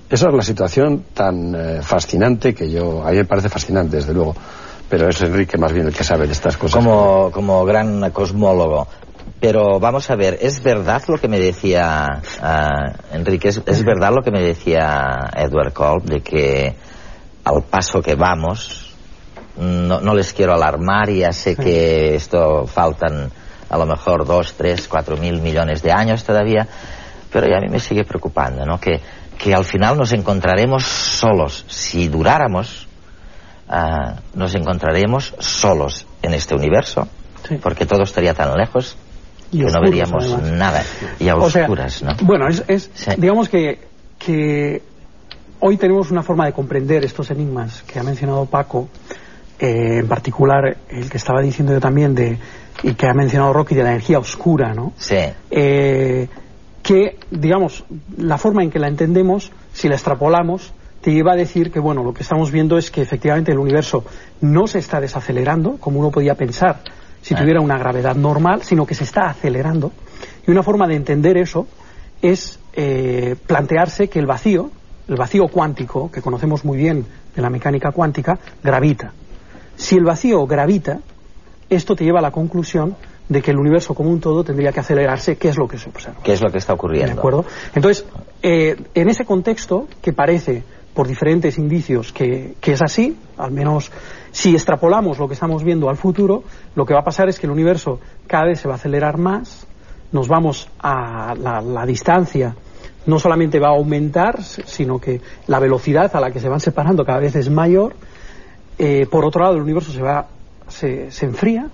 Esa 0.09 0.29
es 0.29 0.35
la 0.35 0.43
situación 0.43 1.05
tan 1.15 1.55
eh, 1.55 1.81
fascinante 1.83 2.55
que 2.55 2.71
yo, 2.71 3.03
a 3.03 3.11
mí 3.11 3.17
me 3.17 3.25
parece 3.25 3.49
fascinante, 3.49 3.97
desde 3.97 4.13
luego, 4.13 4.35
pero 4.89 5.09
es 5.09 5.21
Enrique 5.23 5.57
más 5.57 5.73
bien 5.73 5.87
el 5.87 5.95
que 5.95 6.05
sabe 6.05 6.27
de 6.27 6.33
estas 6.33 6.59
cosas. 6.59 6.77
como, 6.85 7.31
como 7.33 7.65
gran 7.65 8.11
cosmólogo. 8.11 8.87
Pero 9.43 9.81
vamos 9.81 10.09
a 10.09 10.15
ver, 10.15 10.39
¿es 10.41 10.63
verdad 10.63 11.03
lo 11.09 11.19
que 11.19 11.27
me 11.27 11.41
decía 11.41 12.23
ah, 12.41 12.93
Enrique? 13.13 13.49
¿es, 13.49 13.61
es 13.67 13.85
verdad 13.85 14.13
lo 14.15 14.23
que 14.23 14.31
me 14.31 14.41
decía 14.41 15.31
Edward 15.35 15.73
Kolb 15.73 16.05
de 16.05 16.21
que 16.21 16.73
al 17.43 17.65
paso 17.65 18.01
que 18.01 18.15
vamos, 18.15 18.95
no, 19.57 20.01
no 20.01 20.15
les 20.15 20.33
quiero 20.33 20.55
alarmar 20.55 21.11
y 21.11 21.19
ya 21.19 21.33
sé 21.33 21.57
que 21.57 22.15
esto 22.15 22.69
faltan 22.69 23.33
a 23.69 23.77
lo 23.77 23.85
mejor 23.85 24.25
dos, 24.25 24.55
tres, 24.57 24.87
cuatro 24.87 25.17
mil 25.17 25.41
millones 25.43 25.83
de 25.83 25.91
años 25.91 26.23
todavía, 26.23 26.69
pero 27.33 27.49
ya 27.49 27.57
a 27.57 27.61
mí 27.61 27.69
me 27.69 27.81
sigue 27.81 28.05
preocupando, 28.05 28.65
¿no? 28.65 28.79
Que, 28.79 29.01
que 29.37 29.53
al 29.53 29.65
final 29.65 29.97
nos 29.99 30.13
encontraremos 30.13 30.85
solos. 30.85 31.65
Si 31.67 32.07
duráramos, 32.07 32.87
ah, 33.69 34.21
nos 34.35 34.55
encontraremos 34.55 35.35
solos 35.41 36.07
en 36.23 36.33
este 36.33 36.55
universo, 36.55 37.09
Sí. 37.49 37.57
porque 37.57 37.87
todo 37.87 38.05
estaría 38.05 38.35
tan 38.35 38.57
lejos 38.57 38.97
Y 39.53 39.59
que 39.65 39.71
no 39.71 39.81
veríamos 39.83 40.25
además. 40.25 40.51
nada. 40.53 40.83
Y 41.21 41.29
a 41.29 41.37
O 41.37 41.51
sea, 41.51 41.63
oscuras, 41.65 42.03
¿no? 42.03 42.11
Bueno, 42.23 42.49
es, 42.49 42.65
es- 42.69 42.91
Sí. 42.95 43.11
digamos 43.19 43.49
que, 43.49 43.79
que 44.19 44.83
hoy 45.61 45.77
tenemos 45.77 46.11
una 46.11 46.23
forma 46.23 46.47
de 46.47 46.53
comprender 46.53 47.05
estos 47.05 47.31
enigmas 47.31 47.83
que 47.83 47.99
ha 47.99 48.03
mencionado 48.03 48.47
Paco, 48.47 48.89
eh, 49.61 49.99
en 50.01 50.09
particular 50.09 50.77
el 50.89 51.09
que 51.11 51.17
estaba 51.19 51.41
diciendo 51.41 51.73
yo 51.73 51.81
también 51.81 52.15
de 52.15 52.39
y 52.83 52.95
que 52.95 53.07
ha 53.07 53.15
mencionado 53.15 53.53
Rocky 53.53 53.75
de 53.77 53.83
la 53.85 53.91
energía 53.91 54.19
oscura, 54.19 54.73
¿no? 54.75 54.93
Sí, 54.97 55.17
Eh, 55.51 56.27
que, 56.83 57.19
digamos, 57.31 57.85
la 58.17 58.39
forma 58.39 58.65
en 58.65 58.71
que 58.71 58.81
la 58.81 58.89
entendemos, 58.89 59.53
si 59.73 59.89
la 59.89 59.95
extrapolamos, 59.95 60.73
te 61.01 61.13
lleva 61.13 61.33
a 61.33 61.37
decir 61.37 61.71
que, 61.71 61.79
bueno, 61.79 62.03
lo 62.03 62.13
que 62.15 62.23
estamos 62.23 62.51
viendo 62.51 62.77
es 62.79 62.91
que 62.91 63.03
efectivamente 63.03 63.53
el 63.53 63.59
universo 63.59 64.05
no 64.41 64.67
se 64.67 64.79
está 64.81 65.01
desacelerando, 65.01 65.77
como 65.79 66.01
uno 66.01 66.11
podía 66.11 66.35
pensar 66.35 66.81
si 67.23 67.35
tuviera 67.35 67.61
una 67.61 67.79
gravedad 67.79 68.17
normal, 68.17 68.63
sino 68.63 68.85
que 68.85 68.95
se 68.95 69.05
está 69.05 69.31
acelerando. 69.31 69.93
Y 70.47 70.51
una 70.51 70.63
forma 70.63 70.87
de 70.87 70.97
entender 70.97 71.39
eso 71.39 71.67
es 72.21 72.59
eh, 72.75 73.37
plantearse 73.47 74.09
que 74.09 74.19
el 74.19 74.27
vacío, 74.27 74.71
el 75.09 75.17
vacío 75.17 75.49
cuántico, 75.49 76.11
que 76.11 76.21
conocemos 76.21 76.65
muy 76.65 76.77
bien 76.77 77.07
de 77.35 77.43
la 77.43 77.49
mecánica 77.49 77.93
cuántica, 77.93 78.39
gravita. 78.63 79.13
Si 79.77 79.97
el 79.97 80.05
vacío 80.05 80.47
gravita, 80.47 81.01
esto 81.71 81.97
te 81.97 82.05
lleva 82.05 82.19
a 82.19 82.23
la 82.23 82.31
conclusión 82.31 82.97
de 83.29 83.41
que 83.41 83.53
el 83.53 83.59
universo 83.59 83.95
como 83.95 84.11
un 84.11 84.21
todo 84.21 84.45
tendría 84.45 84.73
que 84.73 84.81
acelerarse, 84.81 85.37
que 85.37 85.49
es 85.49 85.57
lo 85.57 85.67
que 85.67 85.79
se 85.79 85.89
observa. 85.89 86.21
¿qué 86.23 86.33
es 86.33 86.43
lo 86.43 86.51
que 86.51 86.59
está 86.59 86.75
ocurriendo? 86.75 87.13
¿De 87.15 87.19
acuerdo? 87.19 87.45
Entonces, 87.75 88.05
eh, 88.43 88.77
en 88.95 89.09
ese 89.09 89.25
contexto, 89.25 89.87
que 90.03 90.13
parece, 90.13 90.65
por 90.93 91.09
diferentes 91.09 91.57
indicios, 91.57 92.13
que, 92.13 92.57
que 92.61 92.73
es 92.73 92.83
así, 92.83 93.17
al 93.39 93.53
menos 93.53 93.91
si 94.33 94.55
extrapolamos 94.55 95.19
lo 95.19 95.29
que 95.29 95.35
estamos 95.35 95.63
viendo 95.63 95.89
al 95.89 95.97
futuro, 95.97 96.43
lo 96.75 96.85
que 96.85 96.95
va 96.95 97.01
a 97.01 97.05
pasar 97.05 97.29
es 97.29 97.39
que 97.39 97.47
el 97.47 97.53
universo 97.53 98.01
cada 98.27 98.47
vez 98.47 98.61
se 98.61 98.67
va 98.67 98.75
a 98.75 98.77
acelerar 98.77 99.19
más, 99.19 99.67
nos 100.11 100.27
vamos 100.27 100.69
a 100.81 101.35
la, 101.35 101.87
distancia, 101.87 102.57
no 103.07 103.19
solamente 103.19 103.61
va 103.61 103.69
a 103.69 103.77
aumentar, 103.77 104.43
sino 104.43 104.99
que 104.99 105.21
la 105.47 105.59
velocidad 105.61 106.15
a 106.17 106.21
la 106.21 106.31
que 106.31 106.41
se 106.41 106.49
van 106.49 106.61
separando 106.61 107.05
cada 107.05 107.21
vez 107.21 107.37
es 107.37 107.49
mayor. 107.51 107.95
Eh, 108.79 109.07
por 109.11 109.25
otro 109.25 109.43
lado, 109.43 109.55
el 109.57 109.63
universo 109.63 109.93
se 109.93 110.03
va, 110.03 110.27
se 110.69 111.09
enfría, 111.25 111.71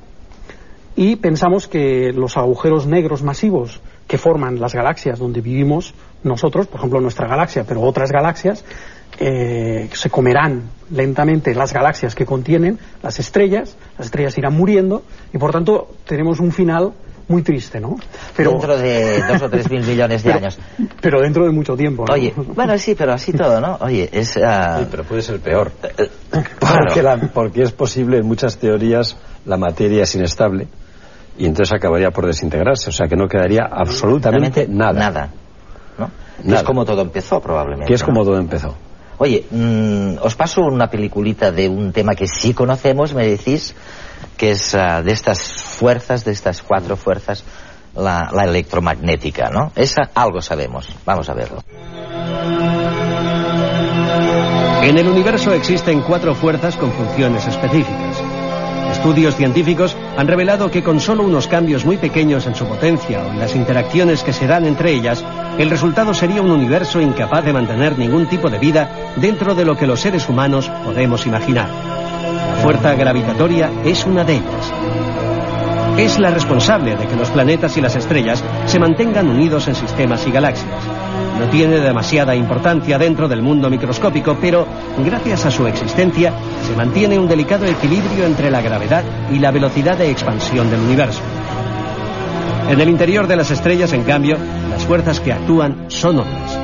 y 0.98 1.14
pensamos 1.14 1.68
que 1.68 2.12
los 2.12 2.36
agujeros 2.36 2.88
negros 2.88 3.22
masivos 3.22 3.80
que 4.08 4.18
forman 4.18 4.58
las 4.58 4.74
galaxias 4.74 5.20
donde 5.20 5.40
vivimos 5.40 5.94
nosotros, 6.24 6.66
por 6.66 6.80
ejemplo 6.80 7.00
nuestra 7.00 7.28
galaxia, 7.28 7.62
pero 7.62 7.82
otras 7.82 8.10
galaxias, 8.10 8.64
eh, 9.20 9.88
se 9.92 10.10
comerán 10.10 10.70
lentamente 10.90 11.54
las 11.54 11.72
galaxias 11.72 12.14
que 12.14 12.24
contienen 12.24 12.78
las 13.02 13.18
estrellas, 13.18 13.76
las 13.96 14.06
estrellas 14.06 14.36
irán 14.38 14.54
muriendo 14.54 15.02
y 15.32 15.38
por 15.38 15.52
tanto 15.52 15.88
tenemos 16.06 16.40
un 16.40 16.52
final 16.52 16.92
muy 17.28 17.42
triste, 17.42 17.78
¿no? 17.78 17.96
Pero, 18.36 18.52
dentro 18.52 18.78
de 18.78 19.22
dos 19.22 19.42
o 19.42 19.50
tres 19.50 19.70
mil 19.70 19.82
millones 19.86 20.22
de 20.22 20.32
años. 20.32 20.58
Pero 21.00 21.20
dentro 21.20 21.44
de 21.44 21.50
mucho 21.50 21.76
tiempo, 21.76 22.04
¿no? 22.06 22.14
Oye, 22.14 22.32
bueno, 22.36 22.78
sí, 22.78 22.94
pero 22.94 23.12
así 23.12 23.32
todo, 23.32 23.60
¿no? 23.60 23.76
Oye, 23.80 24.08
es... 24.10 24.36
Uh... 24.36 24.78
Sí, 24.78 24.86
pero 24.90 25.04
puede 25.04 25.22
ser 25.22 25.38
peor. 25.40 25.70
porque, 26.60 27.02
la, 27.02 27.16
porque 27.18 27.62
es 27.62 27.72
posible, 27.72 28.18
en 28.18 28.26
muchas 28.26 28.56
teorías, 28.56 29.16
la 29.44 29.58
materia 29.58 30.04
es 30.04 30.14
inestable 30.14 30.68
y 31.36 31.46
entonces 31.46 31.72
acabaría 31.74 32.10
por 32.10 32.26
desintegrarse, 32.26 32.90
o 32.90 32.92
sea 32.92 33.06
que 33.06 33.14
no 33.14 33.28
quedaría 33.28 33.62
absolutamente 33.70 34.66
nada. 34.68 34.98
Nada. 34.98 35.30
¿no? 36.44 36.54
Es 36.54 36.62
como 36.62 36.84
todo 36.84 37.02
empezó, 37.02 37.40
probablemente. 37.40 37.86
Que 37.86 37.94
es 37.94 38.02
como 38.02 38.24
todo 38.24 38.38
empezó. 38.38 38.74
Oye, 39.18 39.46
mmm, 39.50 40.18
os 40.22 40.34
paso 40.36 40.62
una 40.62 40.88
peliculita 40.88 41.50
de 41.50 41.68
un 41.68 41.92
tema 41.92 42.14
que 42.14 42.26
sí 42.26 42.54
conocemos, 42.54 43.14
me 43.14 43.26
decís, 43.26 43.74
que 44.36 44.52
es 44.52 44.74
uh, 44.74 45.02
de 45.02 45.12
estas 45.12 45.42
fuerzas, 45.62 46.24
de 46.24 46.32
estas 46.32 46.62
cuatro 46.62 46.96
fuerzas, 46.96 47.44
la, 47.96 48.30
la 48.32 48.44
electromagnética, 48.44 49.50
¿no? 49.50 49.72
Esa 49.74 50.10
algo 50.14 50.40
sabemos. 50.40 50.88
Vamos 51.04 51.28
a 51.28 51.34
verlo. 51.34 51.64
En 54.82 54.96
el 54.96 55.08
universo 55.08 55.52
existen 55.52 56.00
cuatro 56.02 56.34
fuerzas 56.34 56.76
con 56.76 56.92
funciones 56.92 57.46
específicas. 57.46 58.07
Estudios 58.98 59.36
científicos 59.36 59.96
han 60.16 60.26
revelado 60.26 60.72
que 60.72 60.82
con 60.82 61.00
solo 61.00 61.22
unos 61.22 61.46
cambios 61.46 61.84
muy 61.84 61.98
pequeños 61.98 62.46
en 62.46 62.56
su 62.56 62.66
potencia 62.66 63.24
o 63.24 63.30
en 63.30 63.38
las 63.38 63.54
interacciones 63.54 64.24
que 64.24 64.32
se 64.32 64.48
dan 64.48 64.66
entre 64.66 64.92
ellas, 64.92 65.24
el 65.56 65.70
resultado 65.70 66.12
sería 66.12 66.42
un 66.42 66.50
universo 66.50 67.00
incapaz 67.00 67.44
de 67.44 67.52
mantener 67.52 67.96
ningún 67.96 68.26
tipo 68.26 68.50
de 68.50 68.58
vida 68.58 68.90
dentro 69.16 69.54
de 69.54 69.64
lo 69.64 69.76
que 69.76 69.86
los 69.86 70.00
seres 70.00 70.28
humanos 70.28 70.68
podemos 70.84 71.26
imaginar. 71.26 71.68
La 71.68 72.56
fuerza 72.60 72.96
gravitatoria 72.96 73.70
es 73.84 74.04
una 74.04 74.24
de 74.24 74.34
ellas. 74.34 74.72
Es 75.96 76.18
la 76.18 76.30
responsable 76.30 76.96
de 76.96 77.06
que 77.06 77.16
los 77.16 77.30
planetas 77.30 77.76
y 77.76 77.80
las 77.80 77.94
estrellas 77.94 78.42
se 78.66 78.80
mantengan 78.80 79.28
unidos 79.28 79.68
en 79.68 79.76
sistemas 79.76 80.26
y 80.26 80.32
galaxias. 80.32 80.97
No 81.38 81.48
tiene 81.50 81.78
demasiada 81.78 82.34
importancia 82.34 82.98
dentro 82.98 83.28
del 83.28 83.42
mundo 83.42 83.70
microscópico, 83.70 84.36
pero 84.40 84.66
gracias 85.04 85.46
a 85.46 85.50
su 85.50 85.66
existencia 85.66 86.32
se 86.66 86.76
mantiene 86.76 87.18
un 87.18 87.28
delicado 87.28 87.64
equilibrio 87.64 88.26
entre 88.26 88.50
la 88.50 88.60
gravedad 88.60 89.04
y 89.30 89.38
la 89.38 89.52
velocidad 89.52 89.96
de 89.96 90.10
expansión 90.10 90.68
del 90.68 90.80
universo. 90.80 91.20
En 92.68 92.80
el 92.80 92.88
interior 92.88 93.26
de 93.28 93.36
las 93.36 93.50
estrellas, 93.50 93.92
en 93.92 94.02
cambio, 94.02 94.36
las 94.68 94.84
fuerzas 94.84 95.20
que 95.20 95.32
actúan 95.32 95.84
son 95.88 96.18
otras. 96.18 96.58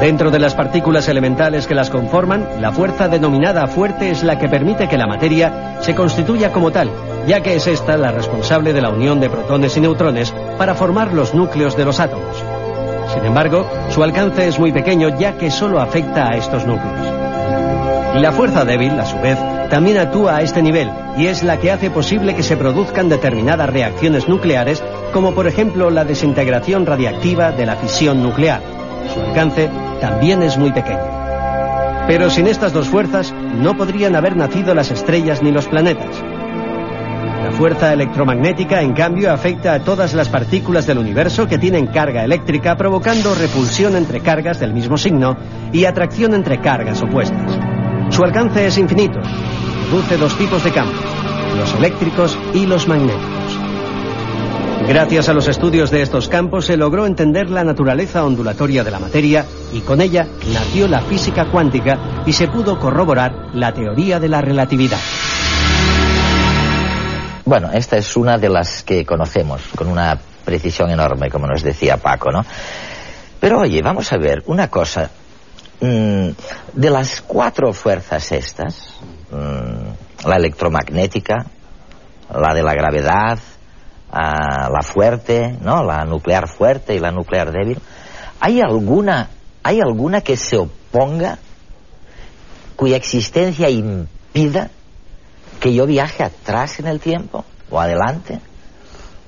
Dentro 0.00 0.30
de 0.30 0.38
las 0.38 0.54
partículas 0.54 1.06
elementales 1.08 1.66
que 1.66 1.74
las 1.74 1.90
conforman, 1.90 2.44
la 2.60 2.72
fuerza 2.72 3.08
denominada 3.08 3.66
fuerte 3.66 4.10
es 4.10 4.24
la 4.24 4.38
que 4.38 4.48
permite 4.48 4.88
que 4.88 4.96
la 4.96 5.06
materia 5.06 5.78
se 5.82 5.94
constituya 5.94 6.50
como 6.50 6.70
tal, 6.72 6.90
ya 7.26 7.42
que 7.42 7.54
es 7.54 7.66
esta 7.66 7.98
la 7.98 8.10
responsable 8.10 8.72
de 8.72 8.80
la 8.80 8.88
unión 8.88 9.20
de 9.20 9.28
protones 9.28 9.76
y 9.76 9.80
neutrones 9.80 10.32
para 10.56 10.74
formar 10.74 11.12
los 11.12 11.34
núcleos 11.34 11.76
de 11.76 11.84
los 11.84 12.00
átomos. 12.00 12.61
Sin 13.12 13.24
embargo, 13.24 13.66
su 13.90 14.02
alcance 14.02 14.48
es 14.48 14.58
muy 14.58 14.72
pequeño 14.72 15.18
ya 15.18 15.36
que 15.36 15.50
solo 15.50 15.80
afecta 15.80 16.28
a 16.28 16.36
estos 16.36 16.66
núcleos. 16.66 17.22
La 18.14 18.32
fuerza 18.32 18.64
débil, 18.64 18.98
a 19.00 19.06
su 19.06 19.18
vez, 19.20 19.38
también 19.70 19.98
actúa 19.98 20.36
a 20.36 20.42
este 20.42 20.62
nivel 20.62 20.90
y 21.16 21.26
es 21.26 21.42
la 21.42 21.58
que 21.58 21.72
hace 21.72 21.90
posible 21.90 22.34
que 22.34 22.42
se 22.42 22.56
produzcan 22.56 23.08
determinadas 23.08 23.70
reacciones 23.70 24.28
nucleares, 24.28 24.82
como 25.12 25.34
por 25.34 25.46
ejemplo 25.46 25.90
la 25.90 26.04
desintegración 26.04 26.84
radiactiva 26.86 27.52
de 27.52 27.66
la 27.66 27.76
fisión 27.76 28.22
nuclear. 28.22 28.60
Su 29.14 29.20
alcance 29.20 29.70
también 30.00 30.42
es 30.42 30.58
muy 30.58 30.72
pequeño. 30.72 31.00
Pero 32.06 32.30
sin 32.30 32.48
estas 32.48 32.72
dos 32.72 32.88
fuerzas 32.88 33.32
no 33.32 33.76
podrían 33.76 34.16
haber 34.16 34.36
nacido 34.36 34.74
las 34.74 34.90
estrellas 34.90 35.42
ni 35.42 35.52
los 35.52 35.66
planetas. 35.66 36.22
La 37.42 37.50
fuerza 37.50 37.92
electromagnética, 37.92 38.82
en 38.82 38.92
cambio, 38.92 39.32
afecta 39.32 39.74
a 39.74 39.80
todas 39.80 40.14
las 40.14 40.28
partículas 40.28 40.86
del 40.86 40.98
universo 40.98 41.48
que 41.48 41.58
tienen 41.58 41.88
carga 41.88 42.24
eléctrica, 42.24 42.76
provocando 42.76 43.34
repulsión 43.34 43.96
entre 43.96 44.20
cargas 44.20 44.60
del 44.60 44.72
mismo 44.72 44.96
signo 44.96 45.36
y 45.72 45.84
atracción 45.84 46.34
entre 46.34 46.60
cargas 46.60 47.02
opuestas. 47.02 47.58
Su 48.10 48.22
alcance 48.22 48.66
es 48.66 48.78
infinito. 48.78 49.20
Produce 49.90 50.16
dos 50.16 50.38
tipos 50.38 50.62
de 50.62 50.70
campos, 50.70 51.04
los 51.56 51.74
eléctricos 51.74 52.38
y 52.54 52.66
los 52.66 52.86
magnéticos. 52.86 53.58
Gracias 54.86 55.28
a 55.28 55.32
los 55.32 55.48
estudios 55.48 55.90
de 55.90 56.02
estos 56.02 56.28
campos 56.28 56.66
se 56.66 56.76
logró 56.76 57.06
entender 57.06 57.50
la 57.50 57.64
naturaleza 57.64 58.24
ondulatoria 58.24 58.84
de 58.84 58.90
la 58.90 58.98
materia 58.98 59.46
y 59.72 59.80
con 59.80 60.00
ella 60.00 60.26
nació 60.52 60.86
la 60.88 61.00
física 61.00 61.46
cuántica 61.50 62.22
y 62.26 62.32
se 62.32 62.48
pudo 62.48 62.78
corroborar 62.78 63.48
la 63.52 63.72
teoría 63.72 64.20
de 64.20 64.28
la 64.28 64.40
relatividad. 64.40 64.98
Bueno, 67.44 67.70
esta 67.72 67.96
es 67.96 68.16
una 68.16 68.38
de 68.38 68.48
las 68.48 68.84
que 68.84 69.04
conocemos 69.04 69.62
con 69.74 69.88
una 69.88 70.16
precisión 70.44 70.90
enorme, 70.90 71.28
como 71.28 71.48
nos 71.48 71.62
decía 71.62 71.96
Paco, 71.96 72.30
¿no? 72.30 72.44
Pero 73.40 73.60
oye, 73.60 73.82
vamos 73.82 74.12
a 74.12 74.16
ver 74.16 74.44
una 74.46 74.68
cosa. 74.68 75.10
Mm, 75.80 76.28
de 76.74 76.90
las 76.90 77.20
cuatro 77.20 77.72
fuerzas 77.72 78.30
estas, 78.30 78.94
mm, 79.32 80.28
la 80.28 80.36
electromagnética, 80.36 81.46
la 82.32 82.54
de 82.54 82.62
la 82.62 82.74
gravedad, 82.74 83.38
ah, 84.12 84.68
la 84.72 84.82
fuerte, 84.82 85.56
¿no? 85.60 85.82
La 85.82 86.04
nuclear 86.04 86.46
fuerte 86.46 86.94
y 86.94 87.00
la 87.00 87.10
nuclear 87.10 87.50
débil, 87.50 87.80
¿hay 88.38 88.60
alguna, 88.60 89.30
¿hay 89.64 89.80
alguna 89.80 90.20
que 90.20 90.36
se 90.36 90.58
oponga, 90.58 91.38
cuya 92.76 92.96
existencia 92.96 93.68
impida 93.68 94.70
que 95.62 95.72
yo 95.72 95.86
viaje 95.86 96.24
atrás 96.24 96.80
en 96.80 96.88
el 96.88 96.98
tiempo 96.98 97.44
o 97.70 97.80
adelante? 97.80 98.40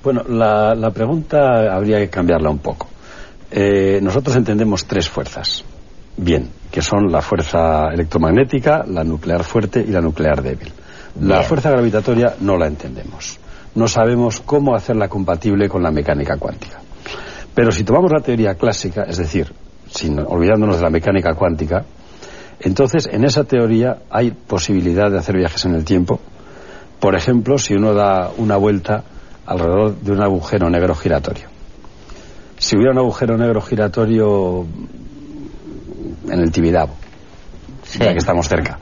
Bueno, 0.02 0.24
la, 0.28 0.74
la 0.74 0.90
pregunta 0.90 1.72
habría 1.72 1.98
que 1.98 2.10
cambiarla 2.10 2.50
un 2.50 2.58
poco. 2.58 2.88
Eh, 3.52 4.00
nosotros 4.02 4.34
entendemos 4.34 4.84
tres 4.84 5.08
fuerzas. 5.08 5.64
Bien, 6.16 6.50
que 6.72 6.82
son 6.82 7.10
la 7.10 7.22
fuerza 7.22 7.86
electromagnética, 7.92 8.84
la 8.84 9.04
nuclear 9.04 9.44
fuerte 9.44 9.80
y 9.80 9.92
la 9.92 10.00
nuclear 10.00 10.42
débil. 10.42 10.72
La 11.20 11.42
fuerza 11.42 11.70
gravitatoria 11.70 12.34
no 12.40 12.56
la 12.56 12.66
entendemos. 12.66 13.38
No 13.76 13.86
sabemos 13.86 14.40
cómo 14.40 14.74
hacerla 14.74 15.08
compatible 15.08 15.68
con 15.68 15.84
la 15.84 15.92
mecánica 15.92 16.36
cuántica. 16.36 16.80
Pero 17.54 17.70
si 17.70 17.84
tomamos 17.84 18.10
la 18.10 18.20
teoría 18.20 18.56
clásica, 18.56 19.04
es 19.04 19.18
decir, 19.18 19.52
sin, 19.88 20.18
olvidándonos 20.18 20.78
de 20.78 20.82
la 20.82 20.90
mecánica 20.90 21.34
cuántica, 21.34 21.84
entonces 22.60 23.08
en 23.10 23.24
esa 23.24 23.44
teoría 23.44 23.98
hay 24.10 24.30
posibilidad 24.30 25.10
de 25.10 25.18
hacer 25.18 25.36
viajes 25.36 25.64
en 25.64 25.74
el 25.74 25.84
tiempo. 25.84 26.20
Por 27.00 27.14
ejemplo, 27.14 27.58
si 27.58 27.74
uno 27.74 27.92
da 27.94 28.30
una 28.36 28.56
vuelta 28.56 29.04
alrededor 29.46 29.96
de 30.00 30.12
un 30.12 30.22
agujero 30.22 30.70
negro 30.70 30.94
giratorio. 30.94 31.48
Si 32.58 32.76
hubiera 32.76 32.92
un 32.92 32.98
agujero 32.98 33.36
negro 33.36 33.60
giratorio 33.60 34.64
en 36.30 36.40
el 36.40 36.50
Tibidabo, 36.50 36.94
Sí. 37.82 37.98
ya 37.98 38.12
que 38.12 38.18
estamos 38.18 38.48
cerca, 38.48 38.78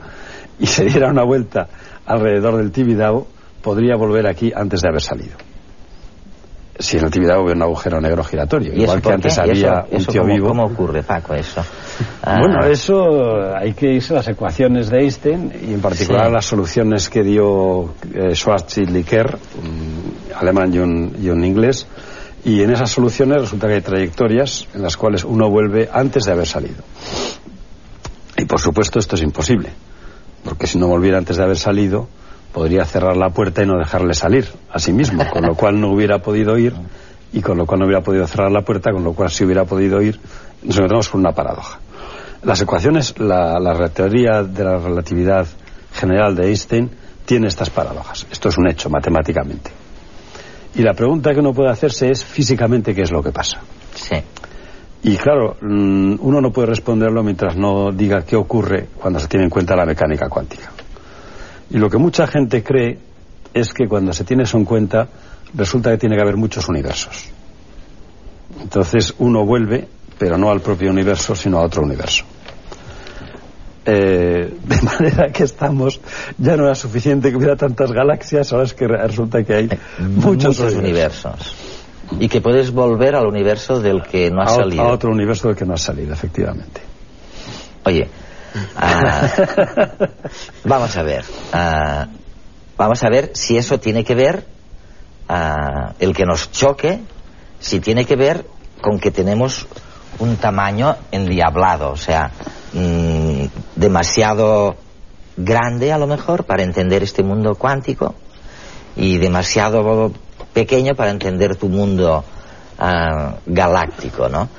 y 0.59 0.67
se 0.67 0.85
diera 0.85 1.09
una 1.09 1.23
vuelta 1.23 1.67
alrededor 2.05 2.57
del 2.57 2.71
Tibidabo, 2.71 3.27
podría 3.61 3.95
volver 3.97 4.27
aquí 4.27 4.51
antes 4.55 4.81
de 4.81 4.87
haber 4.87 5.01
salido. 5.01 5.35
Si 6.79 6.97
en 6.97 7.05
el 7.05 7.11
Tibidabo 7.11 7.43
hubiera 7.43 7.57
un 7.57 7.63
agujero 7.63 8.01
negro 8.01 8.23
giratorio, 8.23 8.71
¿Y 8.73 8.77
eso 8.77 8.83
igual 8.83 9.01
que 9.01 9.11
antes 9.11 9.37
había 9.37 9.85
eso- 9.91 9.97
un 9.97 10.05
tío 10.05 10.21
cómo, 10.23 10.33
vivo. 10.33 10.47
¿Cómo 10.47 10.63
ocurre, 10.65 11.03
Paco, 11.03 11.33
eso? 11.35 11.63
Ah, 12.23 12.37
Bueno, 12.39 12.65
eso 12.65 13.55
hay 13.55 13.73
que 13.73 13.93
irse 13.93 14.13
a 14.13 14.17
las 14.17 14.27
ecuaciones 14.27 14.89
de 14.89 15.01
Einstein 15.01 15.51
y 15.69 15.73
en 15.73 15.81
particular 15.81 16.21
Sí. 16.23 16.27
a 16.27 16.31
las 16.31 16.45
soluciones 16.45 17.09
que 17.09 17.21
dio 17.21 17.93
eh, 18.13 18.33
Schwarzschild 18.33 18.95
y 18.97 19.03
Kerr, 19.03 19.37
un 19.61 20.15
alemán 20.35 20.73
y 20.73 20.79
un, 20.79 21.15
y 21.21 21.29
un 21.29 21.43
inglés. 21.45 21.85
Y 22.45 22.61
en 22.63 22.71
esas 22.71 22.89
soluciones 22.89 23.41
resulta 23.41 23.67
que 23.67 23.75
hay 23.75 23.81
trayectorias 23.81 24.67
en 24.73 24.81
las 24.81 24.97
cuales 24.97 25.23
uno 25.23 25.49
vuelve 25.49 25.87
antes 25.93 26.23
de 26.23 26.31
haber 26.31 26.47
salido. 26.47 26.83
Y 28.37 28.45
por 28.45 28.59
supuesto 28.59 28.97
esto 28.99 29.15
es 29.15 29.21
imposible, 29.21 29.69
porque 30.43 30.65
si 30.67 30.77
no 30.79 30.87
volviera 30.87 31.17
antes 31.19 31.37
de 31.37 31.43
haber 31.43 31.57
salido, 31.57 32.07
podría 32.53 32.85
cerrar 32.85 33.17
la 33.17 33.29
puerta 33.31 33.63
y 33.63 33.65
no 33.65 33.77
dejarle 33.77 34.13
salir 34.13 34.47
a 34.71 34.79
sí 34.79 34.93
mismo, 34.93 35.27
con 35.29 35.45
lo 35.45 35.55
cual 35.55 35.81
no 35.81 35.91
hubiera 35.91 36.19
podido 36.19 36.57
ir 36.57 36.73
y 37.33 37.41
con 37.41 37.57
lo 37.57 37.65
cual 37.65 37.79
no 37.79 37.85
hubiera 37.87 38.03
podido 38.03 38.27
cerrar 38.27 38.51
la 38.51 38.61
puerta, 38.61 38.91
con 38.91 39.03
lo 39.03 39.13
cual 39.13 39.31
si 39.31 39.43
hubiera 39.43 39.65
podido 39.65 40.01
ir, 40.01 40.19
nos 40.61 40.77
encontramos 40.77 41.09
con 41.09 41.21
una 41.21 41.31
paradoja. 41.31 41.79
Las 42.43 42.61
ecuaciones, 42.61 43.17
la, 43.19 43.59
la 43.59 43.89
teoría 43.89 44.43
de 44.43 44.63
la 44.63 44.77
relatividad 44.77 45.47
general 45.93 46.35
de 46.35 46.47
Einstein 46.47 46.91
tiene 47.25 47.47
estas 47.47 47.69
paradojas. 47.69 48.27
Esto 48.31 48.49
es 48.49 48.57
un 48.57 48.67
hecho 48.67 48.89
matemáticamente. 48.89 49.71
Y 50.75 50.81
la 50.81 50.93
pregunta 50.93 51.33
que 51.33 51.39
uno 51.39 51.53
puede 51.53 51.69
hacerse 51.69 52.11
es 52.11 52.23
físicamente 52.23 52.93
qué 52.93 53.01
es 53.01 53.11
lo 53.11 53.23
que 53.23 53.31
pasa. 53.31 53.59
Sí. 53.95 54.15
Y 55.03 55.17
claro, 55.17 55.57
mm, 55.61 56.15
uno 56.19 56.41
no 56.41 56.51
puede 56.51 56.67
responderlo 56.67 57.23
mientras 57.23 57.55
no 57.55 57.91
diga 57.91 58.21
qué 58.21 58.35
ocurre 58.35 58.87
cuando 58.99 59.19
se 59.19 59.27
tiene 59.27 59.45
en 59.45 59.49
cuenta 59.49 59.75
la 59.75 59.85
mecánica 59.85 60.29
cuántica. 60.29 60.72
Y 61.73 61.77
lo 61.79 61.89
que 61.89 61.97
mucha 61.97 62.27
gente 62.27 62.63
cree 62.63 62.99
es 63.53 63.73
que 63.73 63.87
cuando 63.87 64.13
se 64.13 64.23
tiene 64.23 64.43
eso 64.43 64.57
en 64.57 64.65
cuenta, 64.65 65.07
resulta 65.55 65.89
que 65.89 65.97
tiene 65.97 66.15
que 66.15 66.21
haber 66.21 66.37
muchos 66.37 66.69
universos. 66.69 67.29
Entonces 68.61 69.15
uno 69.17 69.43
vuelve, 69.43 69.87
pero 70.19 70.37
no 70.37 70.51
al 70.51 70.61
propio 70.61 70.91
universo, 70.91 71.35
sino 71.35 71.57
a 71.57 71.63
otro 71.63 71.81
universo. 71.81 72.25
Eh, 73.85 74.53
de 74.63 74.81
manera 74.81 75.31
que 75.31 75.43
estamos, 75.43 75.99
ya 76.37 76.55
no 76.55 76.65
era 76.65 76.75
suficiente 76.75 77.31
que 77.31 77.37
hubiera 77.37 77.55
tantas 77.55 77.91
galaxias, 77.91 78.53
ahora 78.53 78.65
es 78.65 78.75
que 78.75 78.87
resulta 78.87 79.43
que 79.43 79.55
hay 79.55 79.69
muchos, 79.99 80.59
universos. 80.59 81.55
Y 82.19 82.29
que 82.29 82.39
puedes 82.39 82.69
volver 82.69 83.15
al 83.15 83.25
universo 83.25 83.79
del 83.79 84.03
que 84.03 84.29
no 84.29 84.43
ha 84.43 84.47
salido. 84.47 84.83
A 84.83 84.91
otro 84.91 85.09
universo 85.09 85.47
del 85.47 85.57
que 85.57 85.65
no 85.65 85.73
ha 85.73 85.77
salido, 85.77 86.13
efectivamente. 86.13 86.81
Oye, 87.85 88.07
ah, 88.75 89.27
vamos 90.63 90.95
a 90.95 91.03
ver. 91.03 91.25
Ah, 91.51 92.07
vamos 92.77 93.03
a 93.03 93.09
ver 93.09 93.31
si 93.33 93.57
eso 93.57 93.79
tiene 93.79 94.03
que 94.03 94.15
ver, 94.15 94.45
ah, 95.29 95.93
el 95.99 96.13
que 96.13 96.25
nos 96.25 96.51
choque, 96.51 97.01
si 97.59 97.79
tiene 97.79 98.05
que 98.05 98.15
ver 98.15 98.45
con 98.81 98.99
que 98.99 99.11
tenemos 99.11 99.67
un 100.19 100.37
tamaño 100.37 100.95
endiablado, 101.11 101.91
o 101.91 101.97
sea, 101.97 102.31
mm, 102.73 103.45
demasiado 103.75 104.75
grande 105.35 105.91
a 105.91 105.97
lo 105.97 106.07
mejor 106.07 106.43
para 106.43 106.63
entender 106.63 107.01
este 107.01 107.23
mundo 107.23 107.55
cuántico 107.55 108.13
y 108.95 109.17
demasiado 109.17 110.11
pequeño 110.53 110.93
para 110.93 111.09
entender 111.09 111.55
tu 111.55 111.69
mundo 111.69 112.23
galáctico, 113.45 114.27
¿no? 114.27 114.49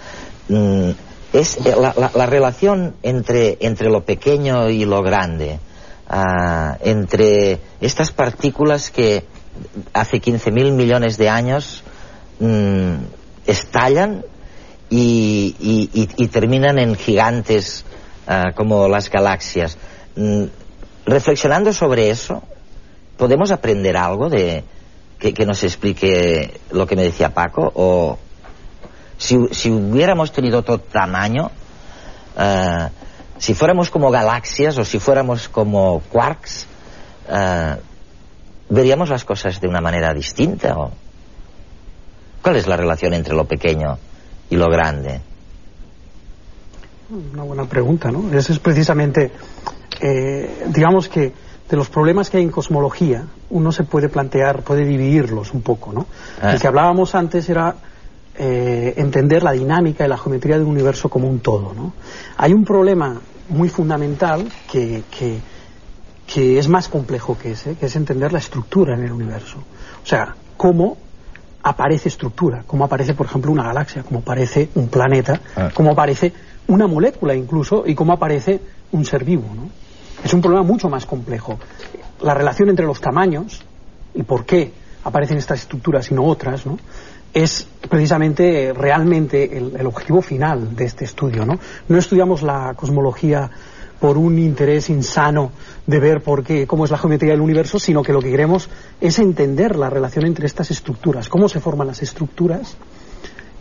Mm, 0.48 0.90
es 1.34 1.56
eh, 1.58 1.74
la, 1.76 1.92
la, 1.96 2.10
la, 2.14 2.26
relación 2.26 2.94
entre, 3.02 3.58
entre 3.60 3.90
lo 3.90 4.04
pequeño 4.04 4.70
y 4.70 4.84
lo 4.84 5.02
grande, 5.02 5.58
uh, 6.08 6.76
entre 6.80 7.58
estas 7.80 8.12
partículas 8.12 8.90
que 8.90 9.24
hace 9.92 10.22
15.000 10.22 10.72
millones 10.72 11.18
de 11.18 11.28
años 11.28 11.82
mm, 12.38 12.94
estallan 13.46 14.24
y, 14.88 15.56
y, 16.16 16.28
terminan 16.28 16.78
en 16.78 16.94
gigantes 16.94 17.84
uh, 18.28 18.54
como 18.54 18.86
las 18.86 19.10
galaxias. 19.10 19.76
Mm, 20.14 20.44
reflexionando 21.04 21.72
sobre 21.72 22.10
eso, 22.10 22.44
¿podemos 23.16 23.50
aprender 23.50 23.96
algo 23.96 24.30
de 24.30 24.62
que, 25.18 25.34
que, 25.34 25.46
nos 25.46 25.64
explique 25.64 26.60
lo 26.70 26.86
que 26.86 26.94
me 26.94 27.02
decía 27.02 27.34
Paco? 27.34 27.72
O 27.74 28.18
si, 29.18 29.38
si 29.52 29.70
hubiéramos 29.70 30.32
tenido 30.32 30.58
otro 30.60 30.78
tamaño, 30.78 31.50
uh, 32.36 32.88
si 33.38 33.54
fuéramos 33.54 33.90
como 33.90 34.10
galaxias 34.10 34.78
o 34.78 34.84
si 34.84 34.98
fuéramos 34.98 35.48
como 35.48 36.00
quarks, 36.10 36.66
uh, 37.28 37.76
¿veríamos 38.68 39.08
las 39.08 39.24
cosas 39.24 39.60
de 39.60 39.68
una 39.68 39.80
manera 39.80 40.12
distinta? 40.14 40.76
¿o? 40.78 40.90
¿Cuál 42.42 42.56
es 42.56 42.66
la 42.66 42.76
relación 42.76 43.14
entre 43.14 43.34
lo 43.34 43.46
pequeño 43.46 43.98
y 44.50 44.56
lo 44.56 44.68
grande? 44.68 45.20
Una 47.10 47.42
buena 47.42 47.64
pregunta, 47.64 48.10
¿no? 48.10 48.36
Ese 48.36 48.52
es 48.52 48.58
precisamente, 48.58 49.30
eh, 50.00 50.64
digamos 50.68 51.08
que 51.08 51.32
de 51.68 51.76
los 51.76 51.88
problemas 51.88 52.28
que 52.28 52.38
hay 52.38 52.42
en 52.42 52.50
cosmología, 52.50 53.24
uno 53.50 53.72
se 53.72 53.84
puede 53.84 54.08
plantear, 54.08 54.62
puede 54.62 54.84
dividirlos 54.84 55.52
un 55.52 55.62
poco, 55.62 55.92
¿no? 55.92 56.06
Ah. 56.42 56.52
El 56.52 56.60
que 56.60 56.66
hablábamos 56.66 57.14
antes 57.14 57.48
era 57.48 57.76
eh, 58.36 58.94
entender 58.96 59.42
la 59.42 59.52
dinámica 59.52 60.04
y 60.04 60.08
la 60.08 60.18
geometría 60.18 60.58
del 60.58 60.66
universo 60.66 61.08
como 61.08 61.28
un 61.28 61.40
todo, 61.40 61.72
¿no? 61.74 61.92
Hay 62.36 62.52
un 62.52 62.64
problema 62.64 63.20
muy 63.48 63.68
fundamental 63.68 64.50
que, 64.70 65.04
que, 65.16 65.38
que 66.26 66.58
es 66.58 66.68
más 66.68 66.88
complejo 66.88 67.38
que 67.38 67.52
ese, 67.52 67.76
que 67.76 67.86
es 67.86 67.96
entender 67.96 68.32
la 68.32 68.38
estructura 68.38 68.94
en 68.94 69.04
el 69.04 69.12
universo. 69.12 69.58
O 70.02 70.06
sea, 70.06 70.34
cómo 70.56 70.96
aparece 71.62 72.08
estructura, 72.08 72.64
como 72.66 72.84
aparece, 72.84 73.14
por 73.14 73.26
ejemplo, 73.26 73.50
una 73.50 73.64
galaxia, 73.64 74.02
como 74.02 74.20
aparece 74.20 74.68
un 74.74 74.88
planeta, 74.88 75.40
ah. 75.56 75.70
como 75.72 75.92
aparece 75.92 76.32
una 76.66 76.86
molécula 76.86 77.34
incluso, 77.34 77.84
y 77.86 77.94
cómo 77.94 78.12
aparece 78.12 78.60
un 78.92 79.04
ser 79.04 79.24
vivo. 79.24 79.44
¿no? 79.54 79.70
Es 80.22 80.32
un 80.34 80.40
problema 80.40 80.64
mucho 80.64 80.88
más 80.88 81.06
complejo. 81.06 81.58
La 82.22 82.34
relación 82.34 82.68
entre 82.68 82.86
los 82.86 83.00
tamaños 83.00 83.62
y 84.14 84.22
por 84.22 84.44
qué 84.44 84.72
aparecen 85.04 85.38
estas 85.38 85.60
estructuras 85.60 86.10
y 86.10 86.14
no 86.14 86.24
otras, 86.24 86.64
¿no? 86.66 86.78
Es 87.34 87.66
precisamente 87.90 88.72
realmente 88.72 89.58
el, 89.58 89.86
objetivo 89.86 90.22
final 90.22 90.76
de 90.76 90.84
este 90.84 91.04
estudio. 91.04 91.44
¿no? 91.44 91.58
no 91.88 91.98
estudiamos 91.98 92.42
la 92.42 92.74
cosmología 92.74 93.50
por 94.00 94.16
un 94.16 94.38
interés 94.38 94.88
insano 94.88 95.50
de 95.86 95.98
ver 95.98 96.22
por 96.22 96.44
qué, 96.44 96.66
cómo 96.66 96.84
es 96.84 96.90
la 96.90 96.98
geometría 96.98 97.32
del 97.32 97.40
universo, 97.40 97.78
sino 97.78 98.02
que 98.02 98.12
lo 98.12 98.20
que 98.20 98.30
queremos 98.30 98.68
es 99.00 99.18
entender 99.18 99.76
la 99.76 99.90
relación 99.90 100.26
entre 100.26 100.46
estas 100.46 100.70
estructuras, 100.70 101.28
cómo 101.28 101.48
se 101.48 101.60
forman 101.60 101.88
las 101.88 102.02
estructuras. 102.02 102.76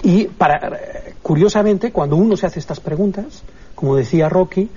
Y 0.03 0.25
para, 0.25 0.79
curiosamente, 1.21 1.91
cuando 1.91 2.15
uno 2.15 2.35
se 2.35 2.45
hace 2.45 2.59
estas 2.59 2.79
preguntas, 2.79 3.43
como 3.73 3.95
decía 3.95 4.29
Rocky, 4.29 4.69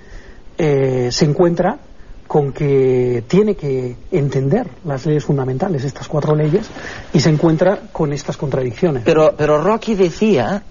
eh, 0.57 1.09
se 1.11 1.25
encuentra 1.25 1.79
con 2.27 2.53
que 2.53 3.25
tiene 3.29 3.55
que 3.55 3.97
entender 4.11 4.69
las 4.85 5.07
leyes 5.07 5.25
fundamentales, 5.25 5.85
estas 5.85 6.09
cuatro 6.09 6.35
leyes, 6.35 6.67
y 7.13 7.21
se 7.21 7.31
encuentra 7.31 7.81
con 7.93 8.13
estas 8.13 8.37
contradicciones. 8.37 9.03
Pero, 9.05 9.35
pero 9.37 9.63
Rocky 9.63 9.95
decía, 9.95 10.63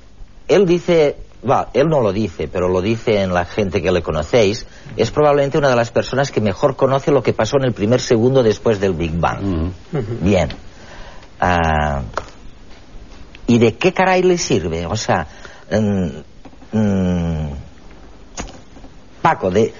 él 0.47 0.65
dice, 0.65 1.17
va, 1.49 1.69
él 1.73 1.87
no 1.87 2.01
lo 2.01 2.11
dice, 2.11 2.47
pero 2.47 2.67
lo 2.67 2.81
dice 2.81 3.21
en 3.21 3.33
la 3.33 3.45
gente 3.45 3.81
que 3.81 3.91
le 3.91 4.01
conocéis, 4.01 4.65
es 4.97 5.11
probablemente 5.11 5.57
una 5.57 5.69
de 5.69 5.75
las 5.75 5.91
personas 5.91 6.31
que 6.31 6.41
mejor 6.41 6.75
conoce 6.75 7.11
lo 7.11 7.23
que 7.23 7.33
pasó 7.33 7.57
en 7.57 7.65
el 7.65 7.73
primer 7.73 8.01
segundo 8.01 8.43
después 8.43 8.79
del 8.79 8.93
Big 8.93 9.17
Bang. 9.17 9.71
Bien. 10.21 10.49
Uh, 11.41 12.01
¿Y 13.47 13.59
de 13.59 13.75
qué 13.75 13.93
caray 13.93 14.23
le 14.23 14.37
sirve? 14.37 14.85
O 14.85 14.95
sea, 14.95 15.27
um, 15.71 16.23
um, 16.73 17.49
Paco, 19.21 19.51
de, 19.51 19.73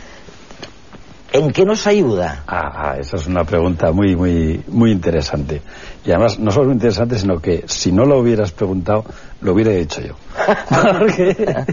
¿En 1.35 1.51
qué 1.51 1.65
nos 1.65 1.85
ayuda? 1.85 2.43
Ah, 2.47 2.71
ah, 2.73 2.97
esa 2.97 3.17
es 3.17 3.27
una 3.27 3.43
pregunta 3.43 3.91
muy, 3.91 4.15
muy, 4.15 4.63
muy 4.69 4.91
interesante. 4.91 5.61
Y 6.05 6.11
además, 6.11 6.39
no 6.39 6.49
solo 6.49 6.67
muy 6.67 6.75
interesante, 6.75 7.19
sino 7.19 7.41
que 7.41 7.65
si 7.67 7.91
no 7.91 8.05
lo 8.05 8.19
hubieras 8.19 8.53
preguntado, 8.53 9.03
lo 9.41 9.51
hubiera 9.51 9.73
hecho 9.73 9.99
yo. 9.99 10.15
porque, 10.97 11.65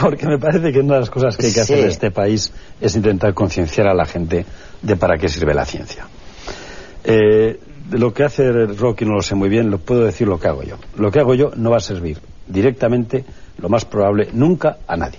porque 0.00 0.26
me 0.26 0.38
parece 0.38 0.72
que 0.72 0.80
una 0.80 0.94
de 0.94 1.00
las 1.00 1.10
cosas 1.10 1.36
que 1.36 1.48
hay 1.48 1.52
que 1.52 1.60
hacer 1.60 1.76
sí. 1.76 1.82
en 1.82 1.88
este 1.90 2.10
país 2.10 2.50
es 2.80 2.96
intentar 2.96 3.34
concienciar 3.34 3.88
a 3.88 3.94
la 3.94 4.06
gente 4.06 4.46
de 4.80 4.96
para 4.96 5.18
qué 5.18 5.28
sirve 5.28 5.52
la 5.52 5.66
ciencia. 5.66 6.06
Eh, 7.04 7.60
lo 7.90 8.14
que 8.14 8.24
hace 8.24 8.50
Rocky 8.50 9.04
no 9.04 9.16
lo 9.16 9.22
sé 9.22 9.34
muy 9.34 9.50
bien, 9.50 9.70
lo 9.70 9.80
puedo 9.80 10.02
decir 10.02 10.28
lo 10.28 10.40
que 10.40 10.48
hago 10.48 10.62
yo. 10.62 10.76
Lo 10.96 11.10
que 11.10 11.20
hago 11.20 11.34
yo 11.34 11.50
no 11.56 11.70
va 11.70 11.76
a 11.76 11.80
servir 11.80 12.16
directamente, 12.48 13.26
lo 13.58 13.68
más 13.68 13.84
probable, 13.84 14.30
nunca 14.32 14.78
a 14.88 14.96
nadie. 14.96 15.18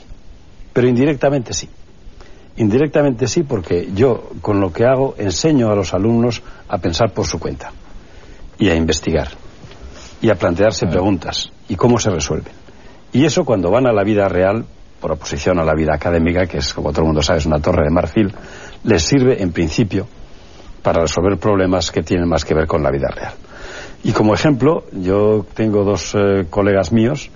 Pero 0.74 0.88
indirectamente 0.88 1.54
sí. 1.54 1.70
Indirectamente 2.58 3.28
sí, 3.28 3.43
porque 3.43 3.89
yo 3.93 4.30
con 4.41 4.60
lo 4.60 4.72
que 4.74 4.86
hago 4.86 5.16
enseño 5.18 5.72
a 5.72 5.76
los 5.76 5.93
alumnos 5.93 6.41
a 6.68 6.78
pensar 6.78 7.14
por 7.14 7.26
su 7.26 7.39
cuenta 7.39 7.72
y 8.58 8.70
a 8.70 8.76
investigar 8.76 9.30
y 10.22 10.30
a 10.30 10.36
plantearse 10.36 10.86
preguntas 10.88 11.52
y 11.68 11.76
cómo 11.76 11.97
se 11.97 12.12
resuelven. 12.12 12.54
Y 13.14 13.26
eso 13.26 13.43
cuando 13.43 13.72
van 13.72 13.88
a 13.88 13.93
la 13.93 14.04
vida 14.04 14.28
real, 14.28 14.66
por 14.99 15.12
oposición 15.14 15.60
a 15.60 15.66
la 15.66 15.74
vida 15.74 15.95
académica, 15.95 16.45
que 16.45 16.60
es, 16.60 16.74
como 16.74 16.91
todo 16.91 17.02
el 17.02 17.08
mundo 17.08 17.22
sabe, 17.22 17.39
es 17.39 17.45
una 17.45 17.60
torre 17.60 17.86
de 17.86 17.89
marfil, 17.89 18.34
les 18.84 19.04
sirve 19.04 19.41
en 19.41 19.52
principio 19.52 20.08
para 20.84 21.02
resolver 21.02 21.38
problemas 21.38 21.91
que 21.91 22.04
tienen 22.04 22.30
más 22.30 22.45
que 22.45 22.54
ver 22.54 22.68
con 22.68 22.84
la 22.84 22.91
vida 22.91 23.08
real. 23.10 23.34
Y 24.04 24.12
como 24.14 24.34
ejemplo, 24.34 24.86
yo 24.91 25.45
tengo 25.54 25.84
dos 25.84 26.16
eh, 26.16 26.45
colegas 26.49 26.91
míos, 26.91 27.30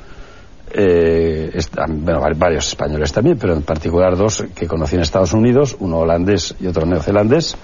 eh, 0.77 1.57
bueno, 1.87 2.19
varios 2.35 2.67
españoles 2.67 3.13
también, 3.13 3.37
pero 3.37 3.53
en 3.53 3.61
particular 3.61 4.17
dos 4.17 4.43
que 4.53 4.67
conocí 4.67 4.95
en 4.95 5.01
Estados 5.01 5.31
Unidos, 5.31 5.77
uno 5.79 5.99
holandés 5.99 6.53
y 6.59 6.67
otro 6.67 6.85
neozelandés, 6.85 7.55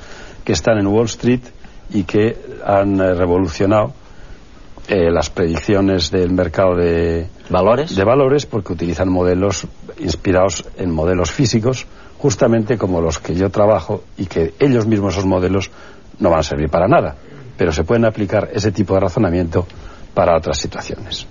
que 0.46 0.54
están 0.54 0.78
en 0.78 0.88
Wall 0.88 1.08
Street 1.08 1.42
y 1.90 2.04
que 2.04 2.38
han 2.66 3.02
eh, 3.02 3.14
revolucionado 3.14 3.94
eh, 4.88 5.12
las 5.12 5.30
predicciones 5.30 6.10
del 6.10 6.32
mercado 6.32 6.76
de 6.76 7.28
valores 7.50 7.96
de 7.96 8.04
valores 8.04 8.46
porque 8.46 8.74
utilizan 8.74 9.10
modelos 9.10 9.68
inspirados 10.00 10.66
en 10.78 10.90
modelos 10.90 11.32
físicos 11.32 11.86
justamente 12.18 12.78
como 12.78 13.02
los 13.02 13.20
que 13.20 13.36
yo 13.36 13.50
trabajo 13.50 14.04
y 14.18 14.26
que 14.26 14.54
ellos 14.60 14.88
mismos 14.88 15.14
esos 15.14 15.26
modelos 15.26 15.70
no 16.20 16.30
van 16.30 16.40
a 16.40 16.44
servir 16.44 16.70
para 16.70 16.88
nada 16.88 17.16
pero 17.58 17.72
se 17.72 17.84
pueden 17.84 18.06
aplicar 18.06 18.50
ese 18.54 18.72
tipo 18.72 18.96
de 18.96 19.02
razonamiento 19.02 19.68
para 20.14 20.36
otras 20.36 20.58
situaciones 20.58 21.28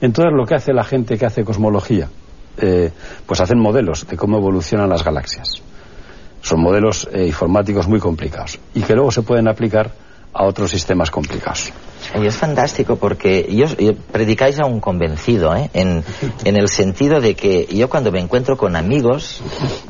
entonces 0.00 0.32
lo 0.32 0.44
que 0.44 0.54
hace 0.54 0.72
la 0.72 0.84
gente 0.84 1.18
que 1.18 1.26
hace 1.26 1.44
cosmología 1.44 2.08
eh, 2.58 2.90
pues 3.26 3.40
hacen 3.40 3.58
modelos 3.58 4.06
de 4.06 4.16
cómo 4.16 4.38
evolucionan 4.38 4.88
las 4.88 5.04
galaxias 5.04 5.62
son 6.42 6.60
modelos 6.60 7.08
eh, 7.12 7.26
informáticos 7.26 7.88
muy 7.88 7.98
complicados 7.98 8.58
y 8.74 8.82
que 8.82 8.94
luego 8.94 9.10
se 9.10 9.22
pueden 9.22 9.48
aplicar 9.48 9.90
a 10.32 10.44
otros 10.44 10.70
sistemas 10.70 11.10
complicados. 11.10 11.72
Y 12.14 12.26
es 12.26 12.36
fantástico 12.36 12.96
porque 12.96 13.48
predicáis 14.12 14.60
a 14.60 14.66
un 14.66 14.80
convencido, 14.80 15.56
¿eh? 15.56 15.70
en, 15.72 16.04
el 16.44 16.68
sentido 16.68 17.20
de 17.20 17.34
que 17.34 17.66
yo 17.66 17.88
cuando 17.88 18.12
me 18.12 18.20
encuentro 18.20 18.56
con 18.56 18.76
amigos 18.76 19.40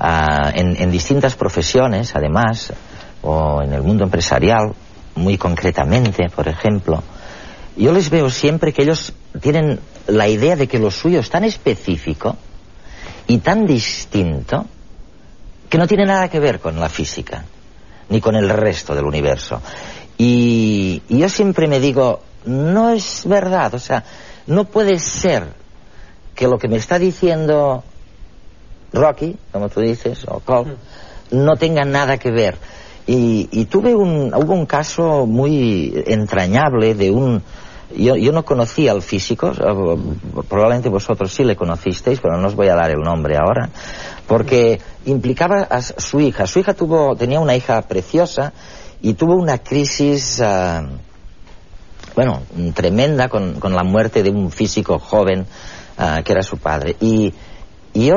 uh, 0.00 0.48
en, 0.54 0.90
distintas 0.90 1.34
profesiones, 1.34 2.14
además, 2.14 2.72
o 3.22 3.60
en 3.62 3.72
el 3.72 3.82
mundo 3.82 4.04
empresarial, 4.04 4.72
muy 5.16 5.36
concretamente, 5.36 6.28
por 6.34 6.48
ejemplo, 6.48 7.02
yo 7.76 7.92
les 7.92 8.10
veo 8.10 8.30
siempre 8.30 8.72
que 8.72 8.82
ellos 8.82 9.12
tienen 9.40 9.80
la 10.06 10.28
idea 10.28 10.56
de 10.56 10.66
que 10.66 10.78
lo 10.78 10.90
suyo 10.90 11.20
es 11.20 11.30
tan 11.30 11.44
específico 11.44 12.36
y 13.26 13.38
tan 13.38 13.66
distinto 13.66 14.66
que 15.68 15.78
no 15.78 15.86
tiene 15.86 16.06
nada 16.06 16.28
que 16.28 16.40
ver 16.40 16.60
con 16.60 16.78
la 16.78 16.88
física, 16.88 17.44
ni 18.08 18.20
con 18.20 18.36
el 18.36 18.48
resto 18.48 18.94
del 18.94 19.04
universo. 19.04 19.60
Y, 20.16 21.02
y 21.08 21.18
yo 21.18 21.28
siempre 21.28 21.66
me 21.66 21.80
digo, 21.80 22.22
no 22.44 22.90
es 22.90 23.22
verdad, 23.26 23.74
o 23.74 23.78
sea, 23.78 24.04
no 24.46 24.64
puede 24.64 24.98
ser 24.98 25.48
que 26.34 26.46
lo 26.46 26.58
que 26.58 26.68
me 26.68 26.76
está 26.76 26.98
diciendo 26.98 27.82
Rocky, 28.92 29.36
como 29.52 29.68
tú 29.68 29.80
dices, 29.80 30.24
o 30.28 30.40
Cole, 30.40 30.76
no 31.32 31.56
tenga 31.56 31.84
nada 31.84 32.18
que 32.18 32.30
ver. 32.30 32.56
Y, 33.06 33.48
y 33.52 33.66
tuve 33.66 33.94
un, 33.94 34.32
hubo 34.34 34.54
un 34.54 34.66
caso 34.66 35.26
muy 35.26 35.92
entrañable 36.06 36.94
de 36.94 37.10
un, 37.10 37.42
yo, 37.94 38.16
yo 38.16 38.32
no 38.32 38.44
conocía 38.44 38.92
al 38.92 39.02
físico, 39.02 39.52
eh, 39.52 40.42
probablemente 40.48 40.88
vosotros 40.88 41.32
sí 41.32 41.44
le 41.44 41.56
conocisteis, 41.56 42.20
pero 42.20 42.36
no 42.36 42.48
os 42.48 42.54
voy 42.54 42.68
a 42.68 42.74
dar 42.74 42.90
el 42.90 43.00
nombre 43.00 43.36
ahora, 43.36 43.68
porque 44.26 44.80
implicaba 45.04 45.62
a 45.62 45.80
su 45.80 46.20
hija. 46.20 46.46
Su 46.46 46.60
hija 46.60 46.74
tuvo, 46.74 47.14
tenía 47.16 47.38
una 47.38 47.54
hija 47.54 47.80
preciosa 47.82 48.52
y 49.00 49.14
tuvo 49.14 49.36
una 49.36 49.58
crisis, 49.58 50.40
uh, 50.40 50.86
bueno, 52.14 52.42
tremenda 52.74 53.28
con, 53.28 53.60
con, 53.60 53.74
la 53.74 53.84
muerte 53.84 54.22
de 54.22 54.30
un 54.30 54.50
físico 54.50 54.98
joven 54.98 55.46
uh, 55.98 56.22
que 56.24 56.32
era 56.32 56.42
su 56.42 56.58
padre. 56.58 56.96
Y, 57.00 57.32
y 57.92 58.06
yo 58.06 58.14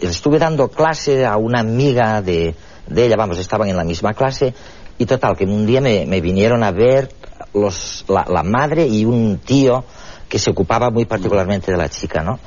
estuve 0.00 0.38
dando 0.38 0.68
clase 0.68 1.26
a 1.26 1.36
una 1.36 1.60
amiga 1.60 2.22
de, 2.22 2.54
de, 2.86 3.06
ella, 3.06 3.16
vamos, 3.16 3.38
estaban 3.38 3.68
en 3.68 3.76
la 3.76 3.84
misma 3.84 4.14
clase, 4.14 4.54
y 4.96 5.06
total, 5.06 5.36
que 5.36 5.44
un 5.44 5.66
día 5.66 5.80
me, 5.80 6.06
me 6.06 6.20
vinieron 6.20 6.62
a 6.62 6.70
ver 6.70 7.08
los, 7.54 8.04
la, 8.08 8.42
madre 8.42 8.86
y 8.86 9.04
un 9.04 9.38
tío 9.38 9.84
que 10.28 10.38
se 10.38 10.50
ocupaba 10.50 10.90
muy 10.90 11.04
particularmente 11.04 11.72
de 11.72 11.78
la 11.78 11.88
chica, 11.88 12.22
¿no? 12.22 12.38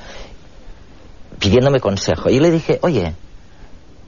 Pidiéndome 1.39 1.80
consejo. 1.80 2.30
Y 2.30 2.39
le 2.39 2.51
dije, 2.51 2.80
oye, 2.82 3.14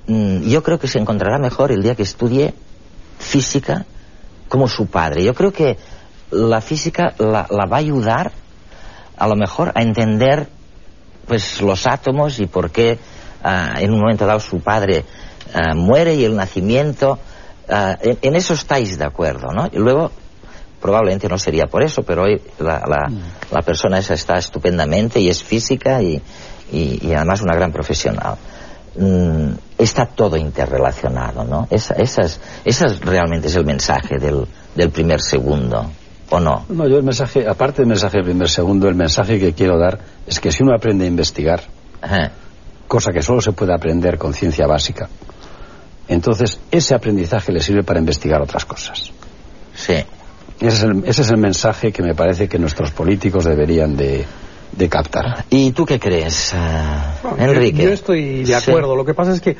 mmm, 0.08 0.42
yo 0.44 0.64
creo 0.64 0.80
que 0.80 0.88
se 0.88 1.00
encontrará 1.00 1.38
mejor 1.38 1.72
el 1.72 1.84
día 1.84 1.96
que 1.96 2.04
estudie 2.04 2.54
física 3.20 3.86
como 4.48 4.68
su 4.68 4.88
padre. 4.88 5.24
Yo 5.24 5.34
creo 5.34 5.52
que 5.52 5.78
la 6.32 6.62
física 6.62 7.14
la, 7.18 7.48
la 7.50 7.66
va 7.66 7.78
a 7.78 7.80
ayudar 7.80 8.32
a 9.18 9.28
lo 9.28 9.36
mejor 9.36 9.72
a 9.76 9.82
entender 9.82 10.48
pues 11.28 11.62
los 11.62 11.88
átomos 11.88 12.40
y 12.40 12.46
por 12.46 12.72
qué 12.72 13.00
uh, 13.44 13.80
en 13.80 13.92
un 13.92 14.00
momento 14.00 14.26
dado 14.26 14.40
su 14.40 14.60
padre 14.60 15.04
uh, 15.54 15.76
muere 15.76 16.16
y 16.16 16.24
el 16.24 16.36
nacimiento. 16.36 17.20
En, 17.68 18.20
en, 18.22 18.36
eso 18.36 18.54
estáis 18.54 19.00
de 19.00 19.06
acuerdo, 19.06 19.48
¿no? 19.52 19.66
Y 19.72 19.78
luego 19.78 20.12
probablemente 20.82 21.28
no 21.28 21.38
sería 21.38 21.66
por 21.66 21.84
eso, 21.84 22.04
pero 22.04 22.24
hoy 22.24 22.42
la, 22.60 22.84
la, 22.88 23.10
mm. 23.10 23.22
la 23.52 23.62
persona 23.62 24.00
esa 24.00 24.14
está 24.14 24.38
estupendamente 24.38 25.20
y 25.20 25.30
es 25.30 25.44
física 25.44 26.02
y, 26.02 26.22
y, 26.72 27.08
y 27.08 27.14
además 27.14 27.42
una 27.42 27.56
gran 27.56 27.72
profesional. 27.72 28.36
Mm, 28.98 29.52
está 29.78 30.06
todo 30.06 30.38
interrelacionado, 30.38 31.44
¿no? 31.44 31.68
Esa, 31.70 31.96
esas, 31.96 32.40
esas 32.64 33.02
realmente 33.02 33.48
es 33.48 33.56
el 33.56 33.66
mensaje 33.66 34.18
del, 34.18 34.46
del 34.74 34.90
primer 34.90 35.22
segundo. 35.22 35.92
¿O 36.30 36.40
no? 36.40 36.66
No, 36.70 36.88
yo 36.88 36.98
el 36.98 37.04
mensaje, 37.04 37.48
aparte 37.48 37.82
del 37.82 37.88
mensaje 37.90 38.18
del 38.18 38.26
primer 38.26 38.50
segundo, 38.50 38.88
el 38.88 38.96
mensaje 38.96 39.38
que 39.38 39.54
quiero 39.54 39.78
dar 39.78 40.00
es 40.26 40.40
que 40.40 40.52
si 40.52 40.64
uno 40.64 40.74
aprende 40.74 41.06
a 41.06 41.08
investigar, 41.08 41.62
Ajá. 42.02 42.32
cosa 42.88 43.12
que 43.12 43.22
solo 43.22 43.42
se 43.42 43.52
puede 43.52 43.74
aprender 43.74 44.18
con 44.18 44.34
ciencia 44.34 44.66
básica, 44.66 45.08
entonces 46.08 46.60
ese 46.72 46.96
aprendizaje 46.96 47.52
le 47.52 47.60
sirve 47.60 47.84
para 47.84 48.00
investigar 48.00 48.42
otras 48.42 48.66
cosas. 48.66 49.12
Sí. 49.76 50.04
Ese 50.60 50.68
es 50.68 50.84
el, 50.84 51.04
ese 51.06 51.22
es 51.22 51.30
el 51.30 51.38
mensaje 51.38 51.92
que 51.92 52.02
me 52.02 52.16
parece 52.16 52.48
que 52.48 52.58
nuestros 52.58 52.92
políticos 52.92 53.46
deberían 53.46 53.96
de, 53.98 54.26
de 54.72 54.90
captar. 54.90 55.46
¿Y 55.50 55.72
tú 55.72 55.86
qué 55.86 56.00
crees, 56.00 56.54
uh, 56.54 57.28
bueno, 57.28 57.52
Enrique? 57.54 57.84
Yo, 57.84 57.90
yo, 57.90 57.94
estoy 57.94 58.44
de 58.44 58.56
acuerdo. 58.56 58.92
Sí. 58.92 58.98
Lo 58.98 59.06
que 59.06 59.14
pasa 59.14 59.34
es 59.34 59.42
que 59.42 59.58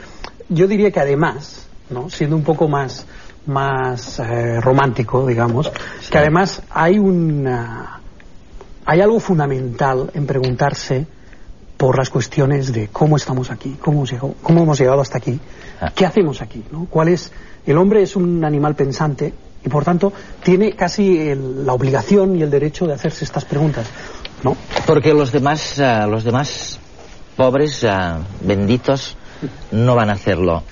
yo 0.50 0.68
diría 0.68 0.92
que 0.92 1.00
además, 1.00 1.68
¿no? 1.90 2.10
siendo 2.10 2.36
un 2.36 2.44
poco 2.44 2.68
más 2.68 3.06
más 3.46 4.20
eh, 4.20 4.60
romántico, 4.60 5.28
digamos, 5.28 5.72
sí. 6.02 6.10
que 6.12 6.18
además 6.18 6.64
hay 6.72 6.98
una 6.98 8.02
hay 8.86 9.02
algo 9.02 9.20
fundamental 9.20 10.10
en 10.14 10.26
preguntarse 10.26 11.06
por 11.78 11.98
las 11.98 12.10
cuestiones 12.10 12.72
de 12.72 12.88
cómo 12.88 13.18
estamos 13.18 13.52
aquí, 13.52 13.78
cómo 13.80 13.98
hemos 13.98 14.12
llegado, 14.12 14.36
cómo 14.42 14.64
hemos 14.64 14.80
llegado 14.80 15.02
hasta 15.02 15.18
aquí, 15.18 15.40
ah. 15.82 15.92
qué 15.94 16.06
hacemos 16.06 16.42
aquí, 16.42 16.64
¿no? 16.72 16.88
¿Cuál 16.90 17.10
es 17.10 17.32
el 17.66 17.78
hombre 17.78 18.02
es 18.02 18.16
un 18.16 18.44
animal 18.44 18.76
pensante 18.76 19.34
y 19.66 19.70
por 19.70 19.84
tanto 19.84 20.14
tiene 20.44 20.74
casi 20.74 21.18
el, 21.18 21.66
la 21.66 21.74
obligación 21.74 22.36
y 22.38 22.44
el 22.44 22.52
derecho 22.52 22.86
de 22.86 22.94
hacerse 22.94 23.26
estas 23.26 23.46
preguntas, 23.46 23.88
¿no? 24.44 24.56
Porque 24.86 25.14
los 25.14 25.32
demás 25.32 25.80
uh, 25.80 26.10
los 26.10 26.24
demás 26.24 26.80
pobres 27.36 27.84
uh, 27.84 28.22
benditos 28.42 29.18
no 29.72 29.96
van 29.96 30.10
a 30.10 30.14
hacerlo 30.14 30.64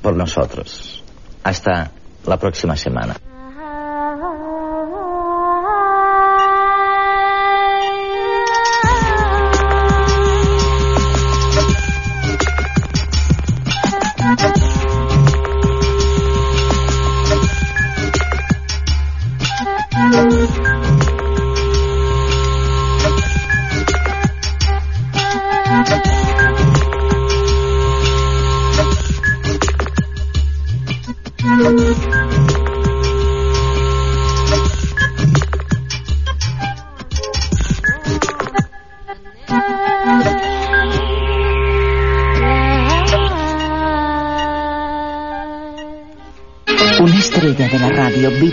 por 0.00 0.14
nosotros. 0.14 1.02
Hasta 1.42 1.90
la 2.26 2.36
próxima 2.36 2.76
semana. 2.76 3.16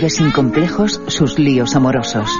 Sin 0.08 0.30
complejos 0.30 1.00
sus 1.08 1.36
líos 1.38 1.74
amorosos. 1.74 2.30